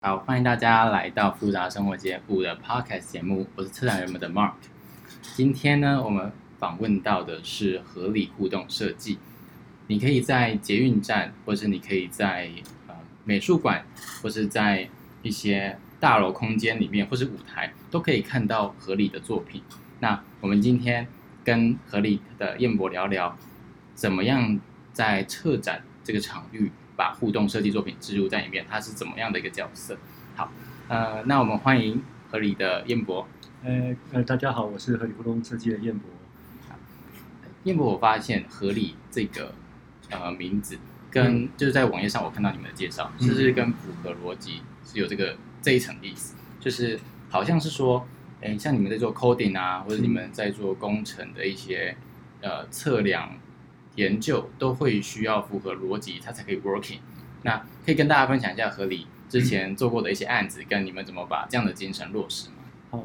[0.00, 4.52] 好，欢迎大家来到复杂生活节目的 Podcast 节目，我是策展人们的 Mark。
[5.34, 9.18] 今天呢，我们访问到的是合理互动设计。
[9.88, 12.48] 你可以在捷运站，或是你可以在
[12.86, 13.84] 呃美术馆，
[14.22, 14.88] 或是在
[15.22, 19.60] 一些大楼空间里面，或是舞台，都可以看到合理的作品。
[19.98, 21.08] 那我们今天
[21.42, 23.36] 跟合理的彦博聊聊，
[23.94, 24.60] 怎么样
[24.92, 29.96] 在策展这个场域，把互动设计作品置入在里面，它是怎么样的一个角色？
[30.34, 30.50] 好，
[30.88, 33.24] 呃，那我们欢迎合理的燕博。
[33.62, 36.10] 呃呃，大家好，我是合理互动设计的燕博。
[37.62, 39.54] 燕博，我发现合理这个
[40.10, 40.76] 呃名字
[41.08, 46.98] 跟、嗯、就是在网页上我看到你们的介绍，就、嗯、是跟符合逻辑是有这个这一层意思，就是
[47.30, 48.04] 好像是说，
[48.40, 51.96] 哎，像你们在做 coding 啊，或者你们在做工程的一些
[52.40, 53.38] 呃测量。
[53.98, 57.00] 研究都会需要符合逻辑，它才可以 working。
[57.42, 62.56] 那可以跟大家分享一下合理之前做过的一些案子，跟你们怎么把这样的精神落实吗？
[62.90, 63.04] 好，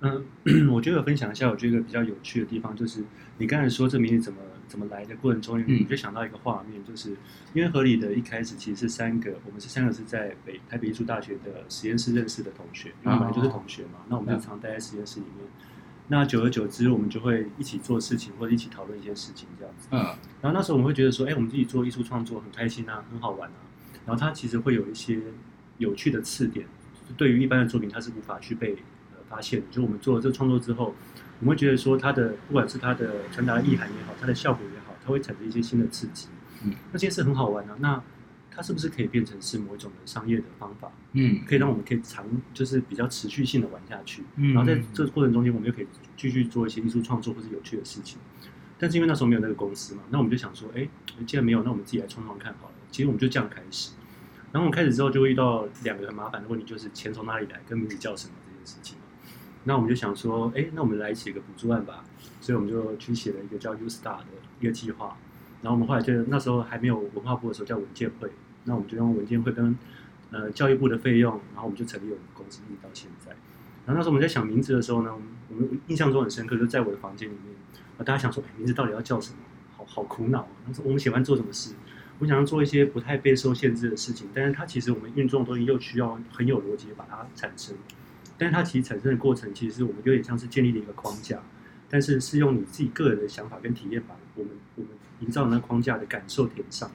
[0.00, 0.24] 嗯，
[0.72, 3.04] 我觉得分享一下，我觉得比较有趣的地方就是，
[3.36, 7.10] 你刚才说这名字怎么怎么来的过程中，你就想到一个画面，就是
[7.52, 15.46] 因为合理的一开始其实是三个，我们是三个是在北台北艺术大学的实验室认识的同学，因为本来就是同学嘛，那我们就常待在实验室里面。
[16.08, 19.88] 那久而久之，我们就会一起做事情，或者一起讨论一些事情，这样子。
[19.92, 19.98] 嗯。
[20.42, 23.54] 然后那时候我们会觉得说，哎，我们自己做艺术创作很开心啊，很好玩啊。
[24.04, 25.18] 然后它其实会有一些
[25.78, 26.66] 有趣的刺点，
[27.16, 28.74] 对于一般的作品，它是无法去被
[29.12, 29.66] 呃发现的。
[29.70, 30.94] 就我们做了这个创作之后，
[31.40, 36.28] 我们会觉得说，它的不管是它的传达的意涵也好，它的效果也好，它会产生一些新的刺激。
[36.64, 36.72] 嗯。
[36.90, 37.76] 那这件事很好玩啊。
[37.78, 38.02] 那。
[38.54, 40.92] 它是不是可以变成是某一种的商业的方法？
[41.12, 44.22] 嗯，可以让我们可以长，就是比较持续性的玩下去。
[44.36, 45.86] 嗯，然后在这个过程中间，我们又可以
[46.16, 48.18] 继续做一些艺术创作或是有趣的事情。
[48.78, 50.88] 但是因为那时候没有那个公司嘛，那我们就想说，哎，
[51.26, 52.74] 既然没有，那我们自己来创创看好了。
[52.90, 53.92] 其实我们就这样开始。
[54.50, 58.98] 然后我们开始之后，就会遇到两个很麻烦的问题，就是钱从哪里来，跟名字叫什么这件事情。
[59.64, 62.04] 那我们就想说，哎，那我们来写个补助案吧。
[62.40, 64.26] 所以我们就去写了一个叫 U Star 的
[64.60, 65.16] 一个计划。
[65.62, 68.28] 然后我们后来就那时候还没有文化部的时候叫文建会，
[68.64, 69.76] 那我们就用文件会跟
[70.30, 73.30] 呃教育部的费用，然后我们就成立我们公司，一直到现在。
[73.84, 75.10] 然后那时候我们在想名字的时候呢，
[75.48, 77.54] 我们印象中很深刻，就在我的房间里面，
[77.98, 79.38] 啊，大家想说，哎，名字到底要叫什么？
[79.76, 80.48] 好好苦恼啊！
[80.66, 81.74] 那时候我们喜欢做什么事？
[82.20, 87.74] 我想要做一些不太被受限制的事情，但是它其实我们运作的东西又需要很有逻辑把它产生，
[88.38, 91.42] 但是它其实产生的过程，其实我们有点像是建立了一个框架，
[91.90, 94.90] 但是是用你自己个人的想法跟体验把我们我们。
[95.20, 96.90] 营造那框架的感受填上，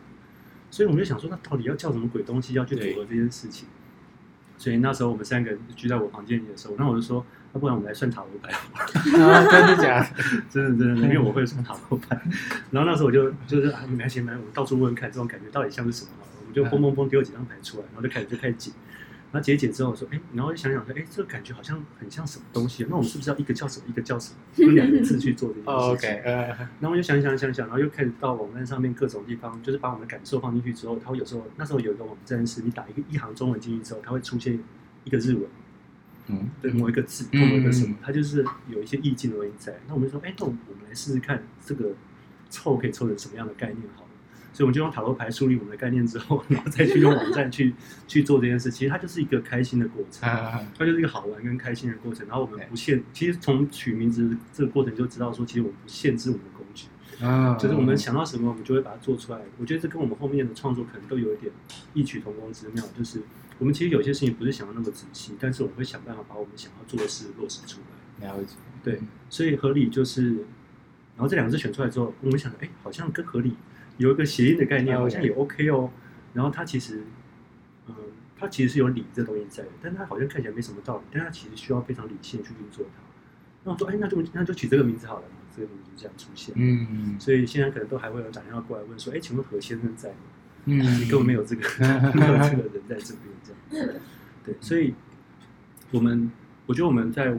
[0.70, 3.68] 所以我们就想说，那到底要叫什么鬼东西要去符合这件事情？
[4.58, 7.24] 所以那时候我们三个人聚在我房间里的时候，那我就说，
[7.54, 8.70] 那不然我们来算塔罗牌好
[9.24, 10.24] 啊，真的假的？
[10.50, 12.20] 真的真的，因为我会算塔罗牌。
[12.72, 16.12] 然后那时候我就就是啊，没关系，我们到处问问看，这种感觉到底像是什么？
[16.40, 18.72] 我们就嘣嘣嘣丢几张牌出来，然后就开始就开始解。
[19.32, 22.86] 然后解解之后说，哎，然后就想想说，哎，这个感觉好像很像什么东西？
[22.90, 26.48] 那我们是不是要一个叫什么，一个叫什么，用两个字去做这件事情？Oh, OK，呃，
[26.80, 34.58] 然后我就想想想想，然后又开始到网站上面各种地方，就是把我们的感受放进去之后，它会有时候那时候有一个网站是，你打一个一行中文进去之后，它会出现
[35.04, 35.44] 一个日文，
[36.28, 39.78] 嗯，对，某一个字或某一个什么，它就是有一些意境的东西在。
[39.88, 41.90] 那我们就说，哎，那我们来试试看，这个
[42.50, 43.82] 凑可以凑成什么样的概念？
[43.98, 44.07] 好。
[44.58, 47.76] 所以我们就用塔罗牌梳理我们的概念之后，然后再去用网站去
[48.08, 48.72] 去做这件事。
[48.72, 50.28] 其实它就是一个开心的过程，
[50.76, 52.26] 它就是一个好玩跟开心的过程。
[52.26, 56.88] 然后我们不限，其实从取名字这个过程就知道说，其实我们不限制我们的工具，
[57.62, 59.40] 就是我们想到什么，我们就会把它做出来。
[59.60, 61.54] 我觉得这跟我们后面的创作可能都有一点
[61.94, 62.84] 异曲同工之妙。
[62.98, 63.22] 就是
[63.60, 67.80] 我们其实有些事情不是想要那么仔细，但是我们会想办法把我们想要做的事落实出
[68.22, 68.28] 来。
[68.28, 70.32] 了解，对，所以合理就是，
[71.16, 73.54] 然后这两个字选出来之后，我们想，哎，好像跟合理。
[73.98, 75.90] 有一个谐音的概念，好像也 OK 哦。
[76.34, 77.04] 然后它其实，
[77.88, 77.96] 嗯，
[78.38, 83.02] 它其实是有理这东西在的，但它好像看起来没什么道理，但它其实需要非常理性去运作它。
[83.64, 86.54] 那我说，哎，那就那就取这个名字好了嘛，这个名字就这样出现。
[86.58, 87.20] 嗯嗯。
[87.20, 90.16] 所以现在可能都还会有打电话过来问说，哎，请问何先生在吗？
[90.66, 91.62] 嗯，你根本没有这个
[92.14, 93.26] 没有这个人在这边
[93.72, 93.96] 这样。
[94.44, 94.94] 对，所以
[95.92, 96.32] 我们
[96.66, 97.36] 我觉得我们在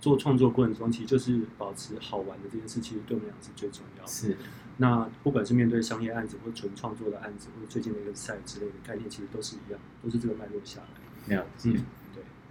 [0.00, 4.10] 做创作过程中，其实就是保持好玩的这件事，其实对我们俩是最重要的。
[4.10, 4.36] 是。
[4.78, 11.36] 那不管是面对商业案子，或纯创作的案子，或者最近的一个赛之类的概念，其实都是一样，都是这个脉络下来。
[11.36, 11.84] 了解，嗯，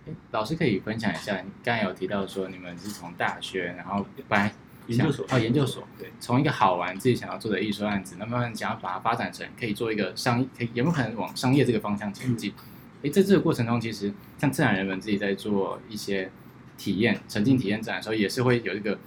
[0.05, 0.13] 对。
[0.31, 4.53] 老师可以分享一下，你刚才有提到说你们是从大学，然后本来
[4.87, 12.51] 研究所哦，研究所，对，从一个好玩自己想要做的艺术案子，那么想要把它发展成可以做一个商，可以有没有可能往商业这个方向前进？
[12.51, 16.31] 哎、嗯，在这个过程中，其实像自然人们自己在做一些
[16.77, 18.97] 体验、沉浸体验展的时候，也是会有一个。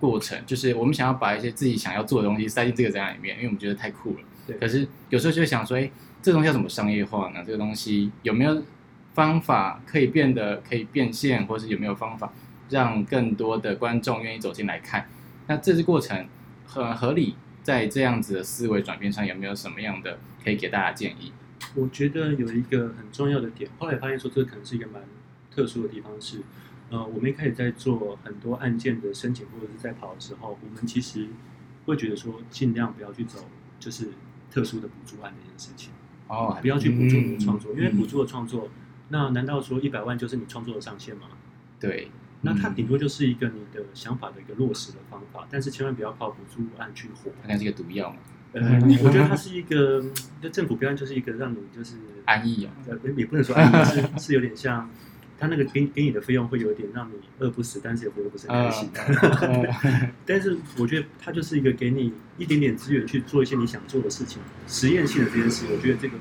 [0.00, 4.20] 过程就是我们想要把一些自己想要做的东西塞进这个展览里面，因为我们觉得太酷了。
[4.46, 4.56] 对。
[4.56, 5.90] 可是有时候就会想说，哎，
[6.22, 7.42] 这东西要怎么商业化呢？
[7.46, 8.62] 这个东西有没有
[9.12, 12.32] 方法可以变得可以变现，或是有没有方法
[12.70, 15.06] 让更多的观众愿意走进来看？
[15.46, 16.26] 那这次过程
[16.64, 21.32] 很合理，在这样子的思维转变上，有没有什么样的可以给大家建议？
[21.74, 25.02] 我觉得有一个很重要的点，后来发现说这可能是一个蛮
[25.54, 26.40] 特殊的地方是，
[26.90, 31.28] 呃，我们一开始在做很多案件的申请或者是在跑的时候，我们其实
[31.86, 33.48] 会觉得说尽量不要去走
[33.78, 34.08] 就是
[34.50, 35.92] 特殊的补助案这件事情
[36.28, 38.68] 哦，不要去补助你的创作，嗯、因为补助的创作，
[39.08, 41.22] 那难道说一百万就是你创作的上限吗？
[41.78, 42.10] 对，
[42.42, 48.16] 那它顶多就是一个你的想法的一个落实的方法，但是千万不要靠补助案去火，它是一个毒药嘛。
[48.52, 50.04] 呃，我觉得它是一个，
[50.42, 54.90] 就政府标案就是一个让你就是安逸哦，呃，也不能说安逸，是是有点像，
[55.40, 58.90] 他那个给给你的费用会有点让你饿不死，但是也活得不是很开心。
[58.94, 66.18] 呃、 但是我觉得它就是一个给你一点点资源去做一些你想做的事情，实验性的这件事，我觉得这个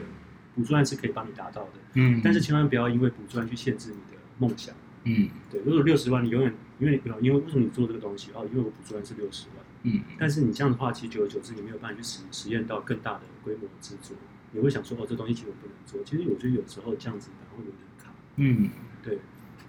[0.56, 1.71] 补助案是可以帮你达到的。
[1.95, 4.74] 嗯，但是千万不要因为补助案去限制你的梦想。
[5.04, 8.31] 嗯，对，如果六十万，你永远因为因为因为为什么你做这个东西？
[8.33, 9.66] 哦，因为我补助案是六十万。
[9.83, 14.16] 嗯，但是你这样的话，其实久而久之，你没有办法去实实验到更大的规模制作。
[14.51, 16.04] 你会想说，哦，这东西其实我不能做。
[16.04, 18.12] 其实我觉得有时候这样子反而会有点卡。
[18.36, 18.69] 嗯，
[19.04, 19.19] 对。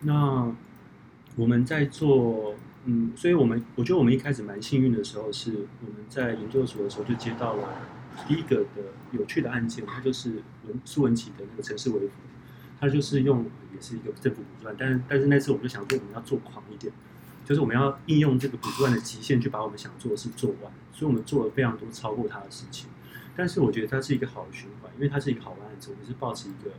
[0.02, 0.52] 那
[1.36, 2.54] 我们在做，
[2.84, 5.52] 嗯，所以我们我觉得我们一开始蛮幸运的时候，是
[5.86, 7.68] 我们在研究所的时候就接到了
[8.26, 12.14] 第一个的有趣的案件，它就是文苏文琪的那个城市微服，
[12.80, 13.44] 它就是用
[13.74, 16.92] 也是一个政府补助，但是但是那次我们就想说，我们要做狂一点。
[17.42, 22.88] 就是我们要应用这个补助的极限去把我们想做的事做完，所以我们做了非常多超过它的事情。
[23.34, 26.70] 但是我觉得它是一个好的循环，因为它是一个好的案子，我们是抱持一个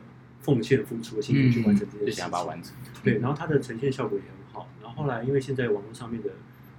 [0.41, 2.73] 奉献付出的心情去完成这件事情，想把它完成。
[3.03, 4.67] 对，然后它的呈现效果也很好。
[4.81, 6.29] 然后后来因为现在网络上面的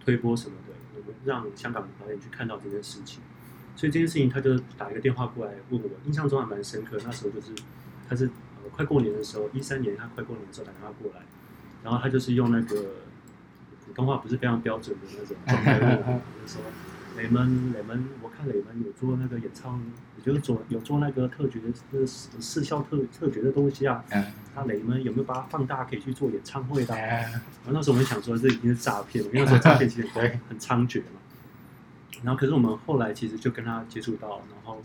[0.05, 3.21] 推播什么的，我们让香港的导演去看到这件事情，
[3.77, 6.99] 所以这件事情他就打一个电话过来问我，印象中还蛮深刻。
[7.05, 7.53] 那时候就是
[8.09, 11.21] 他是呃快过年的时候，一三年他快过年的时候打电话过来，
[11.83, 12.87] 然后他就是用那个。
[13.85, 16.63] 普通话不是非常标准的那种状态，就是说
[17.17, 19.81] 雷蒙雷蒙，我看雷蒙有做那个演唱，
[20.17, 24.05] 也就是做有做那个特觉的那个视效特特觉的东西啊。
[24.11, 24.25] 嗯。
[24.55, 26.95] 他雷蒙有没有把它放大，可以去做演唱会的？
[26.95, 27.33] 然
[27.67, 31.21] 后那时候我们想说，这已经是诈骗了，因为那时候诈骗其实 很很猖獗嘛。
[32.23, 34.83] 然后，可是我们后来其实就跟他接触到，然后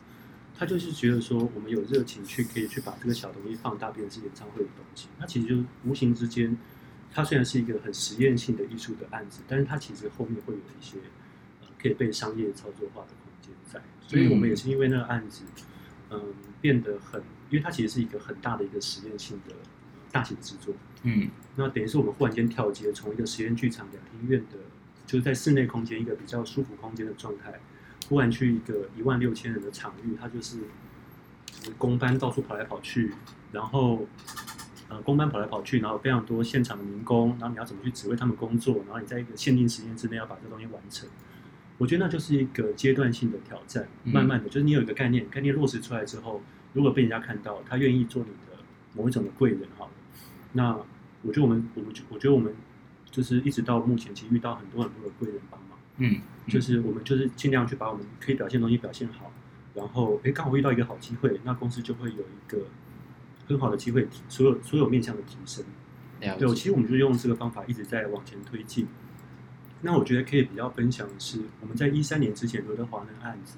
[0.58, 5.08] 他就是觉得说，我们有热情去可以去把这个小东西放大，变成是演唱会的东西。
[5.20, 6.58] 那其实就无形之间。
[7.10, 11.04] 它虽然是一个很实验性的艺术的案子，但是它其实后面会有一些呃
[11.82, 15.44] 可以被商业操作化的空间在，所以我们也是因为那个案子，
[16.10, 19.54] 嗯，变得很，因为它其实是一个很大的一个实验性的
[20.12, 24.58] 大型制作，嗯，那等于是我们忽然间跳接，从一个实验剧场两厅院的，
[25.06, 27.60] 就是在室内空间一个比较舒服空间的状态，
[28.10, 30.58] 忽然去一个一万六千人的场域，它就是
[31.78, 33.14] 工班到处跑来跑去，
[33.52, 34.08] 然后。
[34.90, 41.10] 呃，工班跑来跑去，然后非常多现场的民工，然后你要怎么去指挥他们工作，然后你在一个限定时间之内要把这东西完成，
[41.78, 43.88] 我觉得那就是一个阶段性的挑战。
[44.04, 46.42] 慢慢的，就是你有一个概念，概念落实出来之后，
[46.74, 48.58] 如果被人家看到，他愿意做你的
[48.94, 49.92] 某一种的贵人，好了，
[50.54, 50.78] 那
[51.24, 52.54] 我觉得我们，我们，我觉得我们
[53.12, 55.78] 就是一直到目前，其实遇到很多很多的贵人帮忙。
[55.98, 59.32] 嗯，就是我们就是尽量去把我们可以表现的东西表现好，
[59.74, 62.66] 然后诶，刚好遇到一个好机会，那公司就会有一个。
[63.50, 65.64] 很好的机会提，所有所有面向的提升。
[66.20, 68.86] 对，其实我们就用这个方法一直在往前推进。
[69.82, 73.58] 那我觉得可以比较分享的是，我们在一三年之前刘德华那个案子，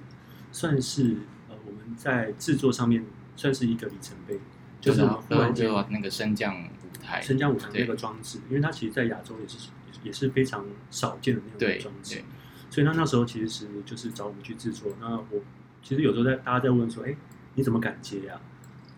[0.52, 4.40] 算是呃我们在制作上面算是一个里程碑，
[4.82, 6.68] 就是忽然间那个升降舞
[7.02, 9.70] 台，升降舞台那个装置，因为它其实在亚洲也是
[10.04, 12.22] 也是非常少见的那种装置，
[12.70, 14.94] 所以他那时候其实是就是找我们去制作。
[15.00, 15.42] 那我
[15.82, 17.16] 其实有时候在大家在问说，哎，
[17.56, 18.40] 你怎么敢接呀？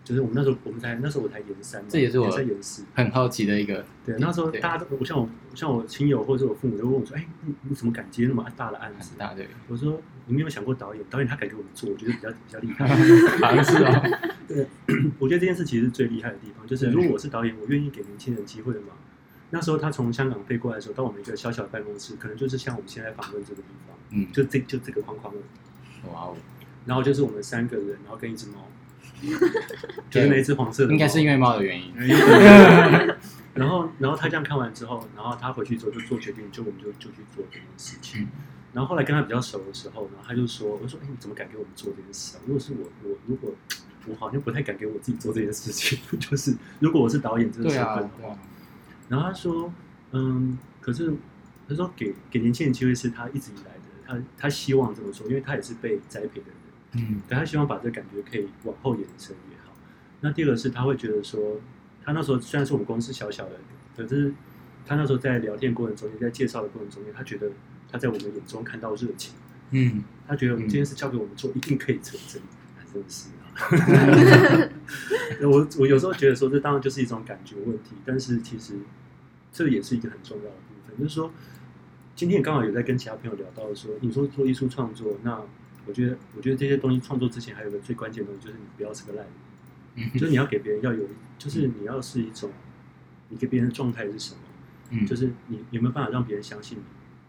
[0.04, 3.84] 就是我们那时候，我们才那时候我才研三，这也是我在研四，很好奇的一个。
[4.04, 9.46] 对，那时候大家都，我像我像我亲友或者我父母都问我说：“哎，你你怎么敢接那么大的案子？”大对。
[9.68, 11.04] 我说：“你没有想过导演？
[11.08, 12.88] 导演他敢给我们做，我觉得比较比较厉害。
[13.46, 14.02] ”好像是啊。
[14.48, 14.66] 对，
[15.20, 18.88] 我觉得这件事其实是最厉害的地方，就是如果我是导演，我愿意给年轻人机会的嘛。
[19.50, 25.40] 那时候他从香港飞过来的时候，到我们一个小小的办公室，可能就是像我们现在访问这个地方，嗯，就这就这个框框了。
[26.12, 26.36] 哇哦。
[26.86, 28.66] 然后就是我们三个人，然后跟一只猫。
[30.10, 31.92] 就是那只黄色的，应该是因为猫的原因。
[33.54, 38.26] 然后，然后他这样看完之后，然后他回去之后就做决定，就我们就就去做这件事情。
[38.72, 42.40] 然后后来跟他比较熟的时候，然后他就说：“我说，哎，你怎么敢给我们做这件事啊？
[42.46, 43.52] 如果是我，我如果
[44.06, 45.98] 我好像不太敢给我自己做这件事情。
[46.18, 48.38] 就是如果我是导演这个身份的话，
[49.10, 49.70] 然后他说，
[50.12, 51.12] 嗯，可是
[51.68, 56.56] 他说给给年轻人机会是他一直以来的，他他希望这么说，因为他也是被栽培的人。”
[56.92, 59.72] 嗯，但他希望把这个感觉可以往后延伸也好。
[60.20, 61.60] 那第二个是他会觉得说，
[62.04, 63.52] 他那时候虽然是我们公司小小的，
[63.96, 64.32] 可是
[64.84, 67.50] 他那时候在聊天过程中间，在介绍的过程中间，他觉得
[67.90, 69.34] 他在我们眼中看到热情。
[69.70, 72.42] 嗯，他觉得我们这件事交给我们做，一定可以成真。
[72.76, 74.68] 还真是啊！
[75.48, 78.74] 我我有时候觉得说，这当然就是一种感觉问题，但是其实
[79.50, 80.98] 这也是一个很重要的部分。
[80.98, 81.30] 就是说，
[82.14, 85.40] 今天刚好有在跟其他朋友聊到说，你说做艺术创作，那
[85.86, 89.34] 我觉得，我觉得这些东西创作之前，还有个最关键的东西，就是你不要是个烂人。
[89.94, 91.06] 嗯，就是你要给别人要有，
[91.38, 92.50] 就是你要是一种，
[93.28, 94.40] 你给别人的状态是什么？
[94.90, 96.78] 嗯，就是你有没有办法让别人相信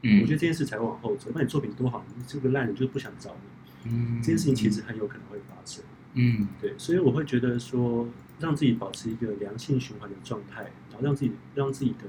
[0.01, 0.09] 你？
[0.09, 1.29] 嗯，我觉得这件事才会往后走。
[1.33, 3.91] 那你作品多好，你这个烂人就是不想找你。
[3.91, 5.83] 嗯，这件事情其实很有可能会发生。
[6.13, 8.07] 嗯，对，所以我会觉得说，
[8.39, 12.05] 让自己保持一个良性循环的状态，然后让自己让自己的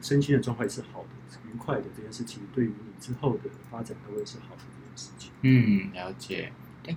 [0.00, 4.62] 身心的状态是好的、愉快的，这件事情对于你之后的发展都会是好的
[4.96, 5.30] 事情。
[5.42, 6.50] 嗯，了解。
[6.86, 6.96] 哎，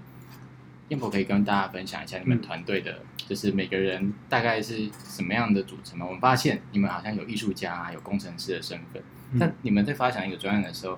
[0.87, 6.05] 燕婆可以跟大家分享一下你们团队的，嗯、就是每个人大概是什么样的组成吗？
[6.05, 9.03] 我们发现你们好像有艺术家、有工程师的身份。
[9.33, 10.97] 那你们在发想一个专案的时候，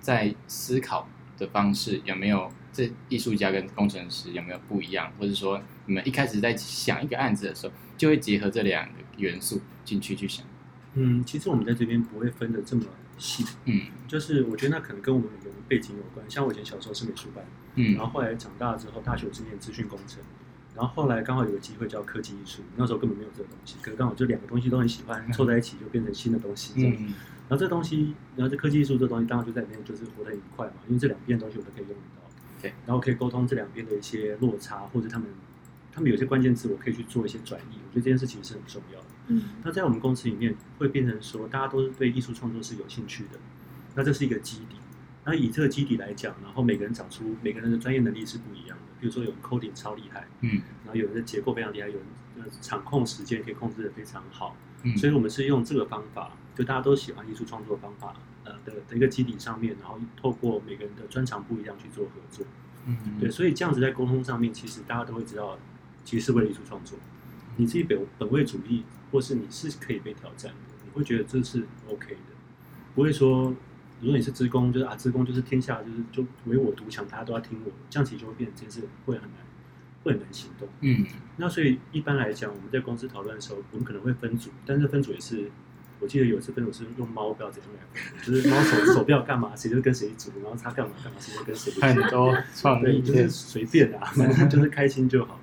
[0.00, 5.12] 在思考的方式有没有这艺术家跟工程师有没有不一样？
[5.18, 10.44] 或者说你们一开始在想一个案子的时候，就会结合这两个元素进去去想？
[10.94, 12.82] 嗯，其实我们在这边不会分得这么
[13.20, 13.44] 细。
[13.66, 16.28] 嗯，就是我觉得那可能跟我们每个人背景有关。
[16.28, 20.20] 像我以前小时候是美术班，嗯，然后后来长大之后，大学是念资讯工程，
[20.74, 26.72] 然后后来刚好有个机会叫科技艺术，那时候根本没有这个东西，可是刚好就两个东西都很喜欢，凑在一起就变成新的东西。
[26.76, 27.14] 嗯。
[27.48, 32.22] 然后这东西，然后这科技艺术这东西，当然就在里面就是活得很愉快嘛，因为这两边东西我都可以用得到，
[32.62, 35.26] 对，然后可以沟通这两边的一些落差，或者他们
[36.00, 39.06] 他们有些关键词，我可以去做一些转译，我觉得这件事情是很重要的。
[39.26, 43.38] 嗯，那在我们公司里面会变成说，大家都是对艺术创作是有兴趣的，
[43.94, 44.76] 那这是一个基底。
[45.26, 52.02] 那以这个基底来讲，然后每个人长出每个人的专业能力是不一样的，比如说有人 coding 超厉害，嗯，然后有人的结构非常厉害，有人
[52.38, 56.32] 呃场控时间可以控制的非常好，嗯，所以我们是用这个方法。
[56.56, 58.14] 就大家都喜欢艺术创作的方法，
[58.44, 62.46] 呃的的一个基底上面，然后透过每个人的专长不一样去做合作，
[62.86, 65.58] 嗯，对，所以这样子在沟通上面，其实大家都会知道，
[66.04, 66.98] 其实是为了艺术创作。
[67.56, 72.20] 你自己本本位主义，或是你是可以被挑战的，你会觉得这是 OK 的，
[72.94, 73.54] 不会说
[74.00, 79.32] 如果你是职工，就是啊职工就是天下就是就唯我独强，大家都要听我，这样其实就会变成这件事会很难，
[80.04, 80.68] 会很难行动。
[80.80, 81.04] 嗯，
[81.36, 85.50] 那所以一般来讲，我们在公司讨论的时候，我们可能会分组，但是分组也是。
[86.02, 91.78] 我记得有一次分组是用猫标怎样来，就是猫手手标干嘛，谁就跟谁组，然后他干嘛干嘛，谁就跟谁组。
[91.82, 95.38] 很多创意，就是随便啊，反正就是开心就好。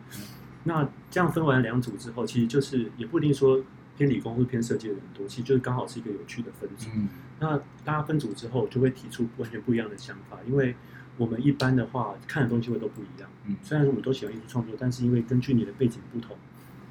[0.68, 3.64] 那这样分完两组之后，其实就是也不一定说
[3.98, 6.90] 偏理工或偏设计的人多，其实就是刚好是一个有趣的分组。
[6.96, 7.08] 嗯、
[7.40, 10.76] 那大家分组之后，就会提出完全不一样的想法，因为
[11.18, 13.30] 我们一般的话看的东西会都不一样。
[13.46, 16.36] 嗯，虽然说我们都喜欢艺术创作，但是因为根据你的背景不同。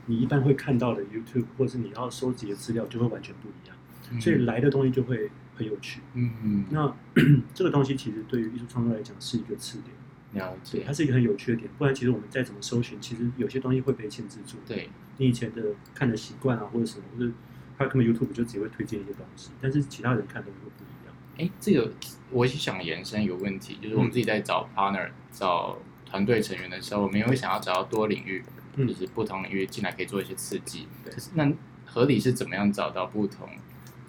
[0.08, 3.76] 你一般会看到的 YouTube 或是你要收集的资料就会完全不一样，
[4.12, 6.00] 嗯、所以来的东西就会很有趣。
[6.14, 6.94] 嗯嗯，那
[7.52, 9.90] 这个东西其实对于艺术创作来讲是一个次点，
[10.32, 11.70] 了解，它是一个很有趣的点。
[11.78, 14.58] 不然其实我们再怎么搜寻，其实有些东西会被限制住。
[14.66, 15.62] 对，你以前的
[15.94, 17.32] 看的习惯啊，或者什么，或者
[17.78, 21.14] 他可能 YouTube 就只会推荐一些东西，但是其他人看的东西会不一样。
[21.38, 21.92] 哎，这个
[22.30, 28.42] 我想延伸一个问题，就是我们自己在找 partner、嗯、找团队成员的时候，我们也会想要找到多领域。
[28.76, 31.50] 就是不同领域进来可以做一些刺激，对、可是那
[31.86, 33.48] 合理是怎么样找到不同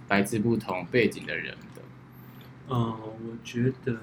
[0.10, 1.82] 来自不同背景的人的？
[2.68, 3.98] 嗯，我觉得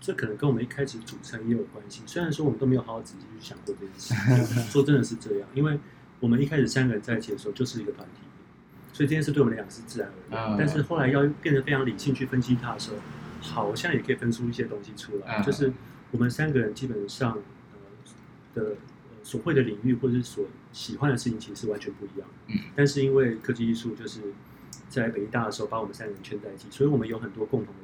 [0.00, 2.02] 这可能跟我们一开始组成也有关系。
[2.06, 5.78] 虽然说我们都没有好好仔细去想过这件事， 说真的是这样，因为
[6.20, 8.20] 我们一开始三个人在一起的时候就是一个团体，
[8.92, 10.52] 所以这件事对我们来讲是自然而然。
[10.52, 12.96] 嗯、但是后来要变得非常理性去分析它的时候，
[13.40, 15.72] 好像也可以分出一些东西出来，嗯、就是
[16.10, 17.38] 我们三个人基本上
[18.54, 18.76] 呃的。
[19.24, 22.54] 所会的领域或者是所喜欢的事情，其实是完全不一样的。
[22.54, 24.22] 嗯，但是因为科技艺术就是
[24.88, 27.80] 在北艺大的时候把我们三个人圈在一起，所以我们有很多共同的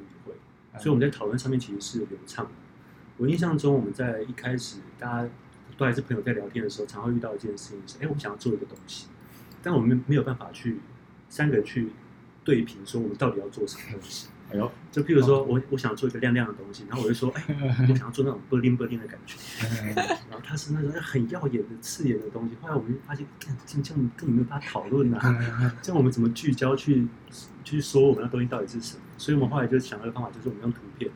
[0.79, 2.51] 所以我们在讨论上面其实是流畅的。
[3.17, 5.29] 我印象中，我们在一开始大家
[5.77, 9.07] 都还是朋友在聊天的时候，常会遇到一件事情是：哎，我们想要做一个东西，
[9.63, 10.81] 但我们没有办法去
[11.29, 11.91] 三个人去
[12.43, 14.29] 对评，说我们到底要做什么东西。
[14.51, 17.45] 哎呦，就譬如说我我想做一个亮亮的东西，然后我就说，哎，
[17.89, 19.39] 我想要做那种 bling bling 的感觉，
[19.97, 22.55] 然后它是那种很耀眼的刺眼的东西。
[22.61, 25.21] 后来我们就发现，这样这样根本没有办法讨论啊，
[25.81, 27.07] 这样我们怎么聚焦去
[27.65, 29.04] 去说我们的东西到底是什么？
[29.17, 31.11] 所以我们后来就想到一个方法，就是我们用图片，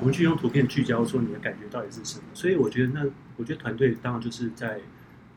[0.00, 2.24] 我们去用图片聚焦说你的感觉到底是什么。
[2.34, 3.04] 所以我觉得那
[3.36, 4.80] 我觉得团队当然就是在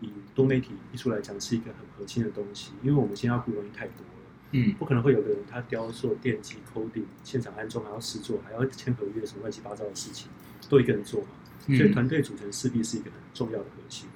[0.01, 4.11] 以多媒体艺术来讲是一个很核心的东西，因为我们现在要顾的东西太多了。
[4.51, 10.29] 嗯，不可能会有个人他雕塑、电机、coding、现场安装，还要试做，还要签合约，什么乱七八糟的事情，
[10.69, 11.27] 都一个人做嘛。
[11.65, 14.07] 所以团队组成势必是一个很重要的核心。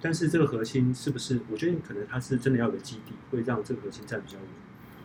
[0.00, 1.40] 但是这个核心是不是？
[1.50, 4.46] 我觉得可能它是真的要有个基地，会让这个核心站比较稳。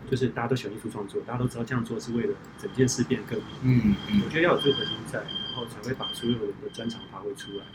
[0.10, 3.48] 就是大家都喜欢艺术创作，大家都知道这样做是为了整件事变得更好。
[3.62, 4.22] 嗯嗯。
[4.26, 7.66] 我觉得要有这个核心在，然后才会把所有人的专长发挥出来。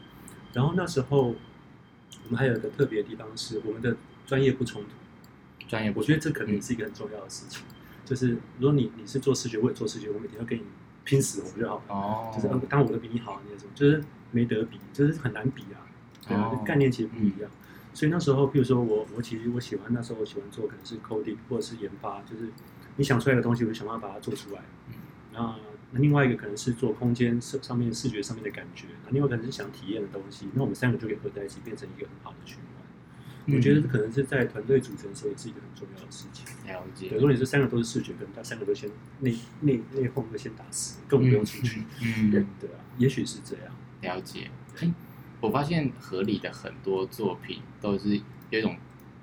[0.52, 4.88] 然后那时候我们还有一个特别的地方是，我们的专业不冲突。
[5.68, 7.62] 专业，我觉得这可能是一个很重要的事情。
[7.68, 7.74] 嗯、
[8.04, 10.62] 就是如果你你是做视觉，我也做视觉，我每天要跟你
[11.04, 11.82] 拼死我就好。
[11.88, 12.32] 哦。
[12.34, 15.80] 就是当我的比你好那种，就是没得比，就是很难比啊。
[16.26, 17.50] 对啊，概念其实不一样。
[17.50, 17.63] 嗯、
[17.94, 22.50] 所以那时候，譬如说我，我其实我喜欢那时候我喜欢做可能是 coding 或者是研发，就是
[22.96, 24.60] 你想出来的东西，我就想办法把它做出来。
[25.32, 25.56] 那
[25.92, 30.48] 那另外一个可能是做空间上上面视觉上面的感觉，那另外可能是想体验的东西。
[30.54, 32.64] 那我们三个就可以合在一起，变成一个很好的循环。
[33.46, 36.46] 嗯、我觉得可能是在团队组成的时候也是一个很重要的事情。
[36.66, 37.10] 了解。
[37.10, 41.82] 对，如果你是三个都是视觉，可能他三个都先内内内讧都先打死，更不用出去。
[42.02, 43.74] 嗯，对 对啊，也许是这样。
[44.00, 44.50] 了解。
[45.40, 48.76] 我发现合理的很多作品都是有一种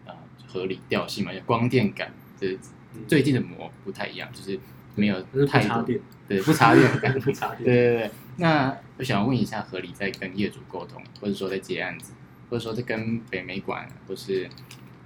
[0.05, 0.13] 呃
[0.47, 2.11] 合理调性嘛，有光电感。
[2.39, 2.59] 就是
[3.07, 4.59] 最近的膜不太一样，就是
[4.95, 7.63] 没有太多电，对，不插电感， 不插电。
[7.63, 8.11] 对对对。
[8.37, 12.13] 那我想问一下，合理在跟业主沟通，或者说在接案子，
[12.49, 14.49] 或者说在跟北美馆或是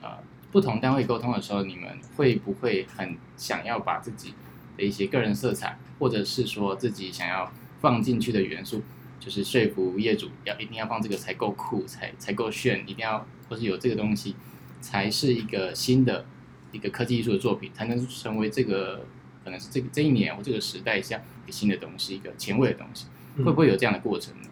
[0.01, 0.09] 呃
[0.51, 4.33] 不同单位沟通的时候，你们会不会很想要把自己
[4.77, 8.81] 的一些个人色彩，或者是说自己想要放进去的元素？
[9.19, 14.35] 就是说服业主要一定要放这个才够酷，才才够炫，一定要或是有这个东西，
[14.81, 16.25] 才是一个新的
[16.71, 19.05] 一个科技艺术的作品，才能成为这个
[19.43, 23.07] 可能是这个这一年或这个时代下一个新的东西，一个前卫的东西，
[23.37, 24.49] 会不会有这样的过程呢？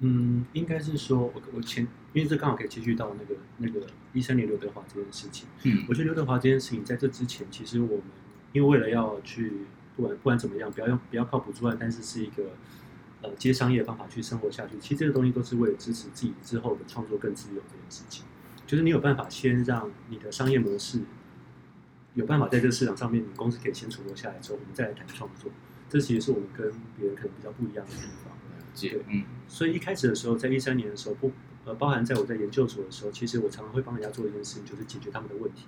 [0.00, 5.48] 嗯，应该是说我我前，因为这刚好可以继续到那个那个一三年刘德华这件事情。
[5.64, 8.02] 嗯，我觉得刘德华这件事情在这之前，其实我们
[8.52, 12.44] 因为为了要去不管不管怎么样，不要用不要靠补助案，但是是一个。
[13.22, 18.24] 呃，接商业的方法去生活下去，其实这个东西都是为了支持自己之后的创作更自由这件事情。
[18.66, 21.00] 就是你有办法先让你的商业模式
[22.14, 25.50] 有办法在这个市场上面，你公司可以先存活下来之后，我们再来谈创作。
[25.88, 28.32] 这其实是我们跟别人可能比较不一样的地方。
[28.78, 29.24] 对，嗯。
[29.48, 31.32] 所以一开始的时候，在一三年的时候，不
[31.64, 35.66] 呃，包含在我在研究所的时候，其实我常常会帮人家做一件事情，就是解决他们的问题。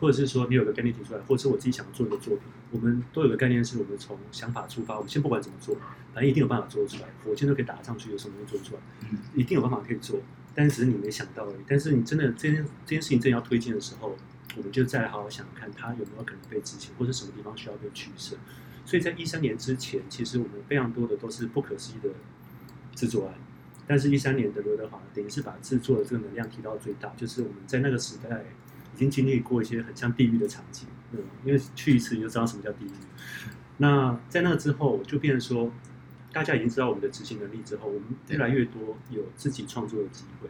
[0.00, 5.76] 或者是说你有个概念提出来，或者是我自己想要做一个作品，我们都有个概念，是我们从想法出发，我们先不管怎么做，
[6.14, 8.80] 反正一定有办法做得出来，火箭都可以打上去，有什么东西做得出来，
[9.34, 10.18] 一定有办法可以做，
[10.54, 11.60] 但是只是你没想到而已。
[11.68, 14.16] 但是你真的这件这件事情真的要推进的时候，
[14.56, 18.36] 我们就再来好好想想看，它有没有可能被执行，或者什么地方需要被取舍。
[18.86, 22.08] 所以在一三年之前，其实我们非常多的都是不可思议的
[22.94, 23.34] 制作案，
[23.86, 28.44] 但是一三年的刘德华等于是把制作的这个能量提到最大，就是我们在那个时代。
[28.94, 32.90] 已经经历过一些很像地狱的场景，嗯，因为去一次你就知道什么叫地狱。
[33.78, 35.72] 那在那之后，就变成说，
[36.32, 40.48] 大家已经知道我们的执行能力之后，我们越来越多有自己创作的机会。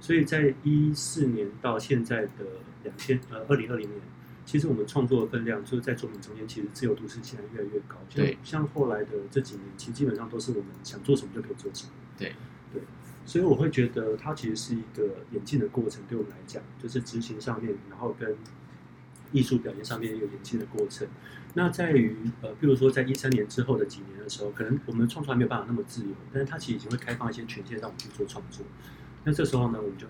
[0.00, 2.44] 所以在一四年到现在的
[2.84, 4.00] 两千呃二零二零年，
[4.44, 7.96] 其实我们创作的分量就是在作品中间，其实自由度是现在越来越高。
[8.14, 11.92] 对，像后来的这几年，其实基本上都是我们想做什么就可以做什么。
[12.18, 12.34] 对
[12.72, 12.82] 对。
[13.24, 18.36] 所以我会觉得它其实是一个演进的过程，对我们来讲，就是执行上面，然后跟
[19.30, 21.06] 艺术表现上面一个演进的过程。
[21.54, 28.66] 那在于呃，比如说在一三年之后的几年的时候，可能我们的创作还没有办法那么自由，但是它其实已经会开放一些权限让我们去做创作。
[29.24, 30.06] 那这时候呢，我们就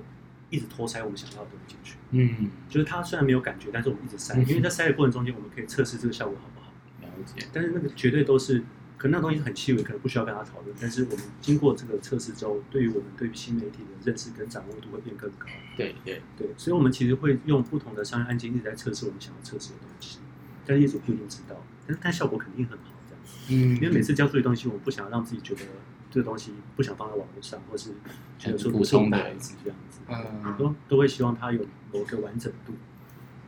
[0.48, 1.96] 一直拖塞我们想要的东西进去。
[2.12, 6.72] 嗯，就是它虽然没有感觉，但是我们一直塞，因为在塞的过程中间，我们可以测试这个效果好不好。
[7.03, 7.46] 了解。
[7.53, 8.64] 但是那个绝对都是。
[9.03, 10.73] 可能那东西很细微，可能不需要跟他讨论。
[10.81, 15.49] 但是我们经过这个测试之后，对于我们对于新媒体的认识跟掌握度会变更高。
[15.77, 20.21] 对对对，所以，我们其实会用不同的商业案件一直在测试我们想要测试的东西。
[20.65, 23.25] 但业主不一定知道，但是但效果肯定很好，这样。
[23.49, 23.75] 嗯。
[23.75, 25.62] 因为每次交出的东西，我们不想要让自己觉得
[26.09, 27.91] 这个东西不想放在网络上，或是
[28.38, 29.99] 觉得说不送的孩子这样子。
[30.07, 30.57] 嗯。
[30.57, 32.73] 都都会希望它有某个完整度。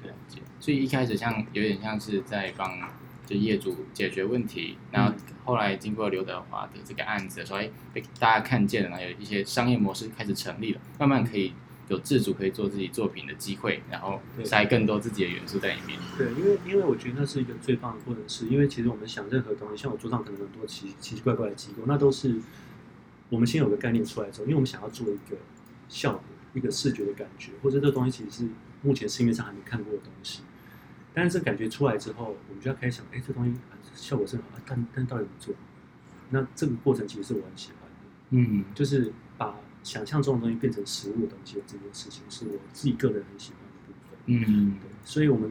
[0.03, 0.41] 了解。
[0.59, 2.77] 所以一开始像有点像是在帮。
[3.27, 11.53] 就业主解决问题，然后后来经过刘德华的这个案子的时候，哎，被大家看见了，然后有一些商业模式开始成立了，慢慢可以
[11.89, 15.99] 有自主可以做自己作品的机会，然后塞更多自己的元素在里面。
[16.17, 22.41] 对，因为因为我觉得那是一个最棒的过程，是因为其实我们想任何东西，像我桌上可能很多奇奇奇怪怪的机构，那都是
[23.29, 25.37] 我们先有个概念出来之后，因为我们想要做一个
[25.89, 26.23] 效果，
[26.55, 28.49] 一个视觉的感觉，或者这东西其实是
[28.83, 30.41] 目前市面上还没看过的东西。
[31.15, 33.55] 但是这感觉出来之后，我们就要开始想，哎，这东西
[33.95, 35.55] 效果是好，但但到底怎么做？
[36.31, 45.51] 那这个过程其实是我很喜欢的，嗯，就是把想象中的东西变成实物的东西，这件事情是我自己个人很喜欢的部分，嗯，对，所以我们，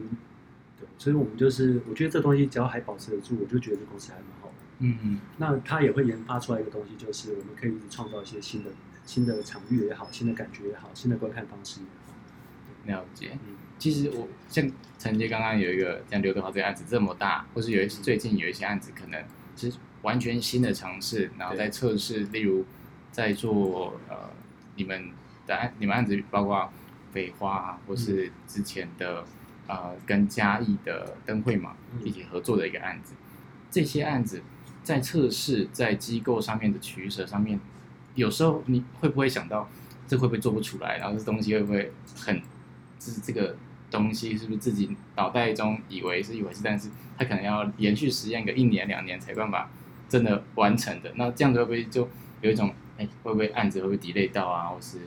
[0.78, 4.98] 对，所以我们就是，我觉得这东西只要还保持得住，我就觉得这公司还蛮好的，嗯。
[5.02, 8.70] 嗯，那它也会研发出来一个东西，就是我们可以一直创造一些新的
[9.06, 13.00] 新的场域也好，新的感觉也好，新的观看方式也好。
[13.00, 14.66] 了解，嗯，其实我像
[14.98, 19.22] 承接刚刚有一个像刘德华这个案子这么大，或是有一些最近有一些案子，可能
[19.58, 19.70] 是
[20.00, 22.64] 完全新的尝试，然后在测试，例如
[23.12, 24.30] 在做呃
[24.76, 25.10] 你们
[25.46, 26.72] 的案，你们案子包括
[27.12, 29.22] 北花啊，或是之前的、
[29.66, 33.12] 嗯、呃跟嘉义的灯会嘛一起合作的一个案子，
[33.70, 34.40] 这些案子
[34.82, 37.60] 在测试在机构上面的取舍上面，
[38.14, 39.68] 有时候你会不会想到
[40.08, 42.40] 这会不会做不出来，然后这东西会不会很？
[42.96, 43.54] 就是这个
[43.98, 49.70] 东西是不是自己脑袋中以为是以为是，但是他可能要连续实验个一年两年才办法
[50.08, 51.12] 真的完成的。
[51.14, 52.08] 那这样子会不会就
[52.40, 54.98] 有一种哎，会不会案子会不会 delay 到啊，或是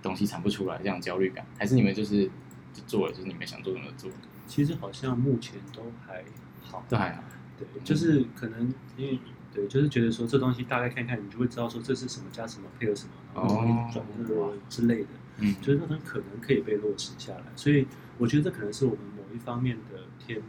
[0.00, 1.44] 东西产不出来这样焦虑感？
[1.58, 2.24] 还是你们就是
[2.72, 4.10] 就做了，就是你们想做怎么做？
[4.46, 6.24] 其实好像目前都还
[6.62, 7.22] 好，都还好。
[7.58, 9.18] 对，就是可能因为
[9.52, 15.08] 对，就是觉得说这东西大概看看，你就会知道说这是什么加什么配合什么，然后转热之类的。
[15.40, 17.86] 嗯，就是那种可能可以被落实下来，所以
[18.18, 20.40] 我觉得这可能是我们某一方面的天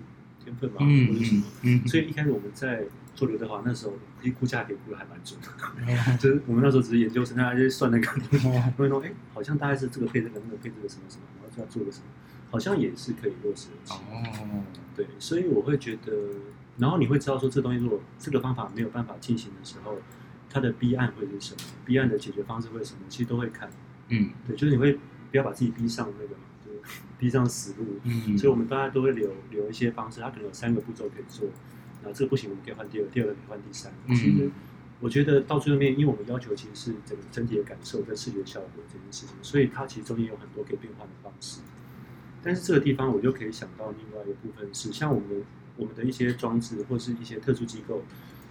[0.43, 1.43] 天分吧，嗯、或者什么。
[1.63, 5.47] 嗯，所以一开始我们在做刘德华那时候，估估价给估的还蛮准的。
[5.77, 12.05] 嗯、 就是我们那时候只是研究生，大家就算那个东西，会说哎，好像大概是这个配这个，那个配这个什么什么，然后就要做个什么，
[12.49, 13.93] 好像也是可以落实的。
[13.93, 14.63] 哦，
[14.95, 16.11] 对，所以我会觉得，
[16.77, 19.97] 然后你会知道说，这东西如果这个方法没有办法进行的时候，
[20.49, 23.01] 它的 B 案会是什么？B 案的解决方式会是什么？
[23.07, 23.69] 其实都会看。
[24.11, 24.99] 嗯，对，就是你会
[25.31, 26.79] 不要把自己逼上那个嘛，就是
[27.17, 27.99] 逼上死路。
[28.03, 31.47] 嗯，所以我们大家都会留留一些方式，它可能有三个步骤可以做，
[32.03, 33.91] 然后这个不行，我们可以换第二，第二个可以换第三。
[34.05, 34.49] 嗯，其实
[34.99, 41.61] 我觉得到最后面，因为我们要求其实是整个整体的感受跟视觉效果这件事情，所以它其实中间有很多可以变换的方式。
[42.43, 45.43] 但是这个地方我就可以想到另外一个部分是，像我们
[45.77, 48.03] 我们的一些装置或是一些特殊机构，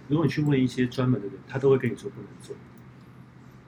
[0.07, 2.55] 如果你去问一些专门的人，他都会跟你说不能做。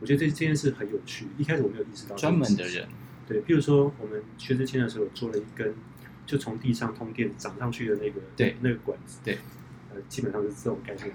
[0.03, 1.27] 我觉得这这件事很有趣。
[1.37, 2.85] 一开始我没有意识到专门的人，
[3.25, 5.73] 对，譬如说我们薛之谦的时候做了一根，
[6.25, 9.37] 就从地上通电长上去的那个，对，那个管子，对，
[9.93, 11.09] 呃，基本上是这种概念。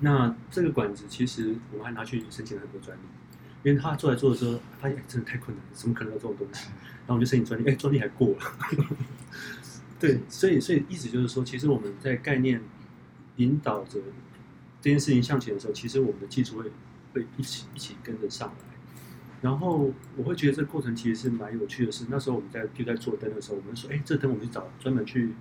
[0.00, 3.02] 那这个管子其实我们还拿去申请了很多专利，
[3.62, 6.66] 因为他做来做的时候发现真的太困难了，怎么可能有这种东西？
[7.06, 8.38] 然后我们就申请专利，哎，专利还过了。
[10.00, 12.60] 对，所以所以意思就是说，其实我们在概念
[13.36, 14.00] 引导着
[14.80, 16.72] 这件事情向前的时候，其实我们的技术会。
[17.16, 18.76] 会一起一起跟着上来，
[19.40, 22.04] 然后我会觉得这个过程其实是蛮有趣的是。
[22.10, 25.34] 那时候我们在就在做灯的时候，我们说：“哎，这灯我们去找专门去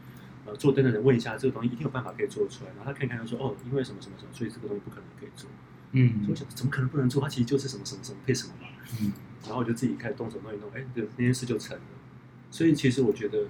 [0.46, 5.50] 呃做灯的人问一下，这个东西一定有办法可以做出来。”然后他看看，他说：“哦，因为什么什么什么，所以这个东西不可能可以做。”
[5.92, 7.22] 嗯，所以我想怎么可能不能做？
[7.22, 8.68] 它其实就是什么什么什么配什么嘛。
[9.02, 9.12] 嗯，
[9.44, 11.84] 然后我就自己开始动手弄一弄，哎，对，那件事就成了。
[12.52, 13.46] 所以其实我觉得。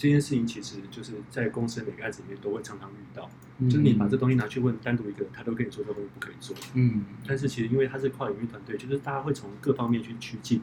[0.00, 6.56] 这件事情其实就是在公司每个案子里面都会常常遇到，嗯、就是你把这东西拿去问单独一个人，他都跟你说这东西不可以做。
[6.72, 10.62] 嗯，但是其实因为他是跨领域团队，就是大家会从各方面去趋近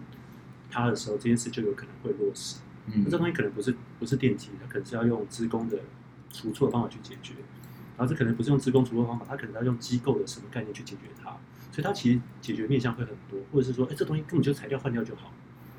[0.71, 2.62] 他的时候，这件事就有可能会落实。
[2.88, 5.78] 嗯，那这东西可能不是不是电机，它可能是要用职工的
[6.32, 7.36] 除错方法去解决，
[7.95, 11.30] 然后这可能不是用职工除错方法，它可能要用机构的什么概念去解决它，
[11.71, 15.32] 所以它其实解决面向会很多，或者是说，哎，这东西根本就材料换掉就好。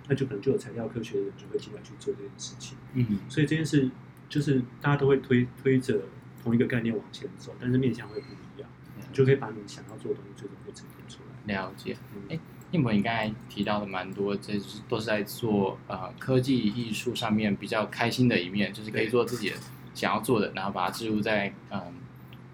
[0.08, 3.90] 那就可能就有材料科学的人就会进来去做这件事情，嗯，所以这件事
[4.28, 6.00] 就是大家都会推推着
[6.42, 11.54] 同一个概念往前走，但是面向会不一样，嗯、就可以把你想要做的东西最终会呈现出来。
[11.54, 11.96] 了解，
[12.28, 12.40] 哎、嗯，
[12.70, 19.56] 应博，你刚才提到的蛮多，这是都是在做呃科技艺术上面比较开心的一面，就是可以做自己的
[19.92, 21.92] 想要做的，然后把它置入在嗯、呃、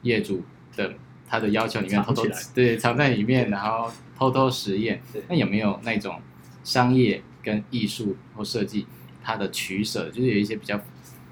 [0.02, 0.42] 业主
[0.76, 0.94] 的
[1.28, 5.00] 他的要求里面，偷偷对藏在里面，然后偷偷实验。
[5.28, 6.20] 那有没有那种
[6.64, 7.22] 商业？
[7.44, 8.86] 跟艺术或设计，
[9.22, 10.76] 它的取舍就是有一些比较，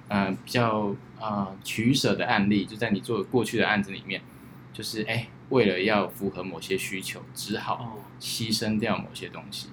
[0.09, 4.21] 嗯、呃，比较啊、呃、取舍的案例，就在你做过去的案子里面，
[4.73, 9.69] 就是哎，为了要符合某些需求，只好牺牲掉某些东西，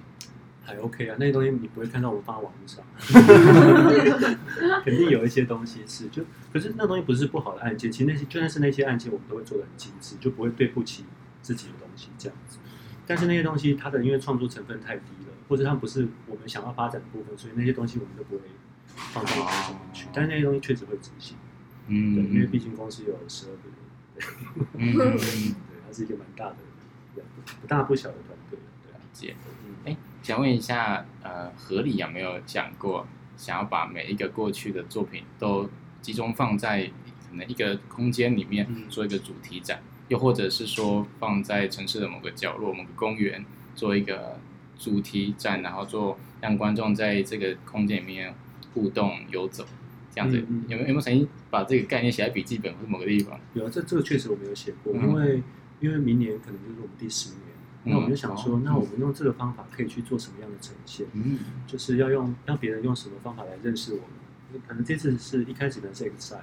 [0.64, 2.84] 还 OK 啊，那些东西你不会看到我发网络上，
[4.84, 11.04] 肯定有一些东西是就，可是那东西不是不好的案件，其实那些就算是那些案件，我们都会做的很精致，就不会对不起
[11.42, 12.58] 自己的东西这样子。
[13.06, 15.19] 但是那些东西，它的因为创作成分太低了。
[15.50, 18.42] 或者它不是我们想要发展的部分，所以那些东西我们都不会
[18.94, 20.06] 放到里面去。
[20.12, 21.36] 但是那些东西确实会执行，
[21.88, 26.56] 嗯，对，因为毕竟公司有十二个人，嗯， 对，它是一个蛮大的，
[27.60, 29.34] 不大不小的团队，对啊，姐，
[29.84, 35.68] 哎，想问一下，呃，合理有没有想过，想要把每一个过去的作品都
[36.00, 36.84] 集中放在
[37.28, 44.38] 可能一个空间里面做一个主题展，又或者是说放在城市的某个角落、某个公园做一个。
[44.80, 48.34] 主题展，然后做让观众在这个空间里面
[48.72, 49.66] 互动游走，
[50.10, 53.38] 这样子、嗯、有没有有没有曾经把这个概念写在笔记本或者某个地方？
[53.52, 55.42] 有啊，这这个确实我没有写过，嗯、因为
[55.80, 57.40] 因为明年可能就是我们第十年，
[57.84, 61.06] 那我们就想说，嗯、那我们用这个方法可以去做什么样的呈现？
[61.12, 64.62] 嗯，就是要用让别人用什么方法来认识我们？
[64.66, 66.40] 可能这次是一开始的是 Excite，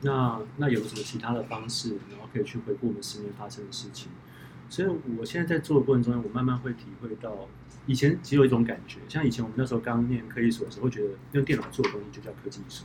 [0.00, 4.10] 那那有什么其他的方式，然后可以去回顾我们十年发生的事情？
[4.72, 7.46] 所以我现在在做的过程中，我慢慢会体会到，
[7.84, 12.84] 以前只有一种感觉，像以前我们那时候刚念科技所的时候，会觉得用电脑做的东西就叫科技艺术。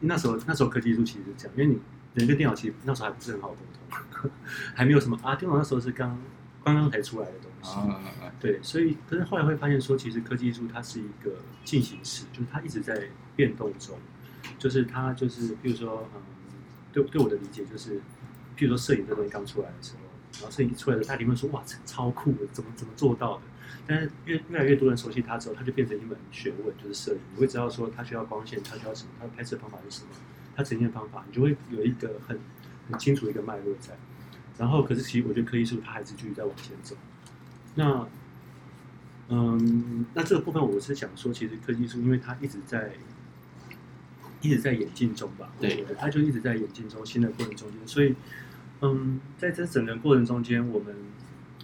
[0.00, 1.80] 那时候那时候科技艺术其实是这样，因为你
[2.14, 3.58] 人跟电脑其实那时候还不是很好沟
[4.10, 4.30] 通，
[4.74, 6.20] 还没有什么啊，电脑那时候是刚
[6.64, 7.78] 刚刚才出来的东西。
[7.78, 8.02] 啊，
[8.40, 13.00] 对，所以可是后来会发现说，其实科技艺术它是一个进行式，就是它一直在
[13.36, 13.96] 变动中，
[14.58, 16.22] 就是它就是比如说嗯，
[16.92, 18.00] 对对我的理解就是，
[18.56, 20.09] 譬如说摄影这东西刚出来的时候。
[20.34, 23.42] 然后摄影出来的，他一定会说：“哇，超酷的，怎么怎么做到的？”
[23.86, 27.18] 但是越越来越多人熟悉它之后，它就变成一门学问，就是摄影。
[27.34, 30.10] 你会知道说，它需要光线，它需要什么，它的拍摄方法是什么，
[30.54, 32.38] 它呈现方法，你就会有一个很
[32.88, 33.96] 很清楚的一个脉络在。
[34.58, 36.96] 然后，可是其实我觉得科技术它还是继续在往前走。
[37.74, 38.06] 那，
[39.28, 42.92] 嗯，那这个部分我是想说，其实科技术因为它一直在
[44.40, 48.14] 一直在演进中吧，对，它就一直在演进中，新的过程中间，所以。
[48.82, 50.94] 嗯，在这整个过程中间，我们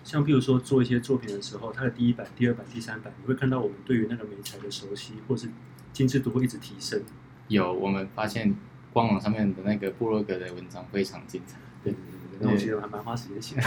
[0.04, 5.48] 像比如说做一些作品的时候，它的第一版、第二版、第三版，你会看到我们对于那个媒材的熟悉，或是
[5.92, 7.02] 精致度会一直提升。
[7.48, 8.54] 有，我们发现
[8.92, 11.58] 官网上面的那个部落格的文章非常精彩。
[11.82, 11.98] 对对
[12.38, 13.62] 对，那我觉得还蛮花时间写的。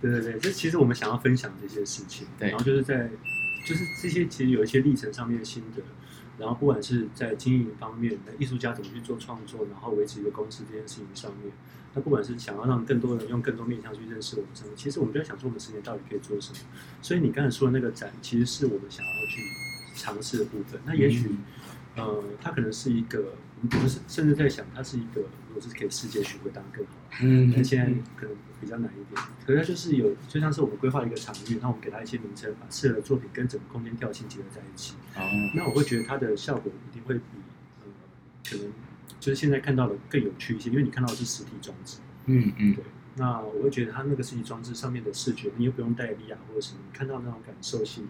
[0.00, 3.08] 对 对对，这其实我们想要分享这些事情，对，然后就是在
[3.64, 5.82] 就是这些其实有一些历程上面的心得。
[6.42, 11.52] 然后，不管是在经营方面的艺术家怎么去做创作，然后维持一个公司这件事情上面，
[11.94, 16.58] 那不管是想要让更多人用更多面向去认识我们上面，其实我们就在想说，我们十年到底可以做什么？
[17.00, 19.40] 所以你刚才说的那个展，其实是我们想要去
[19.94, 20.80] 尝试的部分。
[20.84, 21.28] 那也许，
[21.94, 23.34] 嗯、呃，它可能是一个，
[23.70, 25.22] 我们是甚至在想，它是一个，
[25.52, 26.92] 如果是可以世界巡回，当然更好。
[27.20, 27.84] 嗯，那现在
[28.16, 29.22] 可能比较难一点。
[29.46, 34.94] 可是它就是有，就像是我们规划一个场域，那我们给它一些名称，把适合的作品跟整个空间调性结合在一起。
[35.16, 35.20] 哦，
[35.54, 37.22] 那我会觉得它的效果一定会比
[37.80, 37.86] 呃，
[38.48, 38.72] 可能
[39.20, 41.98] 就是现在看到的更有趣一些，因为你看到的是实体装置。
[42.24, 42.84] 嗯嗯，对。
[43.16, 48.08] 那我会觉得它那个实体装置上面的视觉，你又不用戴 VR 或者什么，你看到那种感受性，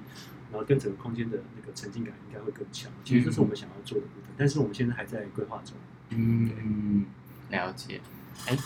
[0.52, 2.92] 然后跟整个空间的那个沉浸感应该会更强。
[3.02, 5.76] 其实这是我们想要做的部分，但是我们现在还在规划中。
[6.10, 7.06] 嗯嗯，
[7.52, 8.00] 了解。
[8.48, 8.56] 哎，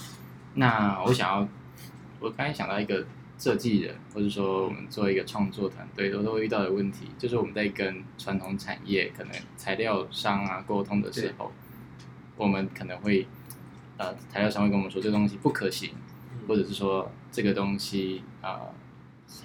[0.55, 1.46] 那我想要，
[2.20, 3.07] 我刚才想到一个。
[3.38, 11.53] 设计人，或者说我们做一个创作团队，都都会遇到的问题，就是我们在跟传统产业可能材料商啊沟通的时候，
[12.38, 13.29] 我们可能会，
[13.99, 15.90] 呃，材料商会跟我们说这个东西不可行，
[16.49, 18.75] 或者是说这个东西啊，呃，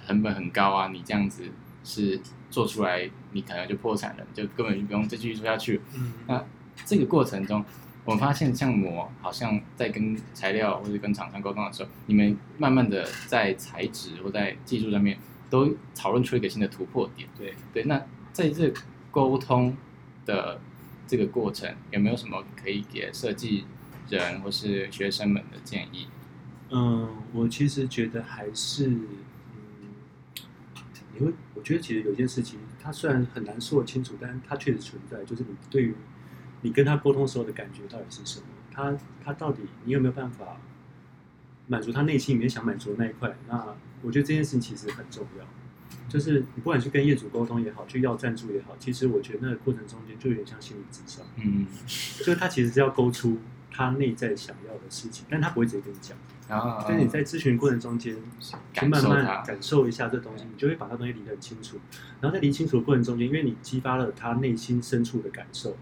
[0.06, 1.44] 成本很高啊，你这样子
[1.84, 5.82] 是做出来，你可能就破产了，就根本就不用再继续做下去。
[5.94, 6.42] 嗯，那
[6.86, 7.62] 这个过程中。
[8.04, 15.16] 我们发现，像我好像在跟材料或者跟厂商沟通的时候，你们慢慢的在材质或在技术上面
[15.48, 17.28] 都讨论出一个新的突破点。
[17.38, 18.72] 对对，那在这
[19.12, 19.76] 沟通
[20.26, 20.60] 的
[21.06, 23.66] 这个过程，有没有什么可以给设计
[24.08, 26.08] 人或是学生们的建议？
[26.70, 29.94] 嗯，我其实觉得还是，嗯，
[31.20, 35.94] 因为我觉得其实有件事情，它虽然很难说清楚，但它确实存在，就是你对于。
[36.62, 38.46] 你跟他沟通时候的感觉到底是什么？
[38.72, 40.56] 他他到底你有没有办法
[41.66, 43.36] 满足他内心里面想满足的那一块？
[43.48, 45.44] 那我觉得这件事情其实很重要。
[46.08, 51.24] 就是你不管是跟业主沟通也好，去要赞助也好，其实我觉得那个过程中间就有点像心理咨商。
[51.36, 51.66] 嗯，
[52.18, 53.38] 就是他其实是要勾出
[53.70, 56.16] 他内在想要的事情，但他不会直接跟你讲。
[56.48, 58.14] 啊，但是你在咨询过程中间，
[58.74, 61.78] 去慢慢感受一下这东西，你就会把它东西理得很清楚。
[62.20, 65.76] 然后在理清楚的过程中间，因为你激发了他内心深处的感受。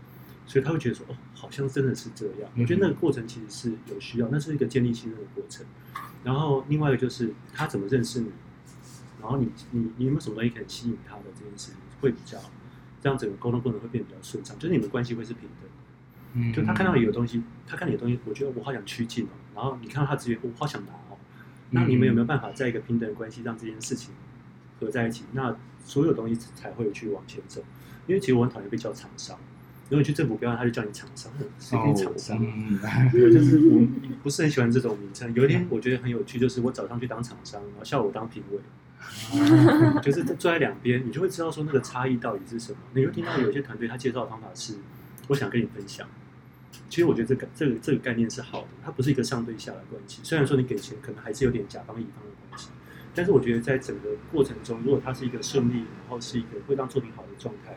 [0.46, 2.50] 所以他会觉得说，哦，好像真的是这样。
[2.58, 5.64] 我觉得那个过程其实是有需要，那是一个建立信任的过程。
[6.24, 8.30] 然后另外一个就是他怎么认识你，
[9.20, 12.38] 然后你你你有没有什么东西可以吸引他的这件事情，会比较
[13.00, 15.70] 这样整个沟通过程会变得比较顺畅，就是你们关系会是平等。
[16.34, 19.30] 嗯，就他看到你有东西，他看你的东西，我觉得我好想趋近哦。
[19.54, 21.16] 然后你看到他直接，我好想拿哦。
[21.70, 24.12] 那你们有没有办法在一个平等的关系让这件事情
[24.78, 25.24] 合在一起？
[25.32, 27.62] 那所有东西才会去往前走。
[28.06, 29.38] 因为其实我很讨厌被叫厂商。
[29.90, 32.38] 如果你去政府标案，他就叫你厂商，谁给你厂商？
[32.38, 33.84] 对、oh, 嗯，就是我
[34.22, 35.34] 不是很喜欢这种名称。
[35.34, 38.60] 有一天 我觉得很有趣，就是我早上去当厂商，然后下午当评委，
[39.34, 42.78] 嗯、 就是坐在两边，你就会知道说那个差异到底是什么。
[42.94, 44.74] 你会听到有些团队他介绍的方法是，
[45.26, 46.06] 我想跟你分享。
[46.88, 50.20] 其实我觉得这个这个这个概念是好的，它不是一个上对下的关系。
[50.22, 52.68] 虽然说你给钱可能还是有点甲方乙方的关系，
[53.12, 57.76] 但是我觉得在整个过程中，如果它是一个顺利，然后是一个会让作品好的状态。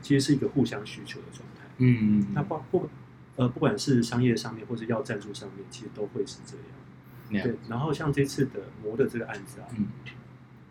[0.00, 1.51] 其实是一个互相需求的状态，
[1.82, 2.88] 嗯，那不不
[3.36, 7.44] 呃，不管是商业上面或者要赞助上面，其实都会是这样。
[7.44, 9.86] 对，然后像这次的模的这个案子啊，嗯，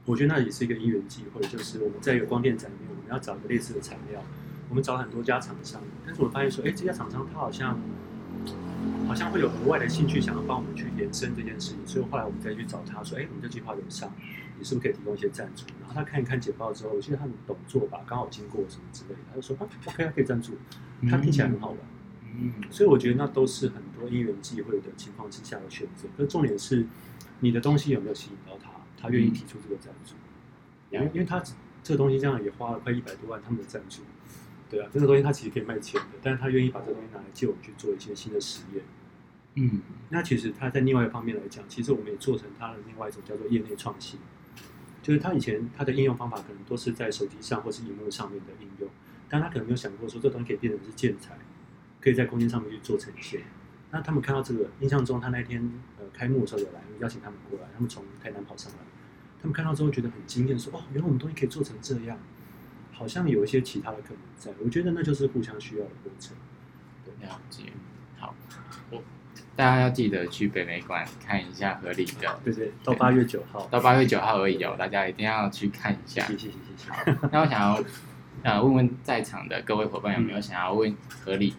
[0.06, 4.24] 我觉得那也是一个因缘际会，就是我们在一个光电展里面，我们要找一个类似的材料，
[4.70, 7.80] 我们找很多家厂商，但是我发现说，哎，这家厂商他好像
[9.08, 14.14] 好像会有额外的兴趣，想要帮我们去延伸这件事情，所以后来我们再去找他说，哎，我们这计划有上，
[14.62, 15.66] 你是不是可以提供一些赞助？
[15.80, 20.54] 然后他看一看简报之后，我记得他们懂做吧，刚好经过什么之类的，他就说啊，OK，他可以赞助，
[21.10, 21.80] 他听起来很好玩。
[22.24, 26.08] 嗯，所以我觉得那都是很多因缘际会的情况之下的选择。
[26.16, 26.86] 那重点是，
[27.40, 30.14] 你的东西有没有吸引到他，他愿意提出这个赞助？
[30.92, 31.44] 因为因为他
[31.82, 34.04] 这个东西这样也花了快一百多万，他们的赞助，
[34.70, 38.84] 对啊，这个东西他其实可以卖钱的，但是他愿意把这个东西拿来借我们去做一些新的实验。
[39.56, 44.18] 嗯，那其实他在另外一方面来讲，其实我们也做成他的另外一种叫做业内创新，
[45.02, 48.90] 就是他以前他的应用方法可能都是在手机上或是荧幕上面的应用，
[49.30, 51.38] 但他可能没有想过说这东西可以变成是建材。
[52.04, 53.44] 可以在空间上面去做呈现。
[53.92, 55.62] 那他们看到这个，印象中他那天
[56.00, 58.80] 呃开幕的时候有来，邀请他们过来，他们从台南跑上来。
[59.40, 62.18] 他们看到之后觉得很惊艳，说：“哦，原来我们东西可以做成这样，
[62.92, 66.36] 好像有一些其他的可能在。”我觉得那就是互相需要的过程。
[67.20, 67.66] 了解。
[68.18, 68.34] 好，
[68.90, 69.04] 我
[69.56, 72.40] 大家要记得去北美馆看一下合理的。
[72.44, 76.26] 对对，到八月九号，到八月九号而已哦，大家一定要去看一下。
[76.26, 76.92] 谢谢谢谢。
[77.06, 77.84] 谢，那我想要
[78.44, 81.54] 呃问问在场的各位伙伴有没有想要问合理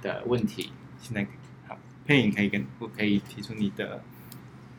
[0.00, 1.26] 的问题，现在
[1.68, 4.00] 好，佩影可以跟我可以提出你的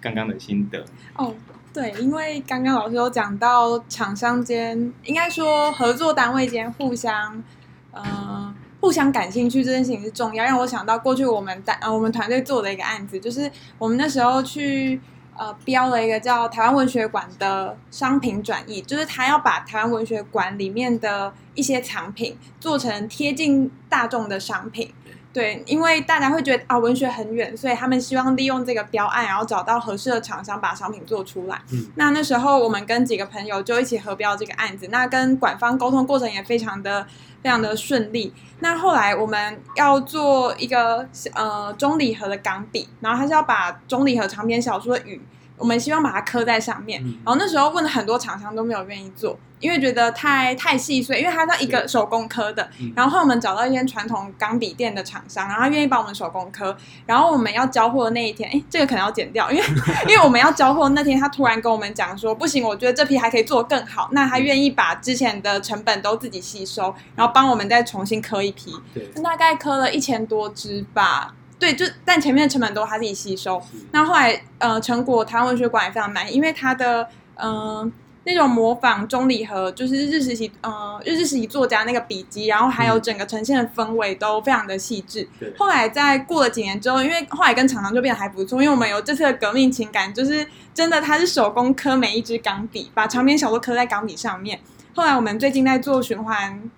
[0.01, 1.33] 刚刚的心得哦。
[1.73, 7.43] 对，因为刚刚老师有讲到厂商间，应该说合作单位间互相，
[7.91, 8.44] 呃，
[8.85, 15.01] 互相感兴趣这件事情是重要，让我想到过去我们单呃我们团队做的一个案子，就是我们那时候去
[15.35, 24.93] 呃标了一个叫台湾文学馆的商品转译，就是他要把台湾文学馆里面的一些藏品做成贴近大众的商品。
[25.33, 31.59] 对，因为大家会觉得啊，文学很远，所以他们希望利用这个标案，然后找到合适的厂商把商品做出来。
[31.73, 37.05] 嗯，那那时候我们跟几个朋友就一起合标这个案子，那跟馆方沟通过程也非常的
[37.45, 38.33] 非常的顺利。
[38.61, 45.21] 那后来我们要做一个呃中礼盒的钢笔，然后他是要把中礼盒长篇小说的语。
[45.57, 52.69] 我们希望把它刻在上面，然后那时候问了很多厂商都没有愿意做，因为觉得太太细碎，因为它是一个手工刻的。
[52.93, 56.75] 然后我们找到一间传统钢笔店的厂商，然后他愿意帮我们手工刻。
[57.05, 59.63] 然后我们要交货的那一天，哎，这个可能要剪掉，因为
[60.09, 64.09] 因为我们要交货那天，他突然跟我们讲说，不行，我觉得这批还可以做更好。
[64.11, 68.75] 那他愿意把之前的成本都自己吸收，然后帮我们再重新刻一批，
[69.23, 71.33] 大概刻了一千多支吧。
[71.65, 73.59] 对，就但前面的成本都他自己吸收。
[73.91, 77.91] 那后来，呃，成果台湾文学馆也非常满意，因为他的，嗯、呃，
[78.25, 85.27] 那种模仿中礼盒，就是日式时期，呃，日式时期作家那个笔迹，然后还有整个呈现的氛围都非常的细致。
[85.39, 85.51] 对。
[85.57, 94.59] 后来在过了几年之后，因为后来跟厂商就变得还不错，因为我们有这次的革命情感，就是真的他是手工刻每一支钢笔，把长篇小说刻在钢笔上面。
[94.93, 96.69] 后来我们最近在做循环。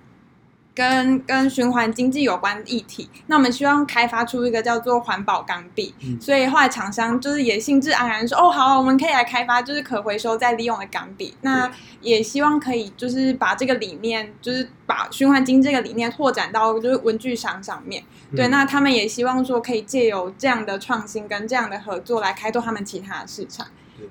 [0.78, 11.36] 跟跟循环经济有关的议题，那我们希望开发出一个叫做环保钢笔，嗯、所以后来厂商就是也兴致盎然说，哦，好，我们可以来开发就是可回收再利用的钢笔。
[11.42, 11.68] 那
[12.02, 18.04] 也希望可以就是把这个理念，就是把循环经济这个理念拓展到就是文具商上面。
[18.36, 23.66] 对，那他们也希望说可以借由这样的创新跟这样的合作来开拓他们其他的市场。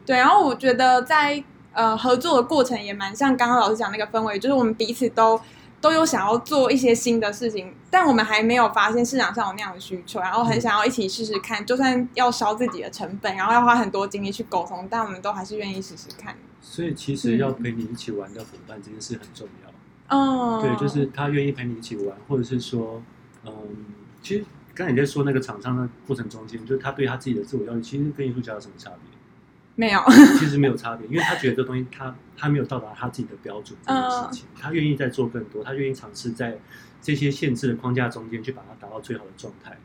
[0.05, 1.41] 对，然后我觉得在
[1.73, 5.41] 呃合作的过程也蛮像刚刚老师讲那个氛围，就是我们彼此都。
[5.87, 16.37] 都有想要做一些新的事情，但我们还没有发现市场上有那样的需求，然后很想要一起试试看，就算要烧自己的成本，然后要花很多精力去沟通，但我们都还是愿意试试看。
[16.61, 19.71] 所以其实要陪你一起玩的伙伴这件事很重要。
[20.09, 23.01] 嗯，对，就是他愿意陪你一起玩，或者是说，
[23.45, 23.53] 嗯，
[24.21, 24.45] 其实
[24.75, 29.16] 刚才你在说那个厂商的过程中间，就是他对他自己的自我要求，其实跟艺术家有什么差别？
[29.77, 30.03] 没有，
[30.39, 36.59] 其实没有差别，因为他觉得这东西他他没有到达他自己的标准这件事情，他愿意再做更多，他愿意尝试在
[37.01, 39.77] 这些限制的框架中间去把它达到最好的状态。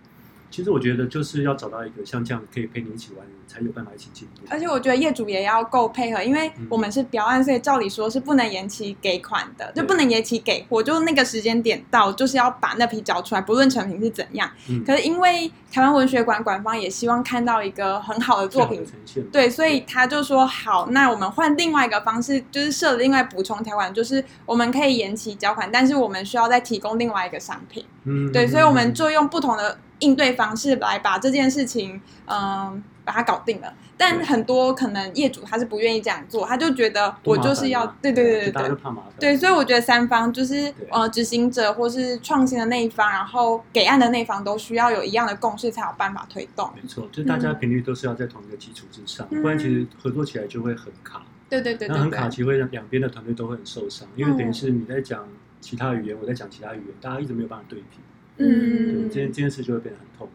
[0.51, 4.41] 其实我觉得就是要找到一个像这样可以陪你一起玩的人，才有办法一起进步。
[4.49, 14.51] 而且我觉得业主也要够配合，因为我们是标案，所以照理说是不能延期给款的，就不能延期给货，就那个时间点到，就是要把那批交出来，不论成品是怎样。
[14.69, 27.85] 嗯、可是因为台湾文学馆馆方也希望看到一个很好的作品呈现，对，所以他就说好，那我们换另外一个方式，就是设另外补充条款，就是我们可以延期交款，但是我们需要再提供另外一个商品。
[28.03, 29.77] 嗯，对，所以我们就用不同的。
[30.01, 31.95] 应对方式来把这件事情，
[32.25, 33.73] 嗯、呃，把它搞定了。
[33.97, 38.77] 但很多可能业主他是不愿意这样做，他就觉得我就是要，对对对对对，
[39.19, 46.71] 对，所以我觉得三方就是呃执行者或是创新的那一方，然后给案的那一方都需要有一样的共识，才有办法推动。
[46.75, 51.21] 没错，就大家频率都是要在同一个基础之上，嗯、不然其实合作起来就会很卡。
[51.47, 55.27] 对对对，那很卡，其实会让两边的团队都会很受伤，因为等于是你在讲
[55.59, 57.99] 其他语言，我在讲其他语言，大家一直没有办法对平。
[58.37, 60.33] 嗯，这件这件事就会变得很痛苦。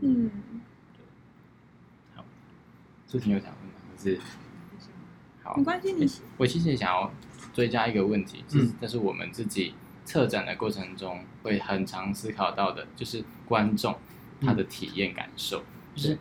[0.00, 0.30] 嗯，
[0.94, 1.04] 对
[2.14, 2.24] 好，
[3.08, 3.74] 朱婷有想问吗？
[3.90, 4.20] 还是
[5.42, 5.56] 好？
[5.56, 7.12] 没关系，你我其实也想要
[7.52, 9.74] 追加一个问题，就是这是我们自己
[10.04, 13.96] 策展的过程中会很常思考到的，就是观众
[14.40, 15.62] 他的体验感受，
[15.94, 16.18] 就是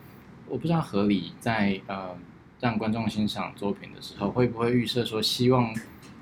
[0.48, 2.18] 我不知道合理在呃。
[2.60, 5.76] 让观众欣赏作品的时候，会不会预设说希望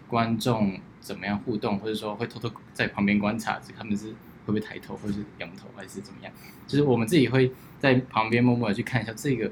[0.07, 4.11] 观众怎么样互动，或者说会偷偷在旁边观察，他们是
[4.45, 6.33] 会不会抬头，或者是仰头，还是怎么样？
[6.67, 9.51] 就是我们自己会在旁边默默的去看一下这个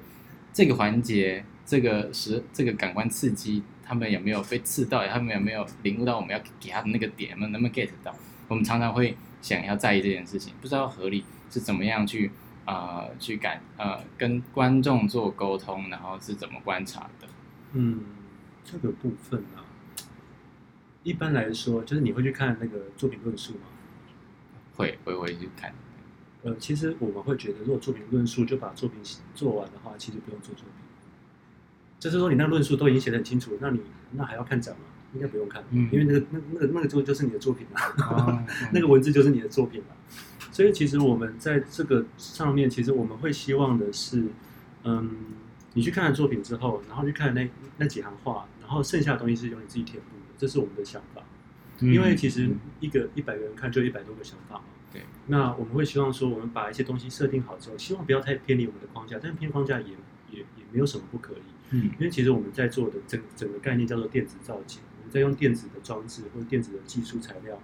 [0.53, 5.05] 这个环节，这个是这个感官刺激，他们有没有被刺到？
[5.07, 7.39] 他们有没有领悟到我们要给他的那个点？
[7.39, 8.15] 能不能 get 到？
[8.47, 12.31] 我们常常会想要在意这件事情，不知道合理是怎么样去。
[12.65, 17.27] 呃，去感呃跟观众做沟通，然后是怎么观察的？
[17.73, 17.99] 嗯，
[18.63, 19.65] 这个部分啊，
[21.01, 23.61] 一般来说，就是你会去看那个作品论述吗？
[24.79, 25.73] 会，会会去看。
[26.43, 28.97] 呃，其实我们会觉得，如果作品论述就把作品
[29.35, 30.73] 做完的话，其实不用做作品。
[31.99, 34.81] 就是说，你那论述都已经写得很清楚，那你那还要看展吗？
[35.13, 39.87] 应该不用看，嗯，因为那个那那个那个就就是你的作品了， 哦、那个文字就是你的作品了。
[40.51, 44.23] 所以其实我们在这个上面，其实我们会希望的是，
[44.83, 45.09] 嗯，
[45.73, 51.21] 你去看了作品之后，然后去看那那几行话，然后剩下的东西是由你自己填补的，这是我们的想法。
[51.81, 52.49] 嗯、因为其实
[52.79, 54.63] 一个一百个人看就一百多个想法嘛。
[54.91, 55.03] 对。
[55.27, 59.89] 那我们会希望说，我们把一些东西设定好之后，希望不要太偏离我们的框架，但是偏框架也
[60.31, 61.41] 也也没有什么不可以。
[61.71, 61.91] 嗯。
[61.97, 67.61] 因为其实我们在做的整整个概念叫做电子造景，我们在用电子的装置或者电子的技术材料。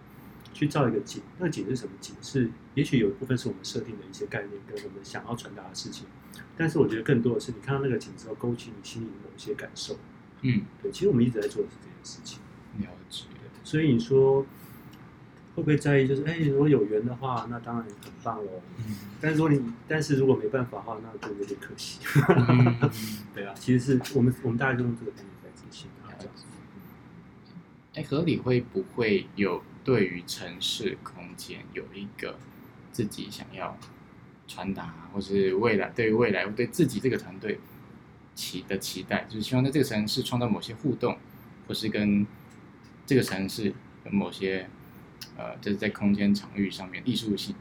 [0.54, 2.16] 去造一个景，那个景是什么景？
[2.22, 6.08] 是也许有一部分是我们设定的一些概念跟我们想要传达的事情，
[6.56, 9.98] 但是我觉得更多的是你看到那个景之后，勾起你心里的某些感受。
[10.44, 12.40] 嗯，对，其实我们一直在做的是这件事情。
[12.80, 13.26] 了解。
[13.66, 14.46] 所以你说
[15.56, 16.08] 会不会在意？
[16.08, 18.62] 就是哎，如果有缘的话，那当然很棒喽。
[18.78, 18.96] 嗯。
[19.20, 22.00] 但是如果你，但是如果没办法的话，那就有点可惜。
[22.30, 22.90] 嗯、
[23.36, 25.90] 对啊，其实是我们我们大概就用这个概念在执行。
[27.96, 29.62] 哎，合理会不会有？
[29.86, 32.40] 对于城市空间有一个
[32.92, 33.78] 自己想要
[34.48, 37.60] 传达，或是未来对于未来对自己这个团队
[38.34, 41.16] 期的期待，就是希望在这个城市创造某些互动，
[41.68, 42.26] 或是跟
[43.06, 43.74] 这个城市
[44.06, 44.68] 有某些
[45.38, 47.56] 呃，就是在空间场域上面艺术性。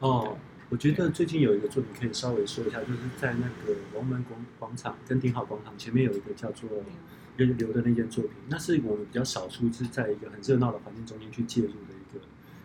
[0.00, 0.36] 哦，
[0.68, 6.68] 我觉得最近有一个作品可以稍微说一下，就是在那个龙门广广场跟鼎好广场前面有一个叫做。
[7.36, 12.20] 人流的那件作品，那是我们比较少数是在一个很热闹的环境中间去介入的一个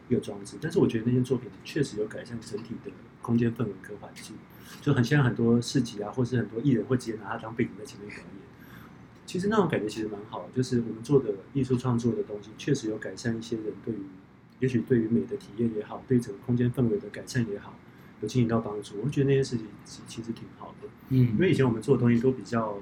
[0.10, 0.58] 一个装置。
[0.62, 4.36] 但是我觉得那件作品确实有改善整体的空间氛围跟环境，
[4.82, 8.26] 就很像很多市集啊，或是很多艺人会直接拿它当背景在前面表演。
[9.26, 14.00] 其实那种感觉其实蛮好的，就是我们做的艺术创作的东西，确实有改善一些人对于，
[14.60, 17.74] 也许对于美的体验也好，对整个空间氛围的改善也好，
[18.22, 18.96] 有进行到帮助。
[19.04, 22.74] 我觉得那件事情其其实挺好的，嗯，因为以前我们做的东西都比较。
[22.74, 22.82] 嗯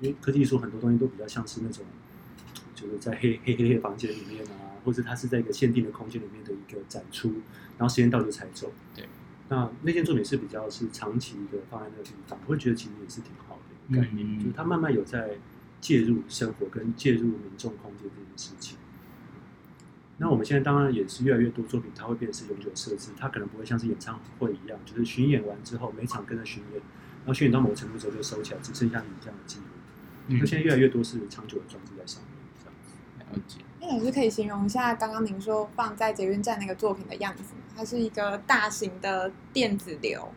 [0.00, 1.84] 因为科技艺术很多东西都比较像是那种，
[2.74, 7.28] 就是在 黑黑黑黑房间里面啊，或者它是在一个限定的空间里面的一个展出，
[7.78, 8.72] 然后时间到就才走。
[8.96, 9.06] 对，
[9.48, 13.51] 那那件作品是比较是长期的放在那个地方，我会觉得其实也是挺好
[13.92, 15.36] 概念，就是它慢慢有在
[15.80, 18.78] 介入生活跟介入民众空间这件事情。
[20.18, 26.80] 那我们现在当然也是越来越多作品，它会变成是永久设置，它可能不会像是演唱会一样，就是巡演完之后每场跟着巡演，
[27.24, 29.64] 然后巡演到某个程度之后就收起来，只剩下你这样的记录。
[30.28, 32.32] 那、嗯、现在越来越多是长久的装置在上面，
[32.62, 32.94] 这样子。
[33.18, 33.58] 了解。
[33.80, 37.60] 那老师可以形容一下刚刚您说放在捷运站那个作品的样子吗？
[37.74, 40.32] 它是一个大型的电子流。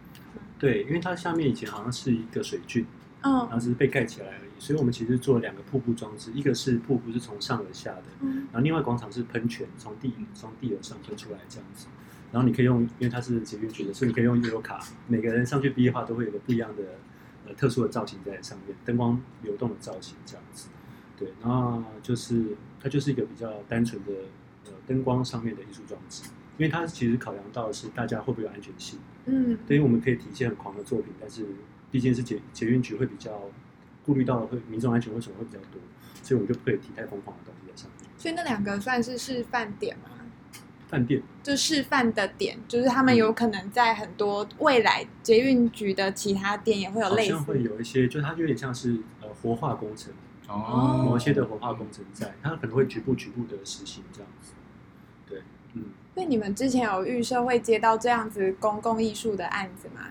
[0.58, 2.84] 对，因为它下面以前好像是一个水圳，
[3.26, 4.50] 嗯，然后只是被盖起来而已。
[4.60, 11.88] 所以我们其实做了两个瀑布装置，一个是瀑布是从上而下的，嗯，然后另外广场是喷泉从地从地而上喷出来这样子。
[12.32, 16.84] 然后你可以用，因为它是捷运局的，所以你可以用悠游卡，每个人上去毕业的话都会有个不一样的。
[17.48, 20.68] 呃，特殊的造型在上面，灯光流动的造型这样子，
[21.16, 22.44] 对，然后就是
[22.82, 24.12] 它就是一个比较单纯的
[24.66, 26.24] 呃灯光上面的艺术装置，
[26.58, 31.46] 因为它其实考量到的是大家会不会有安全性，嗯，对于我们可以体现很狂的作品，但是
[31.92, 33.42] 毕竟是捷捷运局会比较
[34.06, 35.80] 顾虑到会民众安全为什么会比较多，
[36.22, 38.10] 所以我们就不可以提太疯狂的东西在上面。
[38.18, 40.10] 所以那两个算是示范点吗？
[40.88, 50.14] 饭店，就示范的点，就是他们有可能在很多未来捷运局的其他店也会有类似，好像会有一些，就是它有点像是呃活化工程
[50.48, 54.54] 哦，某些的活化工程在，它可能会局部局部的实行这样子。
[55.28, 55.42] 对，
[55.74, 55.86] 嗯。
[56.14, 60.02] 那你们之前有预设会接到这样子公共艺术的案子吗？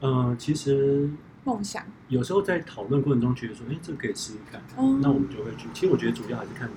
[0.00, 1.08] 嗯、呃，其实
[1.44, 5.68] 梦想有时候在讨论过程中觉得说，哎，这个可以试试看，嗯，那我们就会去。
[5.72, 6.68] 其实我觉得主要还是看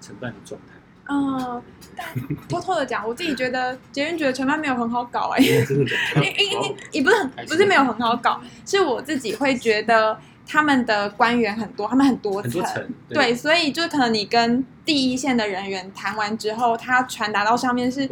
[0.00, 0.74] 承办的状态。
[1.08, 1.62] 嗯，
[1.96, 2.06] 但
[2.48, 5.38] 偷偷的讲，我自己觉得捷运觉得承办没有很好搞哎？
[6.90, 18.08] 也不是很不是没有很好搞，是我自己会觉得他们的官员很多，他们很多层，对，所以就可能你跟第一线的人员谈完之后，他传达到上面是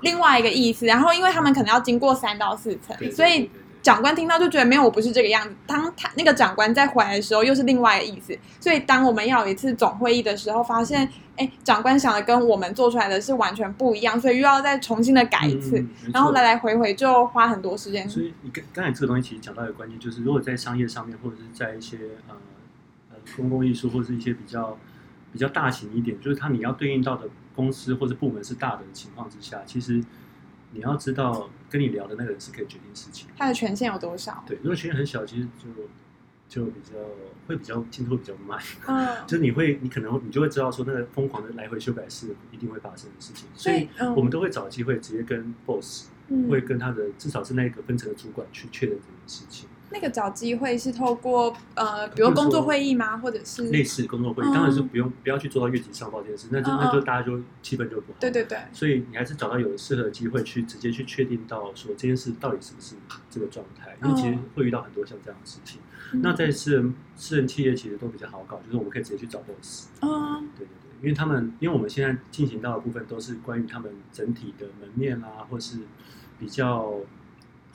[0.00, 3.50] 另外一个意思，然后因为他们可能要经过三到四层，所以。
[3.82, 5.54] 长官听到就觉得没有，我不是这个样子。
[5.66, 8.38] 当他那个长官再回来的时候，又是另外一个意思。
[8.60, 18.08] 所以当我们要有一次总会议的时候，发现，哎，长官想的跟我们做出来的是完全不一样，所以又要再重新的改一次，嗯、然后来来回回就花很多时间。
[18.08, 21.96] 所以你刚刚才这个东西其实讲到一个关键，就是如果在商业上面，或者是在一些
[22.28, 22.36] 呃
[23.10, 24.76] 呃公共艺术，或者是一些比较
[25.32, 30.04] 比较大型一点，就是它你要对应到的公司或者部门是大的情况之下，其实。
[30.72, 33.28] 你要知道，跟你聊的那个人是可以决定事情。
[33.38, 34.44] 他的权限有多少？
[34.46, 36.98] 对，如果权限很小，其实就就比较
[37.46, 38.60] 会比较进度比较慢。
[38.86, 43.48] 嗯， 就是你会，你可能你就会知道说，那个疯狂的来回修改是一定会发生的事情。
[43.54, 49.68] 所以，我们都会找机会直接跟 boss，嗯，会跟他的至少是那个分层的主管去确认这件事情。
[49.92, 53.18] 那个找机会是透过呃，比如工作会议吗？
[53.18, 54.46] 或者是类似工作会议？
[54.54, 58.18] 当然是不用，不要去做到越级上报这件事，那就那就大家就气氛就不好。
[58.20, 58.58] 对对对。
[58.72, 62.94] 所以你还是找到有适合的机会去直接去确定到说这件事到底是不是
[63.28, 65.80] 这个状态，因为其实会遇到很多像这样的事情。
[66.22, 69.88] 那在私人私人企业其实都比较好搞，就是我们可以直接去找 boss。
[70.02, 70.48] 嗯。
[70.56, 75.78] 对对对，因为他们因为我们现在进行到的部分都是关于他们整体的门面啊，或是
[76.38, 76.94] 比较。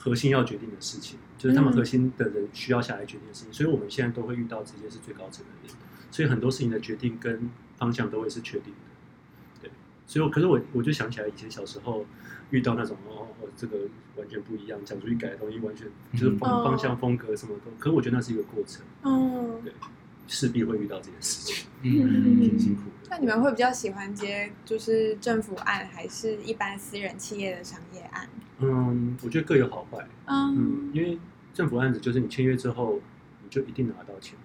[0.06, 5.76] 核心要决定的事情，就是他们核心的人需要下来决定的事情，嗯、所以我们现在都会遇到直接是最高层的人，
[6.12, 9.64] 所以很多事情的决定跟方向都会是确定的。
[9.64, 9.72] 对，
[10.06, 12.06] 所以我可是我我就想起来以前小时候
[12.52, 13.80] 遇到那种哦哦这个
[14.16, 18.86] 完全不一样，讲出去改的东西完全就是方、嗯、方向风格什么都，可是我觉得那是一个过程。
[19.02, 19.74] 嗯，对，
[20.28, 23.10] 势必会遇到这件事情，嗯，挺辛苦的。
[23.10, 28.30] 那你们会比较喜欢接就是政府案，还是一般私人企业的商业案？
[28.60, 30.08] 嗯，我觉得各有好坏。
[30.26, 31.20] 嗯，嗯，因为
[31.54, 33.00] 政府案子就是你签约之后，
[33.44, 34.38] 你就一定拿到钱。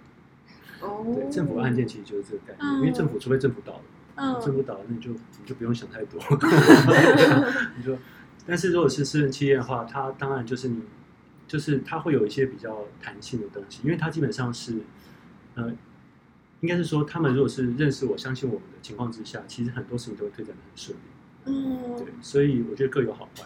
[0.81, 2.59] 哦，对，政府案件其实就是这个概念。
[2.61, 3.83] 嗯、因为政府除非政府倒了，
[4.17, 6.21] 嗯，政府倒了，那你就你就不用想太多。
[7.77, 7.99] 你说，
[8.47, 10.83] 但是如果是私人企业的话，它当然就是你，
[11.47, 14.79] 就是它会有一些比较弹性的东西，因为它基本上是，
[15.55, 15.71] 呃，
[16.61, 21.03] 应该是说，他们如果是认识我、相信我们的情况之下，其实很多事情都会推展的很顺利。
[21.45, 23.45] 嗯，对，所以我觉得各有好坏。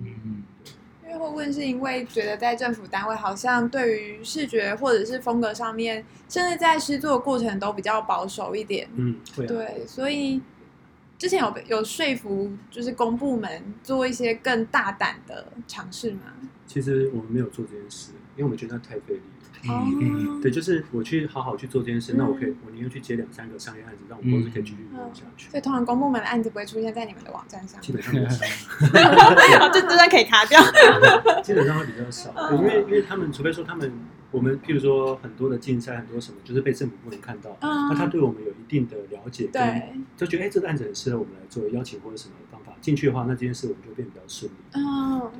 [0.00, 0.42] 嗯，
[1.04, 8.88] 因为会问是因为觉得在政府单位好像对于视觉或者是风格上面，甚至在制作过程都比较保守一点。
[8.94, 9.16] 嗯。
[9.46, 10.40] 对，所以
[11.18, 16.32] 之前有有说服就是公部门做一些更大胆的尝试吗？
[16.66, 19.22] 其实我们没有做这件事，因为我们觉得那太费力。
[19.68, 25.50] 哦，对，就是我去好好去做这件事，那我可以，我宁愿去接两三个商业案子，让我们公司可以继续运作下去。
[25.50, 28.44] 所以通常公部门的案子不会出现在你们的网站上，基本上比较少。
[29.72, 30.60] 这这段可以卡掉。
[31.44, 33.92] 基本上会比较少，因为因为他们除非说他们，
[34.30, 44.56] 我们譬如说很多的竞赛，很多什么，就是被政府部门看到，那他对我们有一定的了解，对，就觉得哎，这个案子很适合我们来做邀请或者什么方法进去的话，那这件事我们就变比较顺利。
[44.82, 45.30] 哦，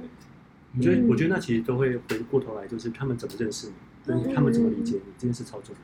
[0.81, 3.75] 对，我觉得我觉得那其实都会回过头来，就是他们怎么认识你。
[4.07, 5.81] 嗯、他们怎么理解你这件事超重要。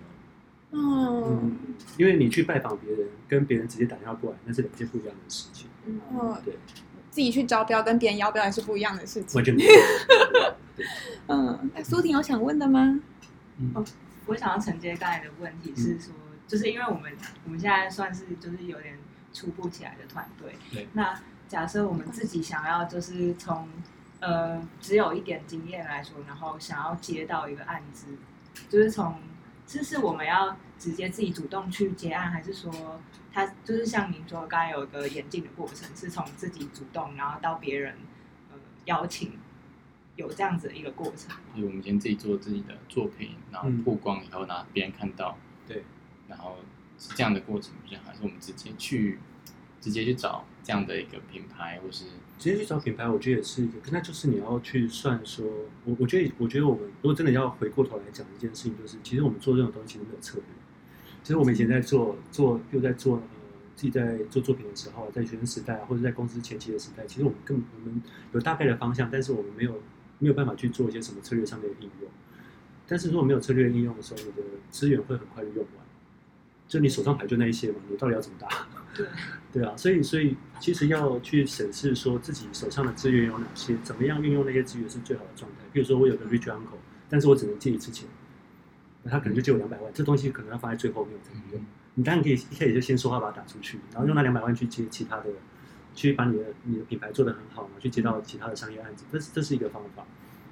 [0.73, 1.57] 嗯，嗯，
[1.97, 5.69] 因为你去拜访别人，跟别人直接打电话过来，那是两件不一样的事情。
[5.87, 6.57] 嗯，对，
[7.11, 9.37] 自己去招标跟别人邀标也是不一样的事情。
[9.37, 9.75] 完全不一样。
[11.29, 13.01] 嗯，那苏婷有想问的吗？
[13.59, 13.85] 嗯、哦，
[14.27, 17.13] 我想要承接刚才的问题是说，嗯、就是因为我们
[17.45, 18.99] 我们现在算是就是有点
[19.33, 20.55] 初步起来的团队。
[20.73, 20.89] 对。
[20.93, 23.69] 那假设我们自己想要就是从。
[24.27, 28.09] 呃，只有一点经验来说，然后想要接到一个案子，
[28.69, 29.21] 就是从，
[29.65, 33.01] 这是我们要直接自己主动去接案，还是说，
[33.33, 37.95] 他就是像您说，刚才有一个演进的过程，是从自己主动，然后到别人
[38.51, 39.39] 呃邀请，
[40.17, 41.31] 有这样子的一个过程。
[41.53, 45.85] 所以我们先自己做自己的作品，然后曝光以后，让别人看到，对，
[46.27, 46.57] 然后
[46.99, 49.21] 是这样的过程，比较好还是我们直接去，
[49.81, 52.07] 直接去找这样的一个品牌，或是。
[52.39, 55.47] 直接去找品牌，我觉得也是一个，那就是你要去算说，
[55.85, 60.45] 我我觉得，我觉得我们如果真的要回过头来讲一件事情，就是其实我们做这种东西其实没有策略。
[61.23, 63.23] 其实我们以前在做做又在做呃
[63.75, 69.81] 自己在做作品的时候，在学生时代或者在公司前期的时代，其实我们更我们有大概的方向，但是我们没有
[70.19, 72.11] 没有办法去做一些什么策略上面的应用。
[72.87, 75.86] 但是如果没有策略应用的时候，你的资源会很快就用完。
[76.69, 78.49] 就你手上牌就那一些嘛，你到底要怎么打？
[78.95, 79.07] 对，
[79.53, 85.59] 对啊，所以所以其实要去审视说自己手上的资源有哪些，怎么样运用那些资源是最好的状态。
[85.73, 88.09] 比如说我有个 rich uncle，但是我只能借一次钱，
[89.03, 91.65] 那他可能就借我两百万，这东西可能要放在最后面才能用。
[91.95, 95.27] 你当然可以一开始就先说话把它打出去，然后用那两百万去接其他的，
[95.95, 100.05] 去把你的你的品牌做得很好然后，去接到其他的商业案子，这是这是一个方法。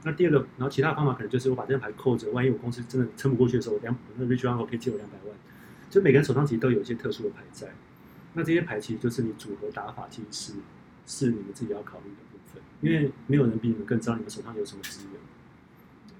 [0.04, 5.34] 那第二个，然后其他的方法可能就是我把这张牌扣着，万一我公司真的撑不过去的时候，两那 rich uncle 可以借我两百万。
[5.94, 7.72] 就每个人手上其实都有一些特殊的牌在，
[8.32, 10.52] 那这些牌其实就是你组合打法，其实是
[11.06, 15.20] 是你们自己要考虑的部分，因为没有人比你们更知道你们手上有什么资源。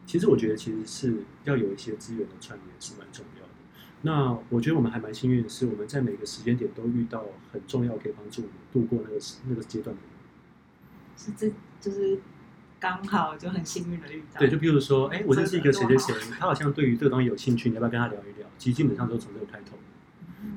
[0.07, 3.49] 其实我觉得其实是要有一些资源的串联是蛮重要的。
[4.03, 10.11] 那我觉得我们还蛮幸运的是，我们在每个时间点都遇到很重要可以帮助我们度过那个那个阶段的人。
[11.17, 12.21] 是这就是。
[12.85, 14.41] 刚好就很幸运的遇到。
[14.41, 18.47] 对，就比如说，哎，我认识一个谁谁谁，他好像对于这个东西有兴趣，你要不要跟他聊一聊？
[18.59, 19.79] 其实基本上都从这个开头。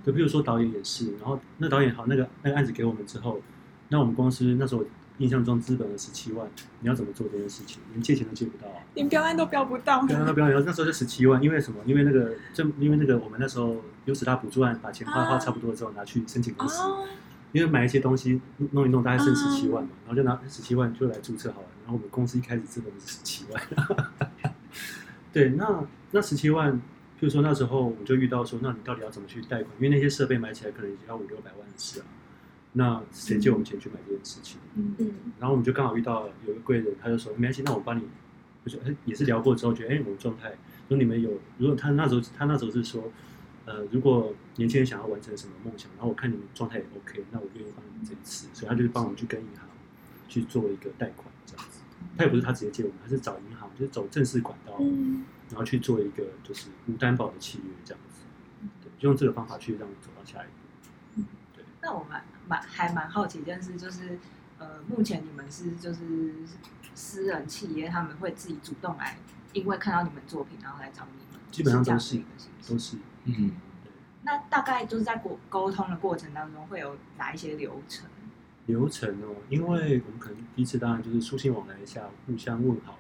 [0.06, 3.42] 就比如说导演也是，然后那导演好，那个那个案子给我们之后，
[3.88, 4.84] 那我们公司那时候
[5.20, 6.46] 印象中资本的十七万，
[6.82, 7.82] 你要怎么做这件事情？
[7.94, 10.06] 连借钱都借不到啊，连标案都标不到。
[10.06, 11.80] 标案都标不到，那时候就十七万，因为什么？
[11.86, 16.82] 因为那个就因为那个我们那时候有十大补助案，把钱花花差不多之后拿去申请公司。
[16.82, 17.08] 啊
[17.54, 18.40] 因为买一些东西
[18.72, 21.67] 弄一弄，大概剩十七万嘛，然后就拿十七万就来注册好了。
[21.88, 23.64] 然后我们公司一开始资本是十七万，
[25.32, 29.74] 对，那那十七万，譬如说那时候我就遇到说，那你到底要怎么去贷款？
[29.80, 32.06] 因为那些设备买起来可能也要五六百万的事啊。
[32.74, 34.60] 那谁借我们钱去买这件事情？
[34.76, 35.14] 嗯嗯。
[35.40, 38.04] 然后我们就刚好遇到有一个贵人，他就说没关系，那我帮你。
[38.66, 40.54] 就说哎，也是聊过之后觉得哎，我们状态，
[40.90, 43.10] 说你们有，如果他那时候他那时候是说。
[43.70, 49.68] 呃，如果年轻人想要完成什么梦想，然后我看你们状态也 OK，那我愿意帮你们这一次，所以他就是帮我们去跟银行
[50.30, 51.28] 去做一个贷款。
[52.18, 58.22] 他也不是他直接借我们，他是找银行，就是走正式管道，嗯、然后去做一个就是无担保的契约这样子。
[58.82, 61.24] 对，就用这个方法去让你走到下一步。
[61.54, 61.64] 对。
[61.82, 64.18] 那我蛮蛮还蛮好奇一件事，就是
[64.58, 66.34] 呃，目前你们是就是
[66.96, 69.18] 私人企业，他们会自己主动来，
[69.54, 72.22] 因为看到你们作品，然后来找你们，基本上都是
[72.68, 72.98] 都是。
[73.26, 73.52] 嗯，
[74.24, 78.10] 那大概就是在沟沟通的过程当中会有哪一些流程？
[78.68, 83.00] 流程哦，因为我们可能第一次当然就是书信往来一下，互相问好。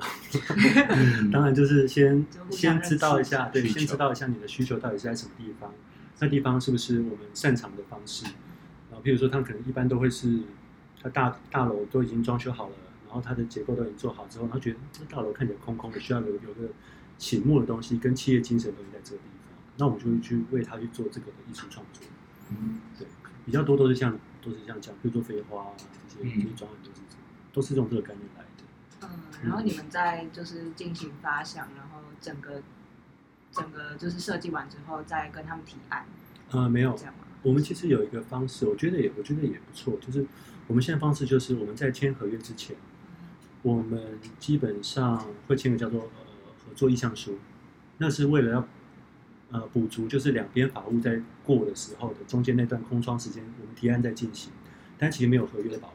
[1.30, 5.70] 当然就是先先知道一下，对，先知道一下你的需求到底是在什么地方，
[6.20, 8.24] 那地方是不是我们擅长的方式？
[8.88, 10.40] 然后，比如说他们可能一般都会是，
[11.02, 12.74] 他大大楼都已经装修好了，
[13.06, 16.70] 然后它的结构都已经做好之后，他觉得这大楼看起来空空的，需要有有个
[17.18, 19.58] 醒目的东西，跟企业精神都在这个地方。
[19.76, 22.06] 那我们就会去为他去做这个的艺术创作，
[22.50, 23.06] 嗯，对，
[23.44, 25.70] 比较多都是像都是像这样，比如说飞花啊
[26.08, 29.08] 这些，就是专案都是这样，都是用这个概念来的。
[29.08, 29.08] 嗯，
[29.42, 32.62] 然后你们在就是进行发想，然后整个
[33.52, 36.04] 整个就是设计完之后，再跟他们提案。
[36.50, 36.96] 呃，没有，
[37.42, 40.26] 我们其实有一个方式，我觉得也我觉得也不错，就是
[40.66, 42.76] 我们现在方式就是我们在签合约之前，
[43.62, 46.08] 我们基本上会签个叫做呃
[46.64, 47.38] 合作意向书，
[47.98, 48.68] 那是为了要。
[49.50, 54.52] 呃，补足就是两边法务在过的时候的中间那段空窗时间，我们提案在进行，
[54.96, 55.94] 但其实没有合约的保护。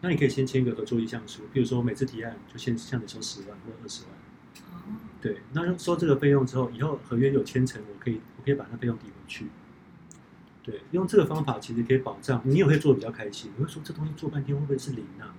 [0.00, 4.12] 那你可以先签一个合作意向书，比如说每次提案就先向你收十万或二十万。
[4.72, 4.96] 哦。
[5.20, 9.46] 对，那收这个费用之后，以后合约有签成，我可以我可以把那费用抵回去。
[10.62, 13.52] 对，用这个方法其实可以保障你也会做的比较开心。
[13.56, 15.34] 你会说这东西做半天会不会是零啊？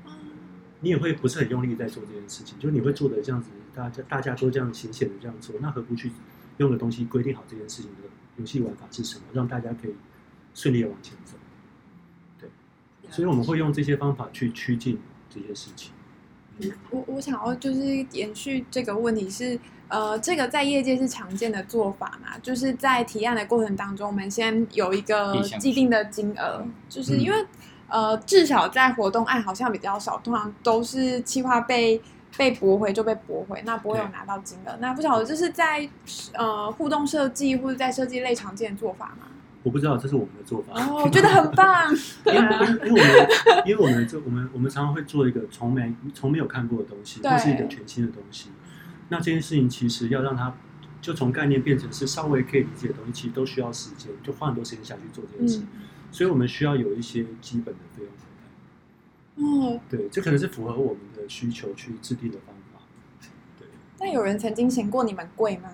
[0.79, 6.11] 你也会不是很用力在做这件事情，就是你会做的这样子，大家大家都这样浅浅的这样做，那何不去？
[6.61, 8.07] 用的东西规定好这件事情的
[8.37, 9.95] 游戏玩法是什么，让大家可以
[10.53, 11.33] 顺利的往前走。
[12.39, 12.47] 对，
[13.09, 15.91] 所以我们会用这些方法去趋近这些事情。
[16.59, 17.81] 嗯，我我想要就是
[18.11, 22.37] 延续这个问题是，呃，这个在业界是常见的做法嘛？
[22.39, 27.41] 就是在提案的过程当中，我们先有一个既定的金额，就是因为、
[27.87, 31.99] 嗯、呃，至少在活动案好像比较少，通常都是计划被。
[32.37, 34.75] 被驳回就被驳回，那不会有拿到金额。
[34.79, 35.87] 那不晓得这是在
[36.33, 39.27] 呃互动设计或者在设计类常见的做法吗？
[39.63, 40.73] 我不知道，这是我们的做法。
[40.73, 41.93] 哦，我觉得很棒。
[42.25, 48.49] 因为因为我们因为我们这我们我们常常会做一个从没从没有看过的东西，对或是一个全新的东西。
[49.09, 50.55] 那这件事情其实要让它
[50.99, 55.59] 就从概念变成是稍微可以理解的东西，其实都需要时间，就花很多时间下去做这件事。
[55.59, 55.67] 嗯、
[56.11, 58.07] 所以我们需要有一些基本的费用。
[59.41, 62.81] 哦，对，这可能是符合我们的需求去制定的方法。
[63.59, 63.67] 对，
[63.99, 65.69] 那有人曾经嫌过你们贵吗？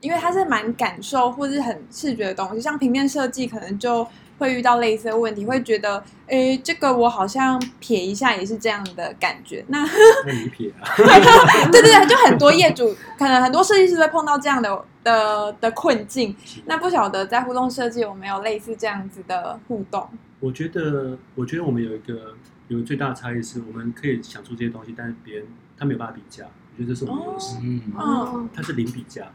[0.00, 4.06] 因为它是蛮感受或是很视觉的东西，像平面设计可能就
[4.38, 9.64] 会遇到类似的问题，会觉得，哎，这个我好像撇一下也是这样的感觉。
[9.68, 9.84] 那
[10.26, 10.84] 那你撇啊？
[11.72, 16.36] 对对对，就很多业主，可能很多设计师会碰到这样的的的困境。
[16.66, 20.06] 那不晓得在互动设计有没有类似这样子的互动？
[20.40, 22.34] 我觉得，我觉得我们有一个
[22.68, 25.46] 有最大的差异是，我们可以想出这些东西，但是别人
[25.76, 26.44] 他没有办法比价。
[26.44, 27.56] 我觉得这是我们的优势。
[27.62, 29.32] 嗯，哦，它是零比价。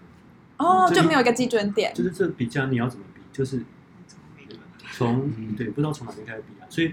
[0.58, 1.94] 哦，就没有一个基准点。
[1.94, 3.22] 就是这比价你要怎么比？
[3.32, 3.64] 就是。
[4.94, 6.92] 从对，不知道从哪边开始比啊，所以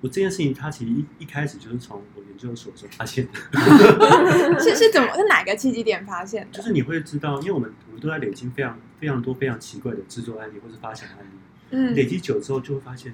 [0.00, 3.32] 我这件事情，它其实一一开始就是从我研究所时候发现的。
[4.58, 6.56] 是是怎么是哪个契机点发现的？
[6.56, 11.30] 就是你会知道，因为我们我们都在累积非常非常多非常奇怪的制作案例或是发想案例。
[11.70, 13.12] 嗯，累积久之后就会发现，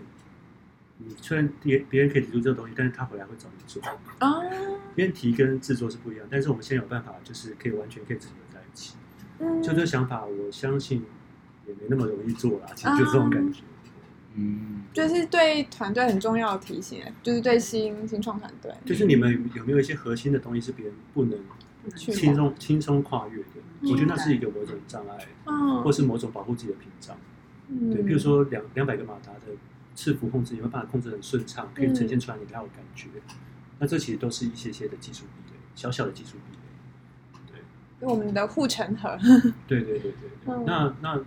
[0.99, 3.83] 你虽然别别人可以提出这个东西，但是他回来会找你做。
[4.21, 4.45] 哦，
[4.95, 8.97] 别人提跟制作是不一样，但是我们现在有办法，就是可以完全可以整合在一起。
[9.39, 11.05] 嗯，就这个想法，我相信
[11.67, 12.67] 也没那么容易做啦。
[12.75, 13.63] 其实就这种感觉。
[14.35, 21.39] 嗯，就是对团队很重要的提醒，就是对新新创团队，就是你们有没有一些核心的东西是别人不能
[21.97, 23.49] 轻松轻松跨越的？
[23.81, 27.17] 嗯、我觉得那是一个某种障碍，嗯、或是某种保护自己的屏障。
[27.69, 29.41] 嗯、对，比如说两两百个马达的
[29.99, 33.09] 伺服控制，你会把它控制很顺畅，可以呈现出来你要有感觉？
[33.17, 33.35] 嗯、
[33.81, 37.41] 那这其实都是一些些的技术壁垒，小小的技术壁垒。
[37.51, 39.19] 对，我们的护城河。
[39.67, 41.21] 对对对对，对，嗯、那那。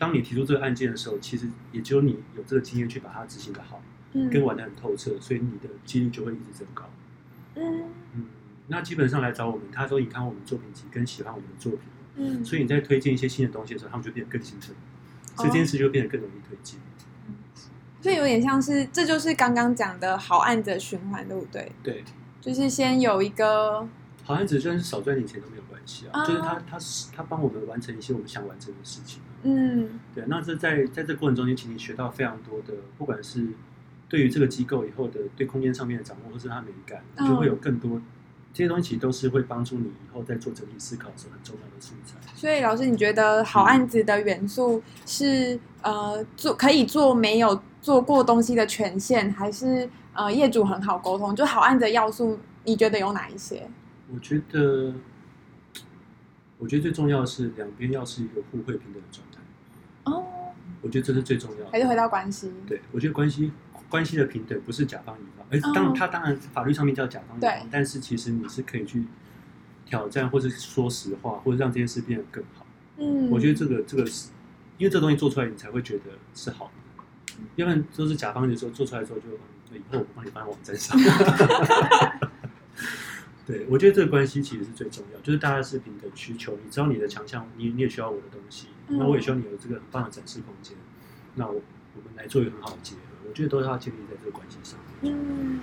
[0.00, 3.82] 当你提出这个案件的时候，其实也只有你有这个经验去把它执行的好，
[4.14, 6.88] 嗯，跟玩的很透彻，所以你的几率就会一直增高。
[7.54, 7.82] 嗯
[8.14, 8.24] 嗯，
[8.68, 11.80] 那基本上来找我们，他说你看我们作品集跟喜欢我们的作品，
[12.16, 14.74] 嗯，所以你在推荐一些新的东西的时候，他们就变得更兴奋，
[15.36, 16.78] 所以这件事就会变得更容易推进。
[16.78, 16.89] 嗯，
[18.00, 21.70] 所以有点像是，这就是刚刚讲的好案子循环，对不对？
[21.82, 22.04] 对，
[22.40, 23.86] 就是先有一个
[24.24, 26.78] 好案子，就算是少赚点钱都没有关系啊，就是他他
[27.14, 29.20] 他帮我们完成一些我们想完成的事情。
[29.42, 33.48] 嗯，对，那这在在这过程中间，请你学到非常多的，不管是
[34.08, 38.02] 对于这个机构以后的对空间上面的掌握，或是它美感，就会有更多、哦、
[38.52, 42.16] 这些东西，其实都是会帮助你以后在做整体思考的时候很重要的素材。
[42.34, 51.34] 所以，老师，你觉得好案子的元素是、嗯、呃做可以做没有做过东西的权限，还是呃业主很好沟通？
[51.34, 53.68] 就好案子的要素，你觉得有哪一些？
[54.12, 54.92] 我觉得，
[56.58, 59.40] 我觉得最重要的是两边要是一个互惠平等的状态。
[60.04, 60.52] 哦，
[60.82, 62.52] 我觉得这是最重要的，还是回到关系。
[62.66, 63.52] 对，我觉得关系
[63.88, 69.04] 关系的平等不是甲方乙方，而当然他当然法律上面叫甲方乙方，但是其实你是可以去
[69.86, 72.66] 挑战，或者说实话，或者让这件事变得更好。
[72.98, 74.30] 嗯，我觉得这个这个是
[74.80, 76.04] 因为这东西做出来，你才会觉得
[76.34, 80.98] 是好的，要不然都是甲方的时候做出来之后就以后我帮你放在网站上。
[83.46, 90.74] 对，我觉得这个关系其实是最重要，就是大家是平等需求，你知道你的强项，你你也需要我的东西，那我也需要你有这个很棒的展示空间，
[91.34, 94.78] 那我我们来做一个很好的结合，我觉得都是要建立在这个关系上。
[95.02, 95.60] 嗯，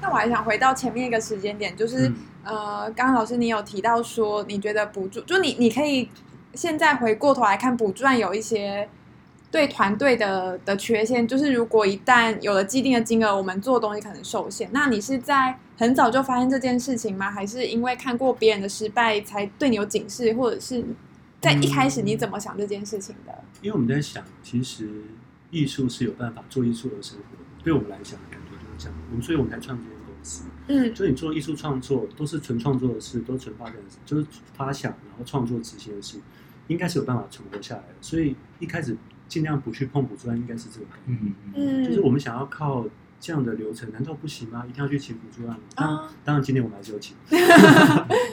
[0.00, 6.08] 那我还想回到前面一个时间点，就是、嗯、呃，刚刚老师你有提到说，你觉得补助，就你你可以
[6.54, 8.88] 现在回过头来看补赚有一些。
[9.50, 14.68] 对团队的的缺陷，就是如果一旦有了既定的金额，我们做的东西可能受限。
[14.72, 17.30] 那你是在很早就发现这件事情吗？
[17.30, 20.84] 还是因为看过别人的失败才对你有警示，或者是
[21.40, 23.32] 在一开始你怎么想这件事情的？
[23.32, 24.90] 嗯，因为我们在想，其实
[25.52, 27.44] 艺术是有办法做艺术而生活的。
[27.62, 28.98] 对我们来讲，感觉就是这样。
[29.12, 30.46] 我们所以我们才创这间公司。
[30.66, 34.26] 嗯，就你做艺术创作，都是纯创作的事，都纯发展的事，就是
[34.56, 36.18] 发想然后创作执行的事，
[36.66, 37.94] 应该是有办法存活下来的。
[38.00, 38.96] 所以一开始。
[39.26, 41.18] 尽量不去碰补助案，应该是这个概念。
[41.54, 42.84] 嗯嗯，就是我们想要靠
[43.18, 44.64] 这样的流程，难道不行吗？
[44.68, 45.64] 一定要去请补助案吗？
[45.74, 47.16] 当然，当然，今天我们还是有请。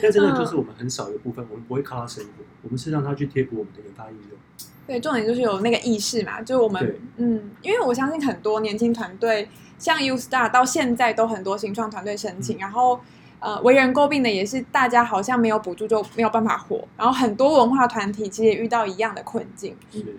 [0.03, 4.37] 但真的就是我们很少一部分，我们不会靠他生活，我们是让他去贴补我们的研发应用。
[4.85, 9.47] 对，重点就是有那个意识嘛，就是我们嗯，因为我相信很多年轻团队，
[9.79, 12.99] 像 U Star 到现在都很多新创团队申请，嗯、然后。
[13.41, 19.75] 呃，为人诟病的也是大家好像没有补助就没有办法活，然后很多文化团体其实也遇到一样的困境。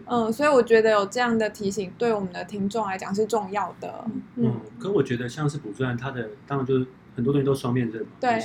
[0.07, 4.05] 嗯所以我觉得有这样的提醒，对我们的听众来讲是重要的。
[4.07, 8.09] 嗯，嗯可我觉得像是补助案，它的当然就是很多东西都双面刃嘛。
[8.19, 8.45] 对。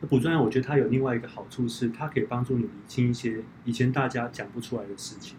[0.00, 5.36] 那补助案，我觉得它有另外一个好处是，它可以帮助你理清一些以前大家讲不出来的事情。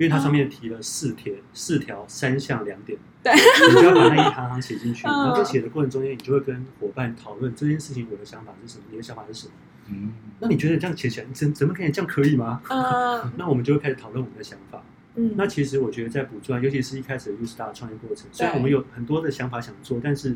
[0.00, 3.30] 因为它上面提了四条、嗯、四条三项两点，对，
[3.68, 5.06] 你就要把那一行行写进去。
[5.06, 9.52] 嗯、然后在写的过程中间，你就会跟伙伴讨论这件事情，我的想法是什么，你的想法是什么。
[9.88, 12.62] 嗯，那你觉得这样写起来，怎怎么可以这样可以吗？
[12.70, 14.82] 嗯， 那我们就会开始讨论我们的想法。
[15.16, 20.34] 嗯，那其实我觉得在补助案，尤其是一开始的 YouStar 创业过程，虽然我们有很多的想法想做，但是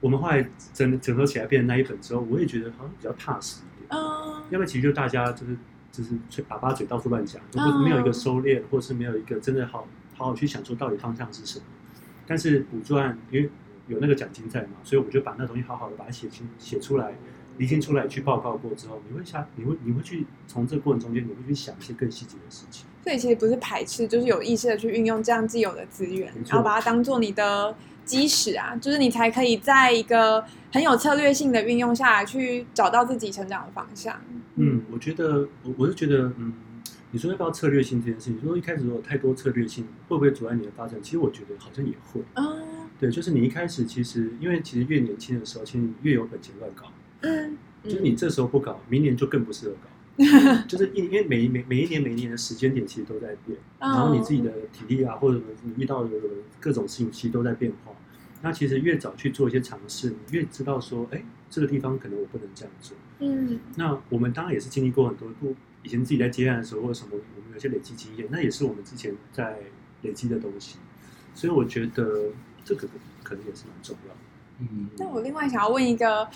[0.00, 3.88] 我们后来整整合起来变成那一本之后，我也觉得好像比较踏实一点。
[3.90, 5.56] 嗯，要不然其实就大家就是。
[5.92, 9.86] 就是嘴粑粑嘴到处乱讲，就没有一个收敛，或是没有一个真的好
[10.16, 11.64] 好好去想说到底方向是什么。
[12.26, 13.50] 但是补赚因为
[13.88, 17.12] 有那个奖金在嘛，所以我们就把那东西好好的把它写清写出来，
[17.58, 22.86] 厘清出来去报告过之后，你会下你会你会去从这个过程中间，你会去想一些更细节的事情。
[23.04, 27.74] 所以其实不是排斥，就是有意识的去运用这样既有的资源，然后把它当做你的
[28.04, 34.20] 基石啊，就是你才可以在一个很有策略性的运用下来，去找到自己成长的方向。
[34.56, 36.52] 嗯，我觉得我我是觉得，嗯，
[37.10, 41.00] 你说要不要策略性这件事情，说一开始如果太多策略性，会不会阻碍你的发展？
[41.02, 42.20] 其实我觉得好像也会。
[42.34, 42.44] 啊，
[42.98, 46.86] 对，就是你一开始其实，因为其实越年轻的时候，其实越有本钱乱搞。
[47.20, 49.88] 嗯，就是你这时候不搞，明年就更不适合搞。
[50.68, 56.10] 就是因因为每每每一年每一年的时间点其实都在变，然后你自己的体力啊，或者你遇到的
[56.60, 57.92] 各种事情其实都在变化。
[58.42, 62.96] 那其实越早去做一些尝试，你越知道说，哎，这个地方可能我不能这样做。
[63.20, 69.58] 嗯，那我们当然也是经历过很多，不以前自己在接案的时候或者什么，我们有些累积经验，那也是我们之前在
[70.02, 70.78] 累积的东西。
[71.34, 72.26] 所以我觉得
[72.64, 72.86] 这个
[73.22, 74.20] 可能也是蛮重要的。
[74.58, 76.28] 嗯，那我另外想要问一个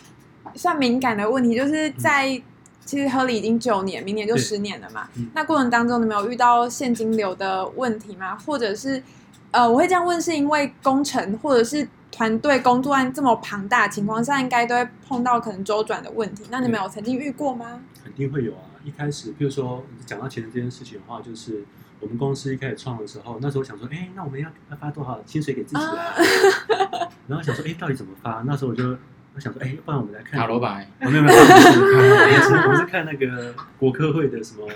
[0.55, 2.35] 算敏感的问题，就是在。
[2.35, 2.43] 嗯
[2.87, 5.09] 其实合理已经九年，明年就十年了嘛。
[5.35, 8.37] 那过程当中，你没有遇到现金流的问题吗？
[8.37, 9.03] 或者是，
[9.51, 16.45] 呃，我会这样问，是因为工程或者是团队工作案这么庞大的情况下，应该都会碰到可能周转的问题。
[16.49, 17.83] 那你们有曾经遇过吗？
[18.05, 18.63] 肯定会有啊。
[18.85, 21.65] 一开始，比如说讲到钱这件事情的话，就是
[21.99, 25.91] 我们公司一开始创的时候，那时候想说，哎，那我们要要发多少薪水给自己啊？
[25.91, 28.45] 啊 然后想说，哎，到底怎么发？
[28.47, 28.97] 那时候我就。
[29.37, 30.91] 我想说，哎，不然我们来看塔罗牌。
[31.03, 34.67] 我没有没有，我是看那个国科会的什么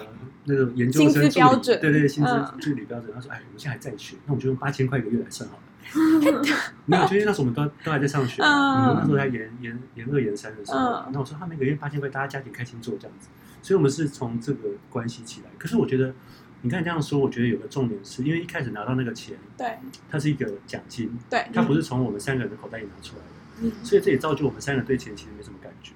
[0.44, 2.30] 那个研究生助理，对对，薪资
[2.60, 3.10] 助理标准。
[3.14, 5.62] 他说，哎，我们现在还在学，那我们就用八千块一个月来算好了。
[6.84, 10.78] 没有，就因为那时候我们都都还在上学，嗯那时候在研研研二研三的时候。
[11.10, 13.28] 那我说，他每个月八千块，大家家庭开心做这样子。
[13.62, 15.46] 所以，我们是从这个关系起来。
[15.58, 16.12] 可是，我觉得
[16.60, 19.78] 你看这样说，我觉得有个重点是，因为一开始拿到那个钱，对，
[20.10, 23.39] 它是一个奖金，对，它不是从我们三个人的口袋里拿出来的。
[23.82, 25.92] 所以这也造就我们三个对钱其实没什么感觉，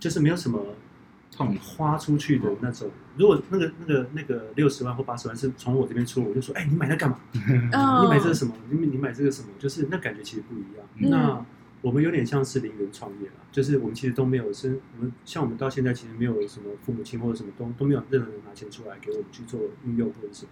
[0.00, 0.60] 就是没有什么
[1.30, 2.90] 痛花出去的那种。
[3.16, 7.18] 如果那个那个那个六十万或八十万是从我这边出，我就说：“哎，你买那干嘛？
[7.32, 8.54] 你买这个什么？
[8.70, 10.86] 你你买这个什么？”就是那感觉其实不一样。
[11.12, 11.44] 那
[11.80, 20.50] 我们有点像是零元创业了，就是我们其实都没有生，我们像我们到现在其实没有什么父母亲或者什么都都没有任何人拿钱出来给我们去做运用或者什么，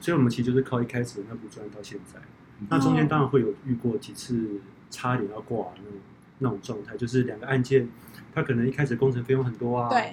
[0.00, 2.20] 所以我们其实就是靠一开始的那笔赚到现在。
[2.68, 4.60] 那中间当然会有遇过几次。
[4.90, 6.00] 差点要挂那种
[6.38, 7.88] 那种状态，就是两个案件，
[8.34, 10.12] 他可能一开始工程费用很多啊，对，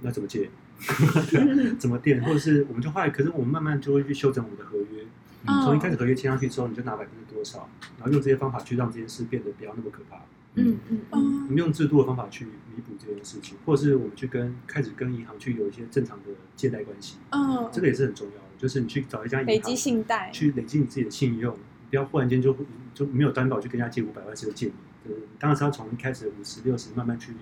[0.00, 0.48] 那怎么借？
[1.78, 2.22] 怎么垫？
[2.22, 5.04] 或者是我们就后来，可是我们慢慢就会去修整我们的合约，
[5.46, 10.18] 嗯、从一开始合约签上去之后，你就拿百分之多少，然后用这些方法去让这件事变得不要那么可怕。
[10.54, 16.24] 嗯嗯嗯，我们用制度的方法去弥补这件事情，或者是我们去跟开始跟银行去有一些正常的
[16.56, 17.16] 借贷关系。
[17.30, 21.56] 嗯，这个也是很重要的，就是你去找一家银行，累积信贷，去累积你自己的信用。
[21.90, 22.56] 不要忽然间就
[22.94, 24.72] 就没有担保去跟人家借五百万，是借你。
[25.04, 27.32] 对，当然是要从一开始五十六十慢慢去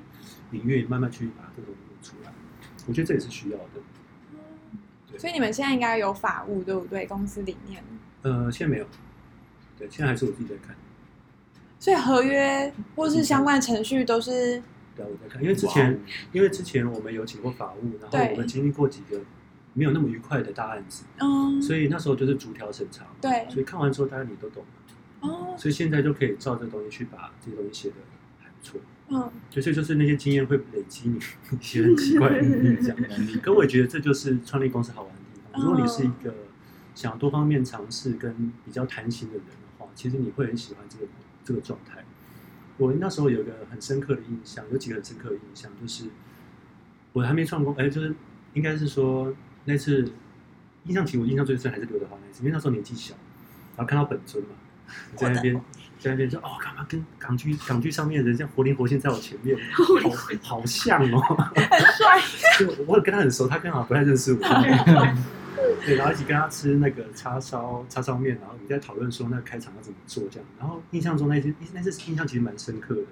[0.50, 2.32] 领运，慢慢去把这种出来。
[2.86, 3.80] 我觉得这也是需要的。
[5.10, 7.06] 对，所以你们现在应该有法务对不对？
[7.06, 7.82] 公司里面？
[8.22, 8.86] 呃，现在没有。
[9.78, 10.76] 对，现在还是我自己在看。
[11.78, 14.62] 所以合约或是相关程序都是？
[14.94, 15.42] 对，我在看。
[15.42, 16.00] 因为之前，
[16.32, 19.20] 因为之前我们有请过法务，然后我们经历过几个。
[19.78, 24.64] 没有那么愉快的大案子，嗯，所以那时候就是逐条审查，对，所以看完之后，大家你都懂
[25.20, 27.96] 了，哦，所以现在就可以照这东西去把这些东西写的
[28.38, 31.18] 还不错，嗯，所以就是那些经验会累积你
[31.60, 35.62] 一些很奇怪的能力，可我也觉得这就是创立公司好玩的地方。
[35.62, 36.34] 如果你是一个
[36.94, 41.06] 想多方面尝试跟比较弹性的人的话，其实你会很喜欢这个
[41.44, 42.02] 这个状态。
[42.78, 46.06] 我那时候有一个很深刻的印象，有几个很深刻的印象，就是
[47.12, 48.14] 我还没创工，哎，就是
[48.54, 49.34] 应该是说。
[49.66, 50.10] 那次
[50.84, 53.14] 印象其实我印象最深还是刘德华那次，因为那时候年纪小，
[53.76, 54.50] 然后看到本尊嘛，
[55.14, 55.54] 在那边
[55.98, 59.58] 在那边说哦，干嘛跟港剧港剧上面的人像活灵活现在我前面，
[60.42, 61.20] 好好像哦，
[61.54, 62.20] 很帅。
[62.58, 64.38] 就我跟他很熟，他刚好不太认识我。
[65.84, 70.48] 对，然后一起跟他吃那个叉烧叉烧面，然后你在讨论说那个开场要怎么做这样。
[70.58, 73.02] 然后印象中那次那次印象其实蛮深刻的。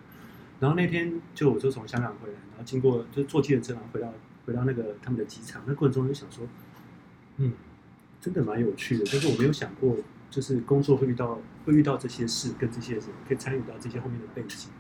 [0.61, 4.12] 然后那天就我就从香港回来，然后经过就坐计程车然后回到。
[4.45, 6.47] 回到那个他们的机场，那过程中就想说，
[7.38, 7.53] 嗯，
[8.20, 9.05] 真的蛮有趣的。
[9.05, 9.97] 就是我没有想过，
[10.30, 14.70] 就是工作会遇到会遇到这些事，跟这些人可以参与到这些后面的背景。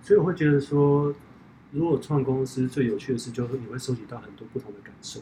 [0.00, 1.14] 所以我会觉得说，
[1.70, 5.20] 如果创公司最有趣的事，就是你会收集到很多不同的感受、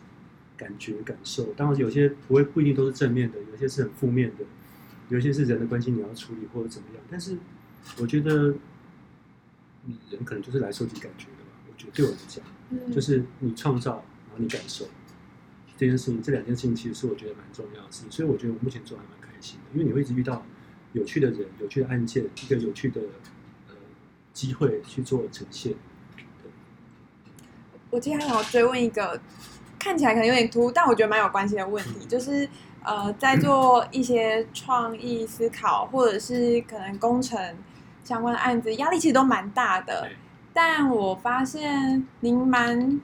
[0.57, 1.45] 感觉、感受。
[1.55, 4.45] 当然有些不会不一定都是正面的，有些是很负面的，
[5.09, 7.03] 有些是人的关系你要处理或者怎么样。
[7.11, 7.37] 但是
[7.99, 8.55] 我觉得，
[10.11, 11.27] 人可能就是来收集感觉。
[11.77, 12.45] 觉得对我来讲。
[12.93, 14.85] 就是你创造，然后你感受，
[15.77, 20.43] 这件事情，这两件事情其实是我觉得蛮重要的事情，所以我觉得我目前做还蛮开心的，因为你会一直遇到
[20.95, 23.01] 有趣的人、有趣的案件、一个有趣的
[23.69, 23.75] 呃
[24.33, 25.75] 机会去做呈现。
[27.89, 29.21] 我今天还想要追问一个
[29.79, 32.49] 看起来可能有点突，但我觉得蛮有关系的问题，就是
[32.83, 37.39] 呃，在做一些创意思考或者是可能工程
[38.03, 40.11] 相关的案子，压力其实都蛮大的。
[40.57, 42.99] 但我发现您蛮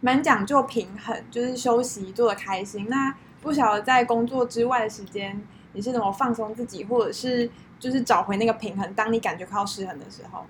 [0.00, 2.88] 蛮讲究平衡，就是休息做的开心。
[2.88, 5.40] 那不晓得在工作之外的时间，
[5.74, 8.92] 你是怎么放松自己，或者是就是找回那个平衡？
[8.94, 10.44] 当你感觉快要失衡的时候，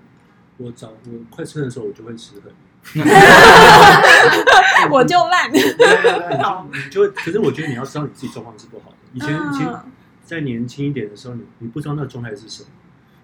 [0.57, 0.95] 我找我
[1.29, 2.51] 快失衡的时候，我就会失衡。
[4.91, 5.59] 我就烂，你
[6.89, 8.95] 就可是我觉得你要知道你自己状况是不好的。
[9.13, 9.71] 以前以前
[10.25, 12.69] 在年轻一点的时候，你你不知道那个状态是什么，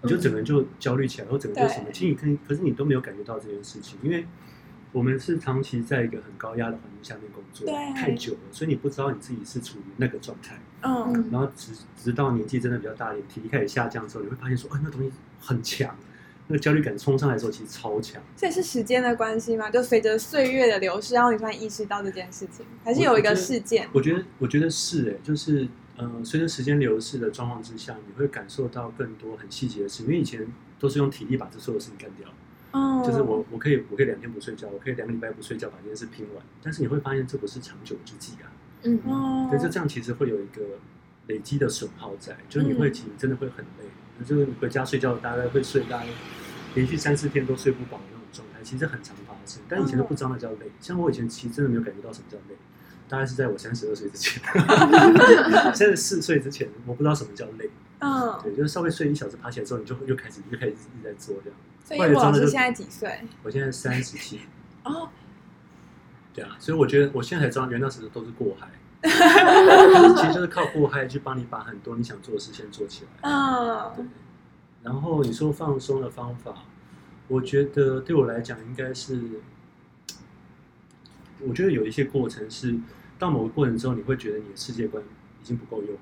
[0.01, 1.85] 你就整个人就焦虑起来，或整个就什么。
[1.91, 4.25] 其实你可可是你都没有感觉到这件事情，因为
[4.91, 10.59] 我们是长期在一个很高压的环境下面工作太久了，所以你不知道你自己是处于那个状态。
[10.81, 15.95] 嗯，然后直直到年纪真的比较大一点，体力开始下降之后，你会发现说，哎，那东西很强。
[16.51, 18.19] 那个焦虑感冲上来的时候，其实超强。
[18.35, 19.69] 这是时间的关系吗？
[19.69, 23.87] 就随着岁月的流逝，然后你突然意识到这件事情，还是有一个事件？
[23.93, 25.67] 我觉得，我觉得是哎，就是
[25.99, 30.03] 呃，随着时间流逝的状况之下，你会感受到更多很细节的事。
[30.03, 30.47] 因为以前
[30.79, 32.29] 都是用体力把这所有事情干掉，
[32.71, 36.43] 哦，就是我我可以我可以两天不睡觉，我可以两个礼拜不睡觉把这件事拼完。
[36.63, 38.47] 但是你会发现，这不是长久之计啊。
[38.83, 40.61] 嗯哦，所以就这样其实会有一个
[41.27, 43.85] 累积的损耗在，就是你会其实真的会很累。
[44.25, 46.07] 就是你回家睡觉，大概会睡大概
[46.75, 49.61] 连续三四天都睡不饱的那种状态，其实很常发生。
[49.67, 52.55] 但以前都不知道那叫累，像我以前其实真的没有感觉到什么叫累，
[53.09, 54.41] 大概是在我三十二岁之前，
[55.73, 57.69] 三十四岁之前，我不知道什么叫累。
[57.99, 61.59] 嗯，对，就是稍微睡一小时，爬起来之后，你就又开始又开始一直在做这样。
[61.83, 63.19] 所以我老师现在几岁？
[63.43, 64.41] 我现在三十七。
[64.85, 65.09] 哦，
[66.33, 68.69] 对啊，所以我觉得我现在才知道，原来那时候都是过嗨。
[69.01, 73.09] 其实就是靠过嗨去帮你把很多你想做的事先做起来。
[73.29, 74.05] 嗯，对。
[74.83, 76.53] 然后你说放松的方法，
[77.27, 79.41] 我觉得对我来讲应该是，
[81.41, 82.77] 我觉得有一些过程是
[83.19, 85.95] 到某个过程之后，你会觉得你的世界观已经不够用。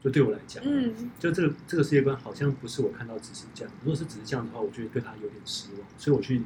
[0.00, 3.74] 就对我来讲，嗯，就这个这个世界观好像不是我看到只是这样。
[3.80, 5.88] 如果是只是这样的话，我觉得对他有点失望。
[5.96, 6.42] 所以我去，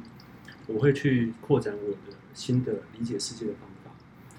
[0.65, 3.91] 我会去扩展我的新的理解世界的方法。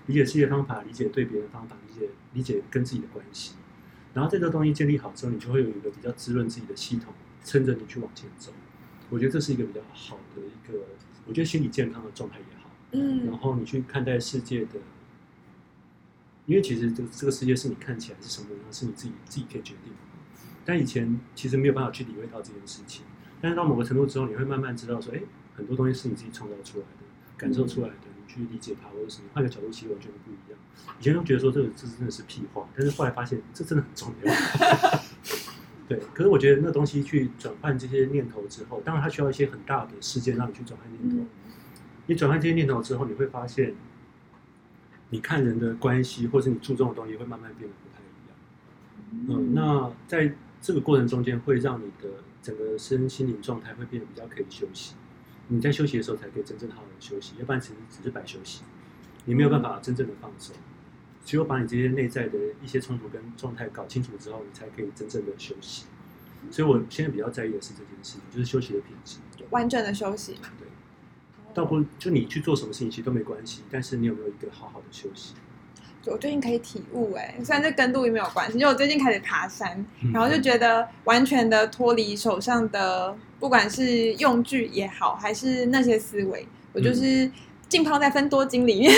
[0.07, 3.53] 理解世界方法，理解对别人的方法，理解理解跟自己的关系，
[4.15, 7.13] 然后这个东西建立好之后，你就会有一个比较滋润自己的系统，
[7.45, 8.51] 撑着你去往前走。
[9.11, 10.79] 我觉得这是一个比较好的一个，
[11.27, 12.71] 我觉得心理健康的状态也好。
[12.93, 13.27] 嗯。
[13.27, 14.81] 然后你去看待世界的，
[16.51, 19.93] 因为其实这这个世界是你看起来是什么样，是你自己自己可以决定。
[20.65, 23.05] 但以前其实没有办法去体会到这件事情，
[23.41, 25.21] 但是到某个程度之后，你会慢慢知道说，哎，
[25.55, 27.05] 很多东西是你自己创造出来的，
[27.37, 27.95] 感受出来的。
[28.17, 30.59] 你去理解它，或者是你，换个角度其实完全不一样。
[30.99, 34.35] 以前都觉得说这个这真的是屁话，但是后来发现这真的很重要。
[35.87, 41.25] 对，可是我觉得那东西去转换这些念头之后，当然它需要一些很大的事件让你去转换念头。
[42.07, 43.73] 你转换这些念头之后，你会发现，
[45.11, 49.41] 你看人的关系，或是你注重的东西，会慢慢变得不太一样。
[49.41, 50.33] 嗯，那在
[50.63, 52.09] 这个过程中间，会让你的
[52.43, 54.95] 整个身心灵状态会变得比较可以休息。
[55.49, 58.63] 你在休息的时候才可以真正好好的休息，要不然其实只是白休息，
[59.25, 60.55] 你没有办法真正的放松。
[61.25, 65.85] 只有把你这些内在的一些冲突跟状态搞清楚之后，你才可以真正的休息。
[66.51, 69.19] 所以我现在比较在意的是这件事情，就是休息的品质，
[69.51, 70.37] 完整的休息。
[70.59, 70.67] 对，
[71.55, 75.35] 倒不就你去做什么事情其实都没关系，但是你有没有一个好好的休息？
[76.07, 79.85] 我最近可以体悟哎，虽然这跟录音没有关系，因为我最近开始爬山，
[80.15, 87.31] 然后就觉得完全的脱离手上的，不管是用具也好，还是那些思维，我就是
[87.69, 88.91] 浸泡在芬多精里面。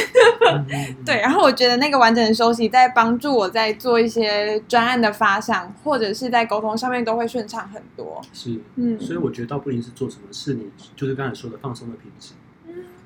[1.04, 8.22] 对，然后我觉得那个完整的休息，在帮助我在做一些专案的发想，或者是在沟通上面都会顺畅很多。
[8.32, 12.34] 是，嗯，所以我觉得倒不一定是做什么事，你就是刚才说的放松的品质。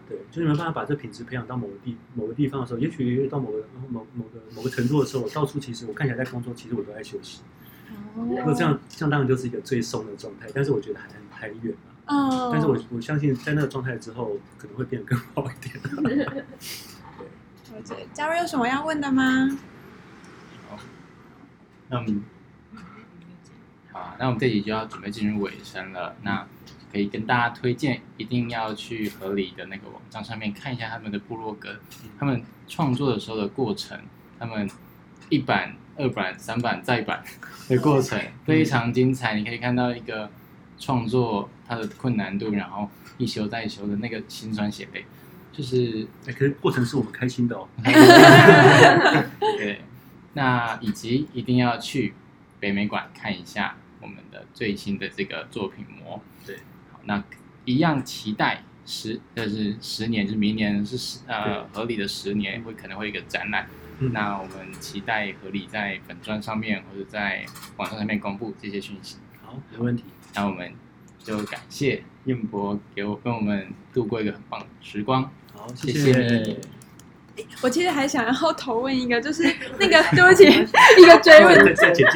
[0.09, 7.43] 对，就你没办法把这品质培养到某个地某个地方的时候，也许到某个某某个某个程度的时候，我到处其实我看起来在工作，其实我都在休息。
[8.15, 12.15] 哦，那这样这样当然就是一个最松的状态，但是我觉得还还远嘛。
[12.15, 15.75] 哦，但是我我相信在那个状态之后，可能会变得更好一点。
[16.05, 19.59] 对， 对，嘉瑞有什么要问的吗？
[20.69, 20.79] 好，
[21.89, 22.23] 那我们
[23.93, 26.15] 好啊，那我们这集就要准备进入尾声了。
[26.23, 26.47] 那
[26.97, 31.79] 可以跟大家推荐，一定要去合理的那个网站上面看一下他们的部落格，
[32.19, 34.01] 他们创作的时候的过程，
[34.39, 34.67] 他们
[35.29, 37.23] 一版、二版、三版、再版
[37.69, 39.35] 的过程非常精彩。
[39.35, 40.31] 你可以看到一个
[40.79, 42.89] 创作它的困难度，然后
[43.19, 45.05] 一修再修的那个辛酸血泪。
[45.53, 47.69] 就是哎，可是过程是我们开心的哦。
[49.59, 49.83] 对，
[50.33, 52.15] 那以及一定要去
[52.59, 56.23] 北美馆看一下我们的最新的这个作品模。
[56.47, 56.63] 对，好，
[57.07, 57.23] 那
[57.65, 63.67] 一样期待十，就是十年，就是明年是十呃合理的十年会可能会有一个展览。
[63.99, 67.47] 嗯、那我们期待合理在粉专上面或者在
[67.79, 69.17] 网上上面公布这些讯息。
[69.43, 70.05] 好，没问题。
[70.35, 70.71] 那我们
[71.19, 75.23] 就感谢燕博给我跟我们度过一个很棒的时光。
[75.55, 76.57] 好，谢谢，谢谢。
[77.63, 79.43] 我其实还想要投问一个，就是
[79.79, 80.45] 那个对不起，
[81.01, 81.59] 一个追问，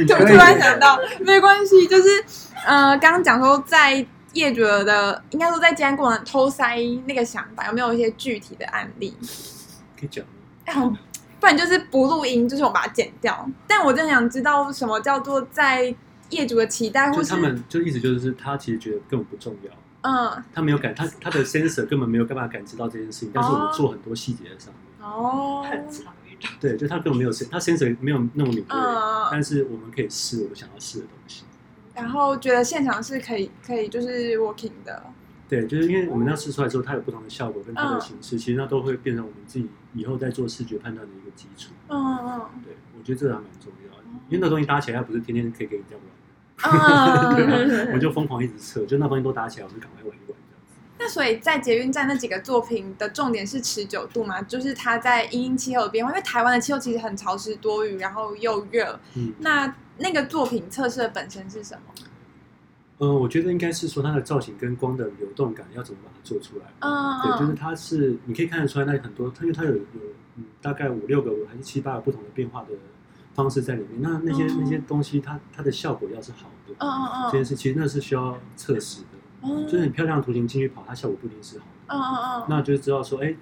[0.07, 2.09] 突 突然想到，没关系，就是
[2.66, 6.76] 呃，刚刚讲说在业主的，应该说在接案过程偷塞
[7.07, 9.14] 那个想法，有没有一些具体的案例？
[9.99, 10.24] 可以讲。
[10.64, 10.93] 哎，好。
[11.41, 13.49] 不然就是不录音，就是我把它剪掉。
[13.66, 15.95] 但我真的想知道什么叫做在
[16.28, 19.72] 业主的期待，或是他们就意思就是他其实觉得根本不重要。
[20.03, 23.31] 嗯，他没有感，他他的 sensor 根本没有办法感知到这件事情。
[23.33, 25.09] 但是我们做很多细节在上面。
[25.09, 26.51] 哦，很长一种。
[26.61, 28.66] 对，就他根本没有 sensor，他 sensor 没有那么敏锐。
[28.68, 31.20] 嗯，但是我们可以试我们想要试的东西。
[32.01, 35.03] 然后觉得现场是可以可以就是 working 的。
[35.48, 41.72] 对，就是因为我们那试出来之后，它有不同的效果跟它的形式，嗯、其实那都会变成我们自己以后在做视觉判断的一个基础。
[41.88, 46.11] 嗯嗯，对，我觉得这个还蛮重要的，因为那东西搭起来它不是天天可以给你这样玩。
[46.62, 50.16] 嗯， 我就疯狂一直测，就那东西都搭起来，我就赶快玩。
[51.03, 54.42] 那所以在捷运站那几个作品的重点是持久度嘛？
[54.42, 59.01] 就是它在因应气候的变化，因为台湾的气候其实很潮湿多雨，然后又热。
[59.14, 61.94] 嗯，那那个作品测试的本身是什么？
[62.98, 66.66] 嗯，我觉得应该是说它的造型跟光的流动感要怎么把它做出来。
[66.80, 69.82] 嗯，对，就是它是你可以看得出来，那很多它因为它有有
[70.36, 72.68] 嗯大概五六个还是七八个不同的变化的
[73.32, 74.03] 方式在里面。
[74.03, 79.07] 那那些、嗯、那些东西它，它它的效果要是好的，嗯嗯嗯，这件事其实那是需要测试的。
[79.43, 81.72] 嗯，就是很漂亮的图形进去跑，它效果不一定是好的。
[81.88, 83.34] 嗯嗯嗯，那就知道说，哎，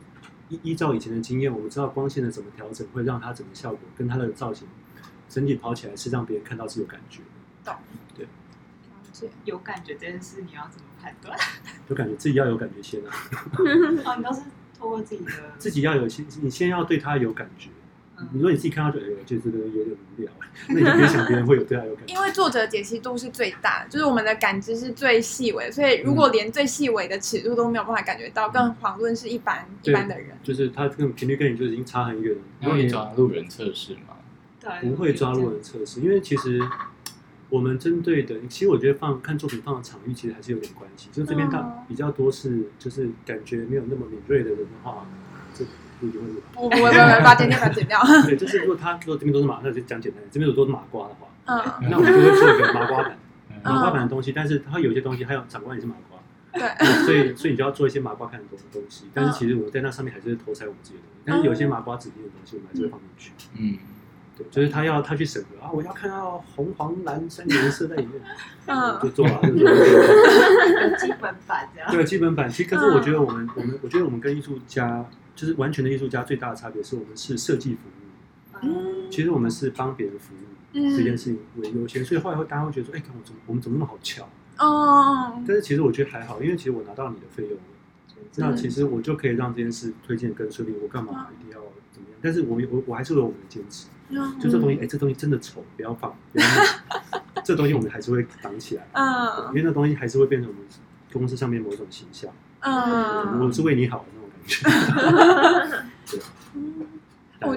[0.49, 4.67] 依依照以前的经验，我们知道光线的怎么调整会让它整个效果跟它的造型
[5.29, 7.73] 整体跑起来是让别人看到是有感觉的。
[7.73, 7.75] 懂。
[8.15, 8.27] 对。
[9.45, 11.37] 有感觉这件事，你要怎么判断？
[11.89, 13.11] 有感觉自己要有感觉先啊！
[14.07, 14.43] 哦，你都是
[14.79, 17.69] 通过自己的， 自己要有先，你先要对它有感觉。
[18.21, 20.31] 嗯、你说你自己看到觉得这个有点无聊，
[20.69, 22.13] 那你就别想别人会有对他有感觉。
[22.13, 30.29] 因为作者解析度是最大，就是我们的感知是最细微，所以如果连最细微的尺度都没有办法感觉到，更遑论是一般一般的人。
[30.43, 32.43] 就是他跟频率跟你就已经差很远了。
[32.63, 34.17] 因为你抓路人测试嘛？
[34.61, 36.61] 对，不会抓路人测试，因为其实。
[37.51, 41.09] 我们针对的，其实我觉得放看作品放的场域其实还是有点关系。
[41.11, 45.07] 就这边大比较多是，就是感觉没有那么敏锐的人的话，
[45.55, 45.65] 这
[46.01, 46.43] 不一定会录。
[46.53, 46.83] 不不
[47.25, 48.01] 把剪掉，把剪掉。
[48.25, 50.29] 对，就是如果他如果这边都是马，那就讲简单点。
[50.31, 53.19] 这边如果都是马瓜的话，嗯，那我们就会做一个麻瓜版，
[53.63, 54.33] 麻瓜版的东西。
[54.33, 56.19] 但是它有些东西，还有长官也是麻瓜，
[56.53, 59.07] 对，所以所以你就要做一些麻瓜看得懂的东西。
[59.13, 61.23] 但是其实我在那上面还是投塞我们自己的东西。
[61.25, 63.33] 但是有些麻瓜指定的东西，我们还是会放进去。
[63.59, 63.79] 嗯。
[64.37, 68.23] 对就是他要他去审核啊，我要看到红黄蓝三个颜色在里面，
[68.67, 70.97] 嗯，就做啊，就做。
[70.97, 71.91] 基本版这样。
[71.91, 72.49] 对，基本版。
[72.49, 75.05] 其实，可是我觉得我们我们我觉得我们跟艺术家
[75.39, 78.67] 就是完全的艺术家最大的差别是我们是设计服务。
[78.67, 79.09] 嗯。
[79.09, 80.39] 其实我们是帮别人服务
[80.73, 84.29] 嗯这件事情为优先，所以后来会大家会觉得说，哎，看我怎么我们怎么那么好乔？
[84.59, 85.41] 哦。
[85.47, 87.61] 但是其实我觉得还好，因为其实我拿到你的费用了，
[88.37, 90.75] 那其实我就可以让这件事推荐更顺利。
[90.83, 91.61] 我干嘛一定要
[91.93, 92.19] 怎么样？
[92.21, 93.87] 但是我我我还是有我们的坚持。
[94.41, 96.15] 就这东西，哎，这东西真的丑，不要放。
[96.33, 96.47] 不要
[97.45, 100.63] 这东西我们还是会挡起来，嗯，因为那东西还是会变成我们
[101.13, 102.31] 公司上面某种形象。
[102.61, 104.05] 嗯，我是为你好
[107.41, 107.57] 我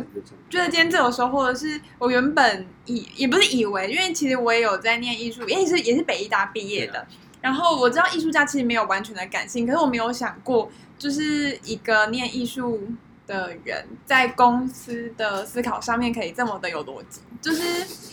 [0.49, 7.05] 觉得今天最有收获的是，我原本以也不是以为，因为其实我也有在念艺术，也是也是北艺大毕业的。
[7.41, 12.87] 然后我知道艺术家其实没有完全的感性，可是我没有想过，就是一个念艺术。
[13.27, 17.63] 的人在公司的思考上面可以这么的有逻辑，就是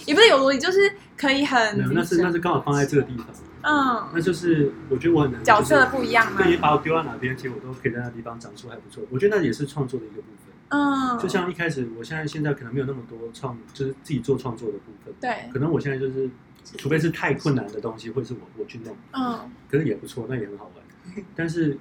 [0.05, 3.26] 也不是有逻辑，就是可以很没有，那是那是刚好放在这个地方，
[3.62, 9.02] 嗯，那就是我觉得我很能角色不一样嘛，那你把我丢到哪边，其实我都可以在那地方长出还不错。
[9.10, 16.30] 我觉得那也是创作的一个部分，嗯，就像一开始，我现在现在可能没有那么多创，就是自己做创作的部分，对，可能我现在就是，
[16.76, 21.76] 除非是太困难的东西，或者是我我去弄，嗯，可是也不错，那也很好玩， 但是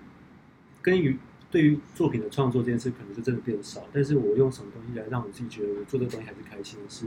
[0.81, 1.18] 跟于。
[1.49, 3.81] 对于作品的创作这件事，可能是真的变少。
[3.93, 7.05] 但是我用什么东西来让我自己觉得我做这个东西还是开心的是，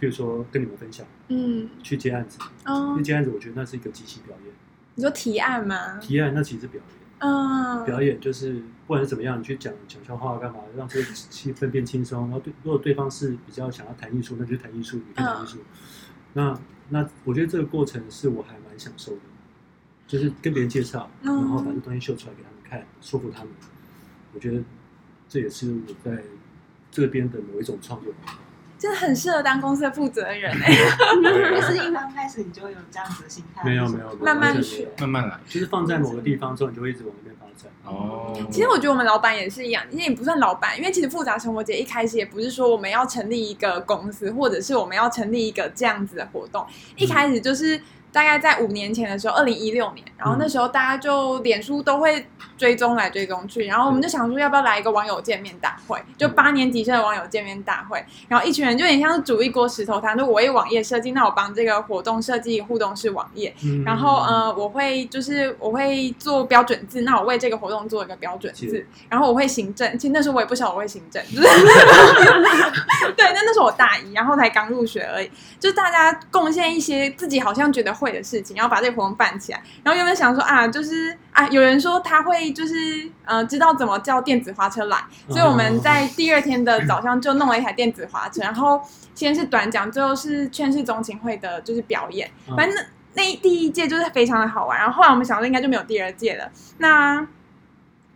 [0.00, 4.54] 比如说跟你们分享，嗯，去接案子，哦，去接案子，我觉得那是一个即兴表演。
[4.94, 5.98] 你说提案吗？
[5.98, 12.22] 提案那其实是表演，嗯，表演就是不管是怎么样，你去讲讲笑话干嘛，让这个气氛变轻松。
[12.22, 15.58] 然后对，如果对方是比较想要谈艺术，那就谈艺术，你可以谈艺术。
[15.58, 15.64] 嗯、
[16.32, 19.20] 那那我觉得这个过程是我还蛮享受的，
[20.06, 23.52] 就是跟别人介绍，然后把这东西秀出来给他们看，说服他们。
[24.32, 24.62] 我觉得
[25.28, 26.22] 这也是我在
[26.90, 28.12] 这边的某一种创作。
[28.80, 31.60] 真的很适合当公司的负责人哎、 欸。
[31.60, 33.62] 可是一刚开始你就会有这样子的心态？
[33.62, 37.70] 没有没有，慢慢学，慢慢来，就是放在某个地方之后，你就会一直往那边发展。
[37.84, 38.36] 哦。
[38.50, 46.66] 其实我觉得我们老板也是一样，因为也不算老板，因为其实复杂生活节一开始也不是说我们要成立一个公司，或者是我们要成立一个这样子的活动，
[46.96, 47.80] 一开始就是。
[48.12, 52.26] 大概在五年前的时候，二零一六年，然后那时候大家就脸书都会
[52.58, 63.54] 追踪来追踪去，然后我们就想说要不要来一个网友见面大会，就八年级生的网友见面大会，然后一群人就有点像是煮一锅石头汤，就我为网页设计，那我帮这个活动设计互动式网页，
[63.84, 71.42] 然后呃我会就是我会做标准字，那我为这个活动做一个标准字，然后我会行政，其实那时候我也不晓得我会行政，就是
[73.16, 77.90] 对，那那时候我大一，然后才刚入学而已，就是大家贡献一些自己好像觉得。
[78.00, 79.60] 会的事情，然后把这个活动办起来。
[79.82, 82.74] 然后有没有想说啊，就是啊，有人说他会就是
[83.24, 84.96] 呃，知道怎么叫电子滑车来，
[85.28, 88.40] 所以我们在第二天的早上就弄了一台电子滑车。
[88.40, 88.80] 然后
[89.14, 92.30] 先是短讲，最后是劝世中情会的，就是表演。
[92.56, 92.82] 反正那，
[93.14, 94.78] 那第一届就是非常的好玩。
[94.78, 96.50] 然后后来我们想说，应该就没有第二届了。
[96.78, 97.26] 那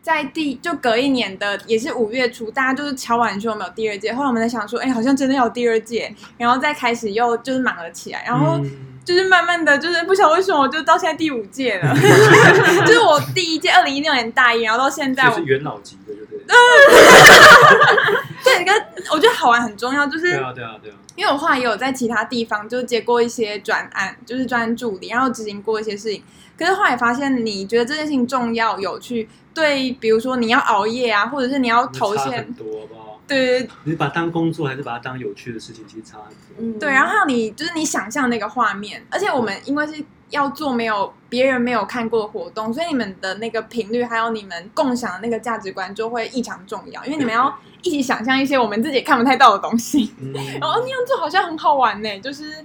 [0.02, 4.12] 在第就隔一年的也是五月初，大家就是敲完说没有第二届。
[4.12, 8.60] 后来我们在想说，哎，好像真的有第二届，然后再开始又就是忙了起来，然后。
[9.04, 11.94] 就是慢慢的就是不晓得为什么，我就到现在第五届了。
[12.86, 16.44] 就是我第一届二零一六年大一，然后到现在我，我是元老级的，对不对？
[18.44, 18.72] 对，一个
[19.12, 20.94] 我觉得好玩很重要，就是对啊对啊对啊。
[21.16, 26.22] 因为我后来也有在其他地方就接过一些专案，就是专案助理，然后执行过一些事情。
[26.58, 32.66] 可是后来发现，你觉得这件事情重要、有趣，对，比如说你要熬夜啊，或者是你要投现很多？
[33.26, 36.56] 对，你把它当工作还是把它当有趣的事情，其实差很多。
[36.58, 36.90] 嗯，对。
[36.90, 50.12] 然后还有你就是你想象那个画面，而且我们因为是要做没有别人没有看过的活动，所以你们的那个频率还有你们共享的那个价值观就会异常重要，因为你们要一起想象一些我们自己看不太到的东西。
[50.20, 52.62] 嗯，然后那样做好像很好玩呢，就是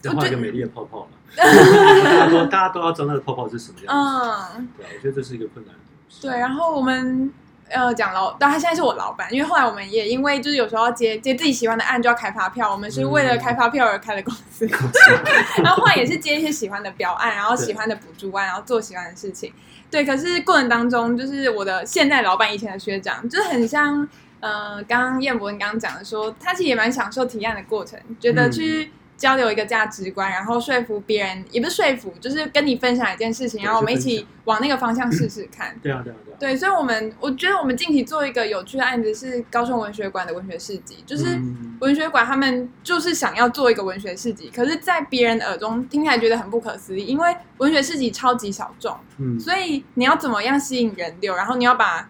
[0.00, 1.18] 就画一个美丽的泡泡嘛。
[1.36, 4.54] 大家都大家都要知道那个泡泡是什么样子。
[4.56, 6.26] 嗯，对，我觉得这是一个困难的东西。
[6.26, 7.30] 对，然后我们。
[7.70, 12.70] 呃，讲老，但他现在是我老板，因为后来我们也因为就是有时候要接接自己喜欢的案，就要开发票。
[12.70, 15.22] 我们是为了开发票而开的公司，嗯、
[15.62, 19.52] 然后后来也是接一些喜欢的标案，然后喜欢的补助案，然后做喜欢的事情。
[19.90, 24.08] 对，可是过程当中，就是我的现在老板以前的学长，就是很像
[24.40, 28.84] 呃，刚刚彦博你刚刚讲的说，他其实也蛮享受提案的过程，觉得去。
[28.84, 35.76] 嗯交流一个价值观，然后说服别人，也不是说服，就是跟你分享一件事情，然后我们一起往那个方向试试看。
[35.82, 36.36] 对啊，对啊，对啊。
[36.38, 41.36] 对，所以，我们我觉得我们近期做一个有趣的案子是高雄文学馆的文学市集，就是
[41.80, 52.08] 文学馆他们就是想要做一个文学市集，可是，在别人的耳中听起来觉得很不可思议，因为文学市集超级小众，嗯，所以你要怎么样吸引人流，然后你要把。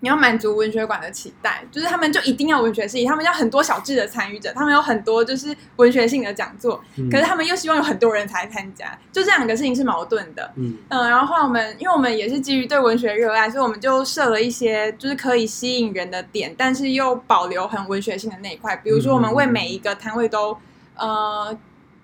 [0.00, 10.52] 你要满足文学馆的期待，就是他们就一定要文学系，他们要很多小智的参与者，他们有很多就是文学性的讲座，嗯、可是他们又希望有很多人才参加，就这两个事情是矛盾的。
[10.56, 20.56] 嗯嗯，然后后来我们，因为我们也是基于对文学热爱，所以我们就设了一些就是可以吸引人的点，但是又保留很文学性的那一块，比如说我们为每一个摊位都
[20.96, 21.58] 呃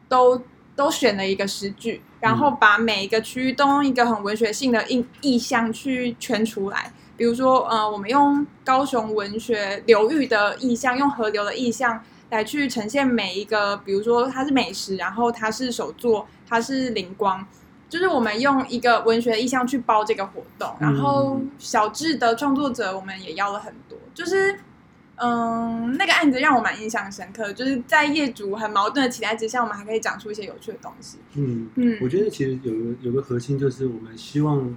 [0.09, 0.43] 都
[0.75, 6.91] 都选了一个诗句，然后把每一个区域都用一个很文学性的意意象去圈出来。
[7.17, 17.47] 比如说，呃，我们用高雄文学流域的意象，用河流的意象来去呈现每一个，比如说它是美食，然后它是手作，它是灵光，
[17.89, 20.75] 就是我们用一个文学意象去包这个活动。
[20.81, 24.59] 然后小智的创作者，我们也要了很多，就是，
[25.17, 31.19] 嗯，那个案子让我蛮印象深刻，就是在业主很矛盾的期待之下，我们还可以讲出一些有趣的东西。
[31.35, 34.75] 嗯嗯，我觉得其实有个有个核心就是我们希望。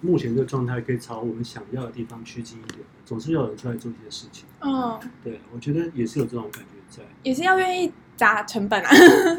[0.00, 4.44] 目前这个状态可以朝我们想要的地方趋近一点，总是要有人出来做一些事情。
[4.60, 8.90] 嗯，对，我觉得也是有这种感觉在，也是要愿意砸成本啊。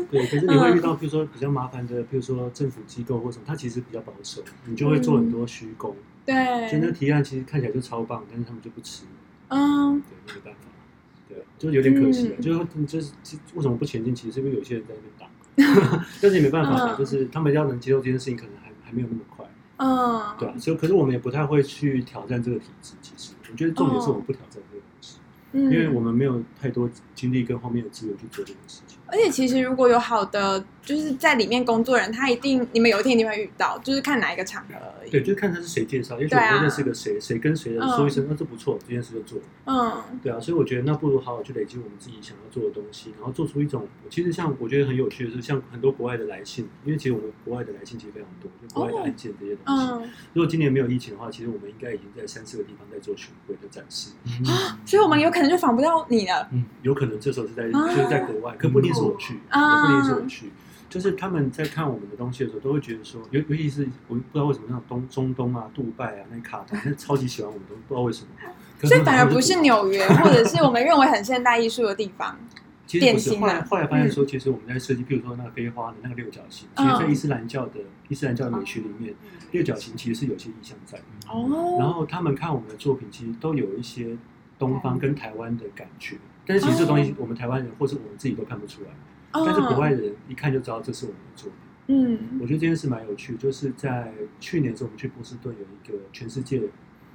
[0.09, 5.95] 对，可是你会遇到，比如说比较麻烦的，比如说政府机构或什么，它其实比较保守，你就会做很多虚功。
[6.25, 6.35] 对，
[6.69, 9.05] 就那个提案其实看起来就超棒，但是他们就不吃。
[9.49, 10.69] 嗯，对，没办法，
[11.29, 12.35] 对，就有点可惜了。
[12.41, 13.11] 就是就是
[13.55, 14.13] 为什么不前进？
[14.13, 19.36] 其实是因为有些人在那边挡， 但是也没办法，就是他们要能接受这件事情，可能还还没有那么快。
[19.77, 22.95] 嗯，对啊，所以可是我们也不太会去挑战这个体制。
[23.01, 25.17] 其实我觉得重点是我们不挑战这个东西，
[25.51, 28.96] 嗯，因为我们没有太多精力跟后面的资源去做这件事情。
[29.07, 35.09] 而且其实如果有好的，就是在里面工作人，他一定你们有一天一定会遇到，就是看哪一个场合而已。
[35.09, 39.39] 对，就是看他是谁介绍，也许我认识个谁，谁、啊、跟谁的说一声，那、嗯、这不错，这件事就做。
[39.65, 43.87] 嗯，对啊，所以我觉得那不如好好去累积我们自己想要做的东西，然后做出一种。
[44.09, 49.83] 其实像我觉得很有趣的是，像很多国外的来信，因为其实我们国外的来信其实非常多，就国外的案件这些东西。
[49.83, 54.11] 哦嗯、如果今年没有疫情的话，其实我们应该已经在三四个地方在做巡回的展示。
[54.49, 56.47] 啊、嗯，所以我们有可能就访不到你了。
[56.51, 59.39] 嗯，有可能这时候是在、啊、就是在国外，可不一定是我去。
[59.49, 60.51] 啊，不一定是我去，
[60.89, 68.27] 就是他们在看我们的东西的时候，都会觉得说，尤尤其是我不知道为什么那种东中东啊、杜拜啊那卡通，那超级喜欢我们，都不知道为什么。
[68.87, 72.37] 所以反而不是纽约， 或者是我们认为很现代艺术的地方。
[72.85, 79.13] 其实不是，后来后来发现说，其实我们在设计，譬如说那个飞花的那个六角形，其实，在伊斯兰教的伊斯兰教的美学里面，
[79.51, 80.97] 六角形其实是有些意象在。
[81.27, 81.75] 哦。
[81.77, 84.15] 然后他们看我们的作品，其实都有一些
[84.57, 86.15] 东方跟台湾的感觉，
[86.47, 88.89] 但是其实这东西我们台湾人或是我们自己都看不出来。
[89.33, 91.59] 但是国外人一看就知道这是我们的作品。
[91.89, 96.59] 嗯，我觉得这件事蛮有趣，就是在去年的时候，我们去波士顿有一个全世界，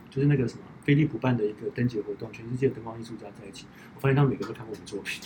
[0.09, 5.20] 就是那个什么飞利浦办的一个灯节活动，全世界灯光艺术家在一起，我发现他们每个都看过我们作品。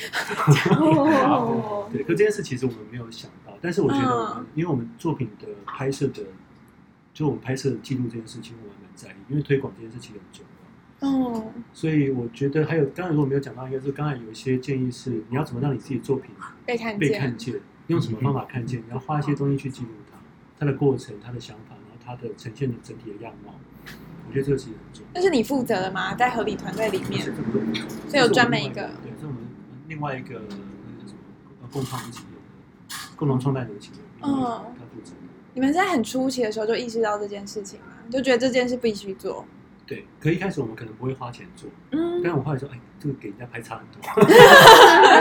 [0.71, 6.23] 哦， 对，可这件事其实我们没有想到，但是我觉得我们，因为我们作品的拍摄的，
[7.13, 10.56] 就我们拍摄的记录这件事情，我们蛮在意，因为推广这件事情很重要。
[11.01, 16.31] 哦，所以我觉得还有，刚才如果没有讲到，应该是刚才有一些建议是，你要怎么让你自己的作品
[16.65, 17.55] 被看见，被看见，
[17.89, 18.81] 用什么方法看见？
[18.81, 20.17] 你要花一些东西去记录它，
[20.59, 23.55] 它的过程、它的想法，然后它的呈现的整体的样貌。
[24.29, 25.11] 我觉得这个其实很重要。
[25.15, 26.15] 那是你负责的吗？
[26.15, 27.23] 在合理团队里面，
[28.09, 29.39] 所以有专门一个，对，是我们
[29.89, 31.13] 另外一个那个什
[31.61, 34.33] 么共创一起的共同创办人一起的，嗯，
[34.79, 35.13] 他负责。
[35.53, 37.87] 你们在很初期的时候就意识到这件事情吗？
[38.11, 39.45] 就觉得这件事必须做。
[39.87, 44.03] 对，可一开始我们可能不会花钱做，嗯，但是我后来说，哎，这个给人家拍差很多，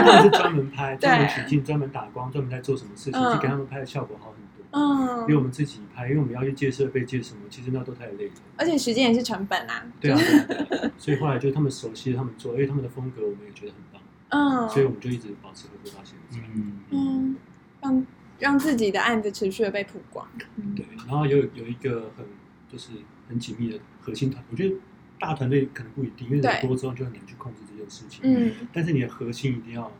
[0.02, 9.86] 们是专门拍、专门取景、专门打光、专门在做什么事情，就给他们拍的效果好很多，嗯，比我们自己拍，因为我们要去借设备、借什么，其实那都太累了，而且时间也是成本啊。
[10.00, 10.18] 对啊，
[10.98, 17.36] 所以后来就他们熟悉，他们做，因为他们的风格我们也觉得很棒，嗯，所以我们就一直保持合作到现在，嗯嗯，
[17.80, 18.06] 让
[18.40, 20.26] 让自己的案子持续的被曝光，
[20.74, 22.26] 对，然后有有一个很
[22.68, 22.90] 就是。
[23.28, 23.76] 很紧密的
[24.06, 24.76] 核心团，我觉得
[25.18, 28.20] 大团队可能不一定，因为人多之后就很难去控制这件事情。
[28.22, 29.90] 嗯，但是你的核心一定要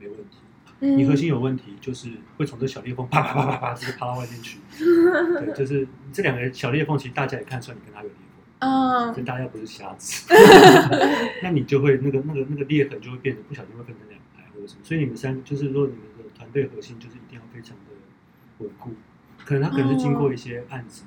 [0.00, 0.38] 没问题。
[0.80, 4.58] 嗯，你核心有问题，就是会从这小裂缝啪啪啪啪啪直接啪到外面去。
[4.76, 8.68] 对，就是这两个小裂缝，其实大家也看出来你跟他有裂缝。
[8.68, 10.34] 嗯，所以大家不是瞎子。
[11.40, 14.80] 那你就会那个那个那个裂痕就会变得不小心会分成两排或者什么。
[14.82, 17.92] 所以你们三就是说你们的团队核心就是一定要非常的
[18.58, 18.90] 稳固。
[19.44, 21.04] 可能他可能是经过一些案子。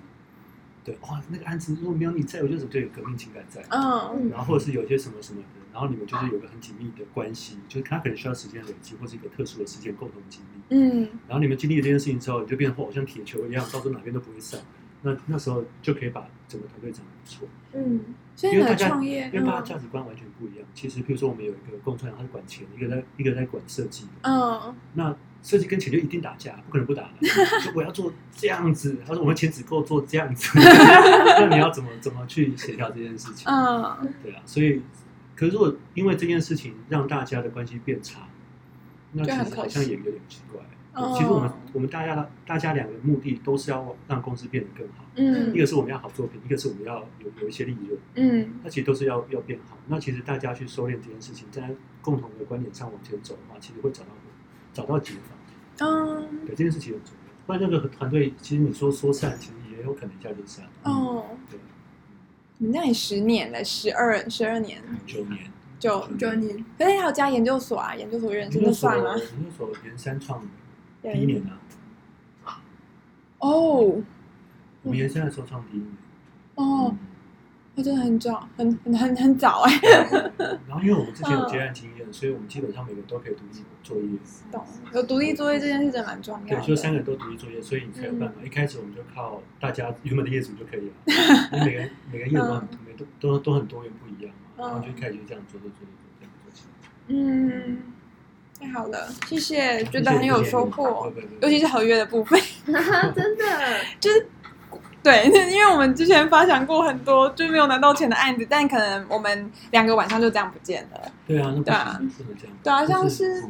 [0.86, 3.62] 对，哇，那个案子如果没有你在，我就是就有革命情感在。
[3.70, 10.76] 嗯，然后或者是有些什么什么的，然后你们就是有个很紧密的关系，就是他可能需要时间累积，或是一个特殊的时间共同经历。
[10.78, 14.62] 嗯，然后你们经历了这件事情之后，你就变成好像铁球一样，到时候哪边都不会散。
[15.02, 17.48] 那那时候就可以把整个团队整得不错。
[17.74, 18.00] 嗯，
[18.42, 20.66] 因为大家因为大家价值观完全不一样。
[20.74, 24.08] 其实，比如说我们有一个共创，他是管钱，一个在一个在管设计。
[24.22, 25.16] 嗯，那。
[25.46, 27.28] 设计跟钱就一定打架，不可能不打的。
[27.28, 33.46] 说我要做这样子，他说我们钱只够做这样子， 那你要怎么怎么去协调这件事情？
[33.48, 34.42] 嗯，对啊。
[34.44, 34.82] 所以，
[35.36, 38.22] 可是如果因为这件事情让大家的关系变差，
[39.12, 40.60] 那其实好像也有点奇怪。
[41.14, 45.04] 其实我们我们大家的大家两个目的都是要让公司变得更好。
[45.16, 48.00] 嗯，一个是我们要好作品，一个是我们要有有一些利润。
[48.16, 49.78] 嗯，那其实都是要要变好。
[49.88, 51.70] 那其实大家去收敛这件事情，在
[52.02, 54.10] 共同的观点上往前走的话，其实会找到
[54.74, 55.86] 找到解法。
[55.86, 57.34] 嗯，对，这件事情很重要。
[57.46, 60.66] 不然那个团队，其实你说说散，其实也有可能一下就散。
[60.84, 61.60] 哦，对。
[62.58, 66.66] 你那里十年了，十二十二年，九年，九九年。
[66.78, 67.94] 可是你还有加研究所啊？
[67.94, 69.18] 研究所认识就算了。
[69.18, 70.42] 研究所研三创
[71.14, 71.60] 第一年啊。
[73.40, 74.02] 哦。
[74.84, 75.92] 我们原先的时候创第一年。
[76.56, 76.96] 哦。
[77.78, 79.70] 我真的很早，很很很很早哎。
[80.66, 84.04] 然后，因为我们之前有接案经验，嗯、所以我们基本上每个人都可以独立作业。
[84.50, 86.56] 懂，有独立作业这件事真的蛮重要的。
[86.56, 88.36] 对，就三个人都独立作业，所以你才有办法。
[88.40, 90.94] 嗯、一开始我们就靠大家原本的业主就可以了。
[91.52, 95.88] 因为每个人每个业主都很每都都都很多元不一样嘛，然后就开始就这样做做做做
[96.18, 96.88] 这样做起来。
[97.10, 97.78] 嗯，
[98.60, 101.12] 太好了，谢谢，觉得很有收获，
[101.42, 103.44] 尤其是合约的部分， 真的
[104.00, 104.28] 就是。
[105.04, 111.00] 对， 因为我们之前发想过很多就没有拿到钱的案子，但可能我们两个晚上就这样不见了。
[111.28, 112.02] 对啊，对啊，
[112.64, 113.46] 对啊，像是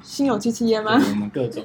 [0.00, 0.92] 心有戚戚焉吗？
[0.94, 1.62] 我们各种，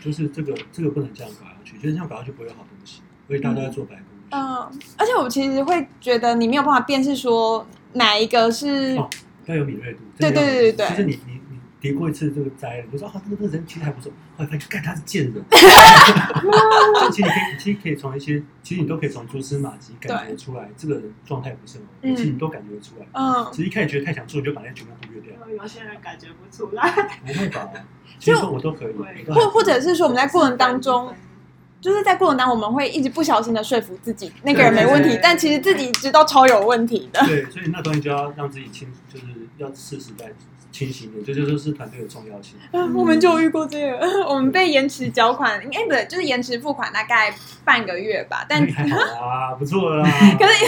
[0.00, 4.04] 就是这个这个不能这样搞下去，就是这样搞下去不会有好东西，所以大家在做白工。
[4.30, 8.94] 嗯，而且我其实会觉得你没有办法辨识说哪一个是
[9.46, 9.98] 要有敏锐度。
[10.18, 10.86] 对对对对对。
[10.86, 14.12] 其实你你你叠过一次这个灾，你就说啊，这个这个人其实还不错。
[14.36, 15.34] 后来发现，看他是贱人。
[17.12, 22.16] 其实你可以，其实可以从一些，其实你都可以从蛛丝马迹感觉出来，这个人状态不是很好。
[22.16, 23.06] 其实你都感觉出来。
[23.12, 23.46] 嗯。
[23.52, 25.32] 其实一开始觉得太想做，你就把那全部忽略掉。
[25.48, 26.90] 有些人感觉不出来。
[27.24, 27.68] 不会吧。
[28.18, 28.94] 其实我都可以。
[29.28, 31.14] 或或者是说，我们在过程当中。
[31.84, 37.20] 就是在过程当中，我们会一直不小心的说服自己那个人没问题，但其实自己知道超有问题的。
[37.26, 39.26] 对，所以那东西就要让自己清，就是
[39.58, 40.32] 要适时在
[40.72, 42.54] 清醒一点，这就，就是团队的重要性。
[42.72, 47.34] 嗯，我们就遇过这个， 我们被延迟缴款，应该不对，就是延迟付款大概
[47.66, 48.46] 半个月吧。
[48.48, 50.08] 但还好啊，不错啦。
[50.40, 50.64] 可是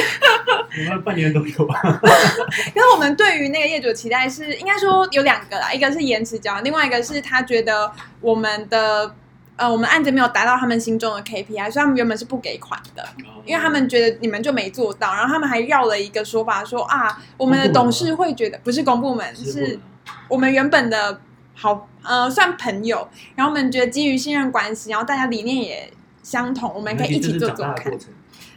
[0.90, 1.80] 我们半年都有吧。
[1.80, 7.90] 可是我们对于那个业主的期待是，应该说有两个啦，一个是延迟缴，另外一个是他觉得
[8.20, 9.14] 我们的。
[9.56, 13.02] 呃，我们案子没有达到他们心中的 KPI，所以他们原本是不给款的，
[13.44, 19.80] 因为他们觉得你们就没做到，然后他们还绕了一个说法说啊，我们的董事会觉得不是公部门，是
[20.28, 21.20] 我们原本的
[21.54, 25.90] 好呃算朋友，然后我们觉得基于信任关系，然后大家理念也
[26.22, 27.90] 相同，我们可以一起做做看。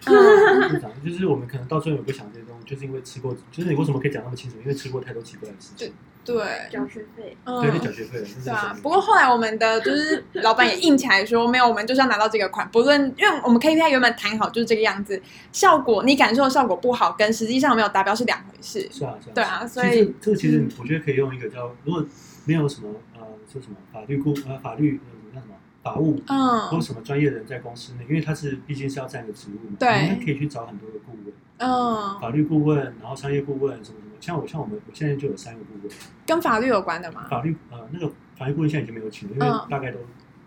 [0.05, 4.57] 嗯， 就是我们可能到最后也不想这些东西，就是因为吃过，就是你为什么可以讲那么清楚？
[4.59, 5.93] 因为吃过太多奇怪的事情。
[6.25, 6.35] 对，
[6.69, 8.77] 缴学费，嗯，对，缴学费，对啊。
[8.83, 15.19] 不过后来我们的就是老板也硬起来说，没有，我们就是要拿到这个款，不论因为我们 KPI 原本谈好就是这个样子，
[15.51, 18.87] 效果你感受的效果不好，跟实际上没有达标是两回事。
[18.91, 19.33] 是啊，是啊。
[19.33, 22.05] 对啊，所以这个其实我觉得可以用一个叫，如果
[22.45, 23.21] 没有什么呃
[23.51, 34.09] 说什么法律顾呃法律呃叫什么法务，嗯，或什么专业人在公司内，因为他是毕竟是要占个职务嘛，对，你可以去找很多的顾问，嗯，法律顾问，然后商业顾问什么什么。
[34.19, 37.27] 像我，像我们，我现在就有三个顾问，跟法律有关的吗？
[37.29, 39.99] 法律呃，那个法律顾问现在已经没有请了，因为大概都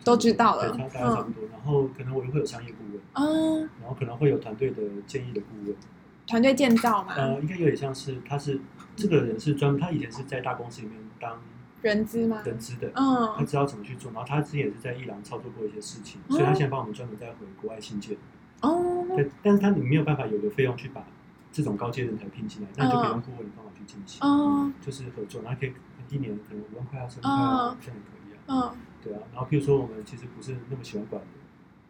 [0.05, 1.45] 都知道了，对大概差不多。
[1.51, 5.77] 然后可能我也会有商业顾问，嗯，然后可能会有团队的建议的顾问，
[6.27, 8.61] 团队建造嘛，呃，应该有点像是他是
[8.97, 11.41] 这个人是专，他以前是在大公司里面当
[11.81, 12.43] 人资吗？
[12.45, 14.11] 人资的，嗯，他知道怎么去做。
[14.13, 18.17] 然后他之前也是在伊朗操作过一些事情，所以他现在帮我们专门在回国外信件，
[18.61, 21.05] 哦，对，但是他你没有办法有个费用去把。
[21.53, 25.73] 这种高阶人才聘进来，那你就可以用顾问的方法去进行，嗯，就是合作，然后可以
[26.09, 31.23] 一年可能五万块啊，十万块啊，这样也可以啊，嗯，对啊，然后譬如说我们其实不是那么喜欢管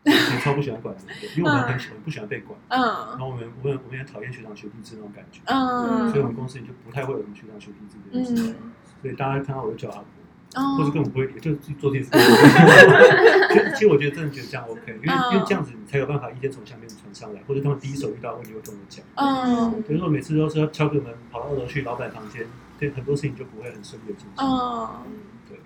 [0.02, 8.54] 人，其实超不喜欢管人的， 因为我们很喜欢不喜欢被管，嗯，然后我们我们我们也讨厌学长学弟制那种感觉，嗯，所以我们公司里就不太会有什么学长学弟制这件事，
[9.00, 10.06] 所以大家看到我就叫阿婆。
[10.54, 12.10] 或者根本不会，就自己做这件事。
[13.74, 19.04] 其实我觉得真的觉得这样 OK，因为因为这样子你才有办法意见从下面传上来，或者他们第一手遇到问题会跟我讲。
[19.14, 22.46] 嗯，比如说每次都是要敲个门，跑到二楼去老板房间，
[22.78, 24.46] 对很多事情就不会很顺利的进行。
[24.46, 25.04] 嗯，
[25.48, 25.58] 对。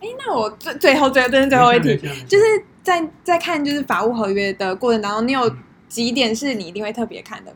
[0.00, 1.96] 哎，那我最最后最后真的最后一题，
[2.26, 2.44] 就是
[2.82, 5.56] 在在看就是法务合约的过程当中，你有
[5.88, 7.54] 几点是你一定会特别看的？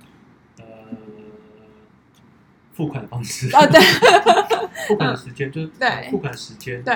[2.72, 3.48] 付款的方式。
[3.56, 3.80] 哦，对，
[4.86, 6.10] 付款的时间就是 对。
[6.10, 6.94] 付款时间对，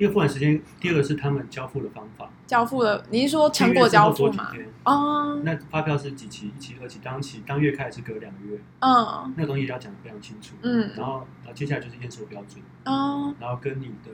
[0.00, 4.50] 因为付款时间，第二个是他们交付的方法，交付的，你是说成果交付吗？
[4.84, 6.48] 哦，那发票是几期？
[6.48, 14.10] 一期、二期、当期、当月开是隔两个月，嗯，那个东西要讲的非常清楚，嗯，然后，然后接下来就是验收标准，哦，然后跟你的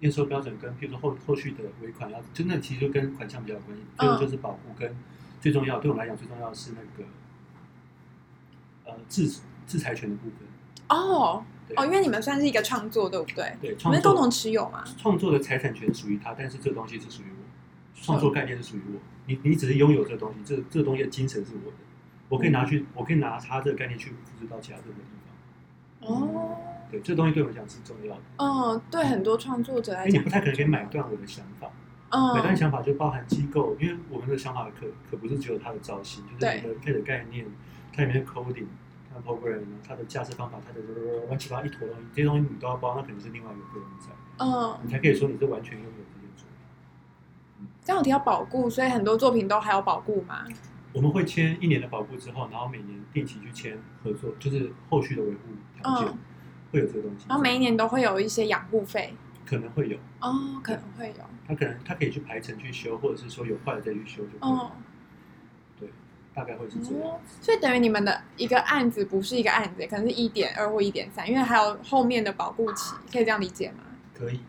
[0.00, 4.94] 验收标准跟，譬如说后后续的尾款要，真的其实就跟款项比较有关系，最后就是保护跟
[5.40, 7.08] 最重要，对我们来讲最重要的是那个。
[8.88, 9.28] 呃，制
[9.66, 11.42] 制裁权的部分哦
[11.74, 13.56] 哦，因为你们算是一个创作，对不对？
[13.60, 14.84] 对，你们共同持有嘛？
[14.96, 17.42] 创作的财产权属于他，但是这个东西是属于我，
[18.00, 19.00] 创作概念是属于我。
[19.26, 21.76] 你你只是拥有这个东西，这这个东西的精神是我的，
[22.28, 26.30] 我可以拿去，我可以拿他这个概念去复制到其他任何地方。
[26.30, 26.56] 哦，
[26.90, 28.22] 对，这东西对我们讲是重要的。
[28.36, 31.68] 哦，对，很多创作者来讲，你不太可能可以买断我的想法。
[32.10, 37.44] 嗯，买断想法就包含机构，因为我们的想法可可不是只有它的造型，就是你的配的概念。
[37.92, 38.66] 它里面的 coding，
[39.16, 40.80] 它的 program，它的架设方法，它的
[41.26, 44.12] 乱七八糟一坨东西，这些东西你都要包，那肯定是另外一个个人在，
[44.44, 46.44] 嗯，你才可以说你是完全拥有这件作
[47.58, 47.68] 品。
[47.82, 50.44] 这样我提到保固，所以很多作品都还要保固吗？
[50.92, 55.38] 我们会签一年的保固之后，然后每年定期去签合作，就是后续的维护
[55.80, 56.08] 条件，
[56.72, 57.26] 会有这个东西。
[57.28, 59.14] 然后每一年都会有一些养护费，
[59.44, 61.24] 可能会有哦，可能会有。
[61.46, 64.50] 他可能他可以去排程去修，或者是说有坏了再去修就可以。
[64.50, 64.72] 哦
[66.36, 73.78] 大概会是这样，嗯，所以等于你们的一个案子不是一个案子，可能是一点二或一点三，因为还有后面的保护期，可以这样理解吗？
[74.14, 74.40] 可以，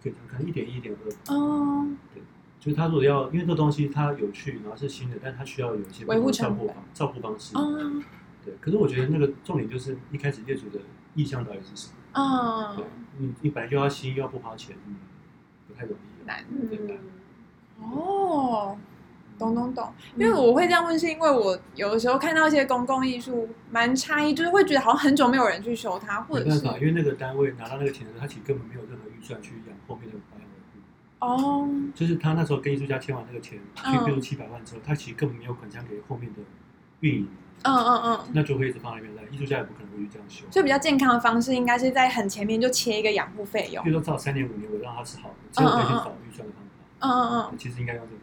[0.00, 1.34] 可以，可能一点一点二。
[1.34, 2.22] 哦，对，
[2.60, 7.54] 就是他如果要，因为这东西它有趣，然后是新的，但它需要有一些维护照顾方照顾方式。
[7.56, 8.04] 嗯，
[8.44, 8.54] 对。
[8.60, 10.78] 可是我觉得那个重点就是一开始业主的
[11.16, 11.94] 意向到底是什么？
[12.12, 12.84] 嗯，对，
[13.18, 14.94] 你你本来就要新，又要不花钱，嗯，
[15.66, 16.94] 不太容易，难，对吧？
[17.80, 18.78] 哦。
[19.38, 31.42] 懂懂懂，因为我会这样问，是因为我有的时候看到一些公共艺术蛮差异，就是会觉得好像很久没有人去修它，或者是因为那个单位拿到那个钱的时候，他其实根本没有任何预算去养后面的保养维护。
[31.42, 36.40] 哦，就是他那时候跟艺术家签完那个钱，去比如七百万之后，他其实根本没有款项给后面的
[37.00, 37.28] 运营。
[37.64, 40.44] 嗯嗯嗯，那就会一直放在那边来，艺术家也不可能会去这样修。
[40.50, 43.84] 所以比较健康的方式，应该是在很前面就切一个养护费用。
[43.84, 46.70] 比如说，照三年五年，我让他是好的，之后再去找预算的方法。
[46.98, 48.21] 嗯嗯嗯，其实应该用这个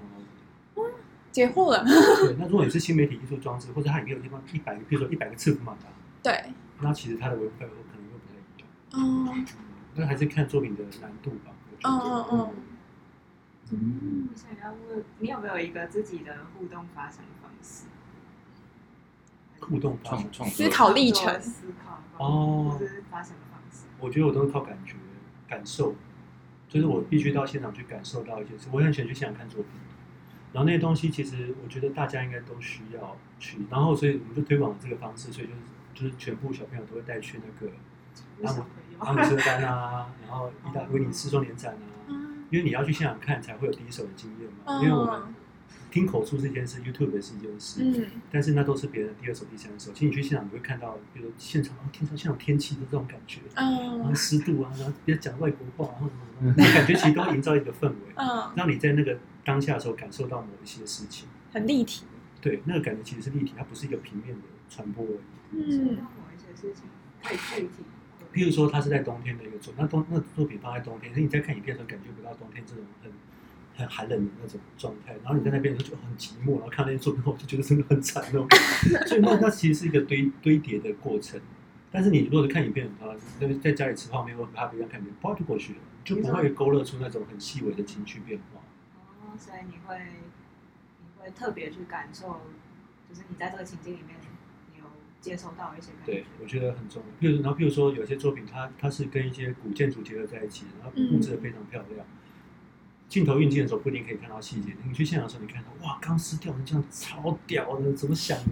[1.40, 1.86] 解惑了。
[1.86, 5.78] 对，那如果你是新媒体艺术装置，或者它里面有地方一百个，比如说一百个刺幅嘛，
[6.22, 6.44] 对，
[6.82, 8.68] 那其实它的维护费用可能又不太一样。
[9.38, 9.46] 嗯，
[9.96, 11.52] 那还是看作品的难度吧。
[11.84, 12.50] 嗯嗯嗯。
[13.72, 17.86] 嗯，我想要问你有没有一个自己的互动发想的方式？
[19.62, 23.86] 互动创创思考历程，思考哦，就是发想的方式。
[24.00, 24.96] 我觉得我都是靠感觉、
[25.48, 25.96] 感受，
[26.68, 28.68] 就是我必须到现场去感受到一些事。
[28.72, 29.72] 我很喜欢去现场看作品，
[30.52, 33.60] 然后那些东西其实我觉得大家应该都需要去。
[33.70, 35.60] 然后所以我们就推广了这个方式，所以就是
[35.94, 37.74] 就是全部小朋友都会带去那个
[38.48, 38.64] 阿姆
[39.00, 42.12] 阿姆斯特丹啊，然后意大 威尼斯双年展啊，
[42.50, 44.82] 因为你要去现场看才会有第一手的经验嘛。
[44.82, 45.36] 因为我们。
[45.92, 49.92] 听口述是一件事，YouTube 也是一件事，嗯，但是那都是别人的第二手、第三手。
[49.94, 62.06] 其实你去现场，你会看到，比如现场听到现场天气的这种感觉，嗯，然后湿度啊，然后别人讲外国话，然后什么什么，感觉 其实都营造一个氛围，嗯，让你在那个当下的时候感受到某一些事情，很立体。
[62.42, 65.20] 对，那个感觉其实是立体，它不是一个平面的传播而已。
[65.52, 66.84] 嗯，某一些事情
[67.22, 67.84] 太具体。
[68.32, 73.12] 譬如说，它是在冬天的一个作，那冬那作品放在冬天，所以你在看影片的时候感觉不到冬天这种很。
[73.80, 78.46] 很寒冷的那种状态，然后你在那边就觉得很寂寞，然后看那些作品后就觉得真的很惨哦。
[79.08, 81.40] 所以那那其实是一个堆堆叠的过程。
[81.92, 88.62] 但是你如果是看影片的话，那在家里吃泡面或咖啡一样看影片，啪就过去了，就不会勾勒出那种很细微的情绪变化。
[89.22, 89.98] 哦，所以你会
[91.00, 92.42] 你会特别去感受，
[93.10, 94.16] 就是你在这个情境里面，
[94.72, 94.86] 你有
[95.20, 96.12] 接收到一些感觉。
[96.12, 97.28] 对，我觉得很重要。
[97.28, 102.06] 譬如然后譬如说有些作品它，它它是跟一些古建筑结合在一起，然后布置的非常漂亮。
[102.06, 102.16] 嗯
[103.10, 108.52] 镜头运镜的时候不一定可以看到细节，你去现场的时候，你看到哇，钢丝吊成这样超屌的，怎么想的？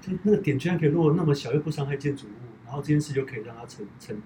[0.00, 2.30] 就那个点居然可以落那么小，又不伤害建筑物，
[2.64, 4.22] 然后这件事就可以让它成成立。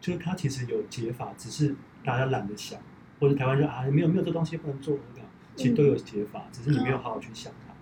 [0.00, 2.80] 就是它其实有解法，只是大家懒得想，
[3.20, 7.74] 或者台湾就啊没有没有这东西不能做这样，其实都有解法，只是你没有好好去想它。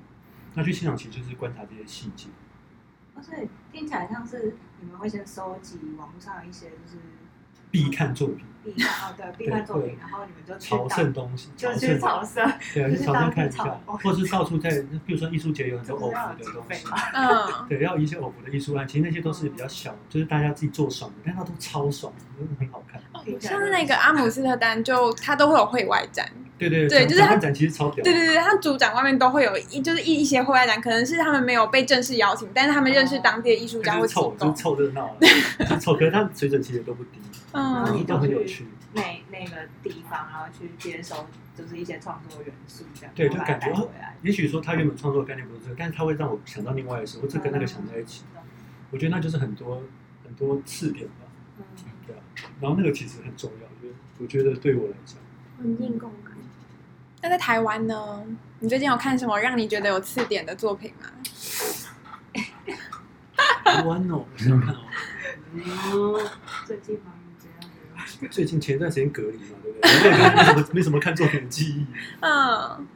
[0.55, 2.29] 那去现场其实就是观察这些细节。
[3.15, 6.99] 哦，所以听起来像是你们会先收集网络上一些就是。
[7.77, 14.71] 必看作品，必看哦，对，必看作品，然后你们就朝圣东西，就去朝圣，对啊，去朝圣看一下，或是到处在，
[15.05, 17.29] 比如说艺术节有很多偶服的东西，嗯，
[17.69, 22.99] 对，要一些偶服的艺术案，其实那些都是比较小，就是大家自己做爽的，但它都超爽，真的很好看。
[23.39, 26.27] 像是那个阿姆斯特丹，就它都会有会外展。
[26.59, 28.03] 对对对，就是他展其实超屌。
[28.03, 35.17] 对对对，他主展外面都会有一就是一一些户外展，可能是他们没有被正式邀请，但是他们认识当地的艺术家会凑，就凑热闹。
[35.81, 37.21] 凑，可是他水准其实都不低，
[37.53, 38.67] 嗯，都很有趣。
[38.95, 43.71] 那那个地方，然后去接收就是一些创作元素，这样对，就感觉
[44.23, 48.25] 也许说他原本创作的概念不是这个，但是他会让我想到另外的事，或者跟那个想在一起。
[48.91, 49.83] 我觉得那就是很多
[50.25, 51.27] 很多次点吧。
[51.59, 51.65] 嗯，
[52.07, 52.21] 对啊。
[52.61, 55.19] 然后那个其实很重要，我觉得我觉得对我来讲，
[55.59, 56.26] 环境共感。
[57.23, 58.23] 那在台湾呢？
[58.61, 61.09] 你最近有看什么让你觉得有刺点的作品吗？
[63.65, 64.81] 台湾哦，我想看哦。
[66.67, 67.13] 最近吗？
[68.31, 70.11] 最近前段时间隔离嘛，对不对？
[70.13, 71.87] 没什么 没什么看作品的记忆。
[72.21, 72.87] 嗯。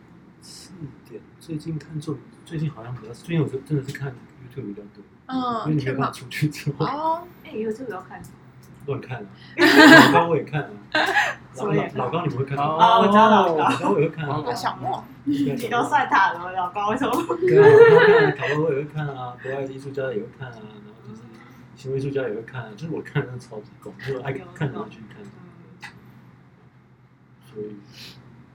[0.40, 0.70] 刺
[1.08, 5.02] 点，最近看作品，最近好像比较，最近我真的是看 YouTube 比较多。
[5.26, 5.62] 嗯。
[5.64, 6.86] 因为你没办法出去之后。
[6.86, 7.26] 哦。
[7.44, 8.22] 哎，YouTube 要看。
[8.90, 9.26] 乱看啊，
[10.04, 10.70] 老高我也看啊，
[11.56, 12.64] 老老老高你不会看吗？
[12.76, 14.54] 啊，我知道老高，老高我也会看啊。
[14.54, 17.12] 小莫，你都算他了，老高为什么？
[17.36, 21.22] 对啊，老高看，陶哥我也会看啊，国外艺术家也会看啊，然后就是
[21.76, 25.22] 行为艺术家也会看啊，就是我看的超级广，就是爱看的去看。
[27.52, 27.76] 所以，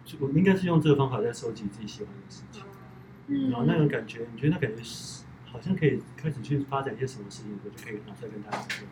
[0.03, 2.63] 就我应该是用这个方法在收集自己喜欢的事情，
[3.49, 8.85] 然后那种感觉，你觉得那感觉是好像可以开始去发展一些什么事情，我就可以拿出来跟大家说。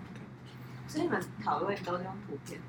[0.93, 2.61] 所以你们讨论都是用图片，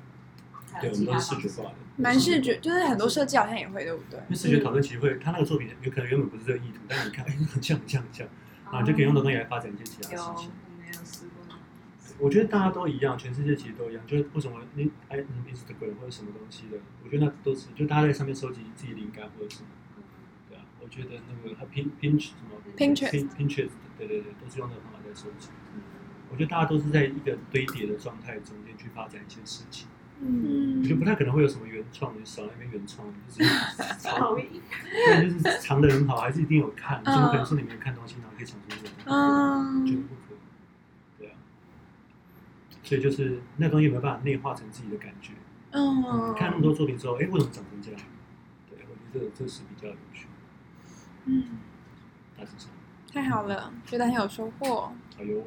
[0.81, 4.17] 对，我们都是视觉化的，蛮视觉，就是很多设计好像也会，对不对？
[4.21, 8.27] 因为视觉讨论其实会，他那个作品有可能原本不是这个意图，但是你看，哎，很像，很像，很像，
[8.71, 10.49] 啊，就可以用这东西来发展一些其他事情。
[10.49, 11.55] 我没有试过。
[12.17, 19.67] 我觉得大家都一样，全世界其实都一样，就是为什么你哎，Instagram 或者什么东西的，我觉得那都是，就大家在上面收集自己灵感或者什么，
[20.49, 23.69] 对啊，我觉得那个他 Pin Pinch 什么 Pinterest，
[23.99, 25.49] 对对对，都是用那个方法在收集。
[26.35, 29.87] 我觉得大家都是在一个堆叠的状态中间去发展一些事情。
[30.19, 33.49] 嗯我觉得不太可能会有什么原创，的少那边原创，就是
[34.09, 38.91] 好对，就是藏的很好，还是一定有看，怎么可能说你没有看东西，然后可以想出这种？
[39.05, 40.39] 嗯绝对不可能。
[41.19, 41.35] 对啊，
[42.83, 45.31] 所以就是那东西有没有办法内化成自己的感觉？
[45.71, 48.01] 嗯，看那么多作品之后，哎，为什么长成这样？
[48.69, 50.27] 对，我觉得这这是比较有趣。
[51.25, 51.43] 嗯，
[52.37, 52.69] 大致上，
[53.13, 54.91] 太好了，觉得很有收获。
[55.17, 55.45] 哎呦。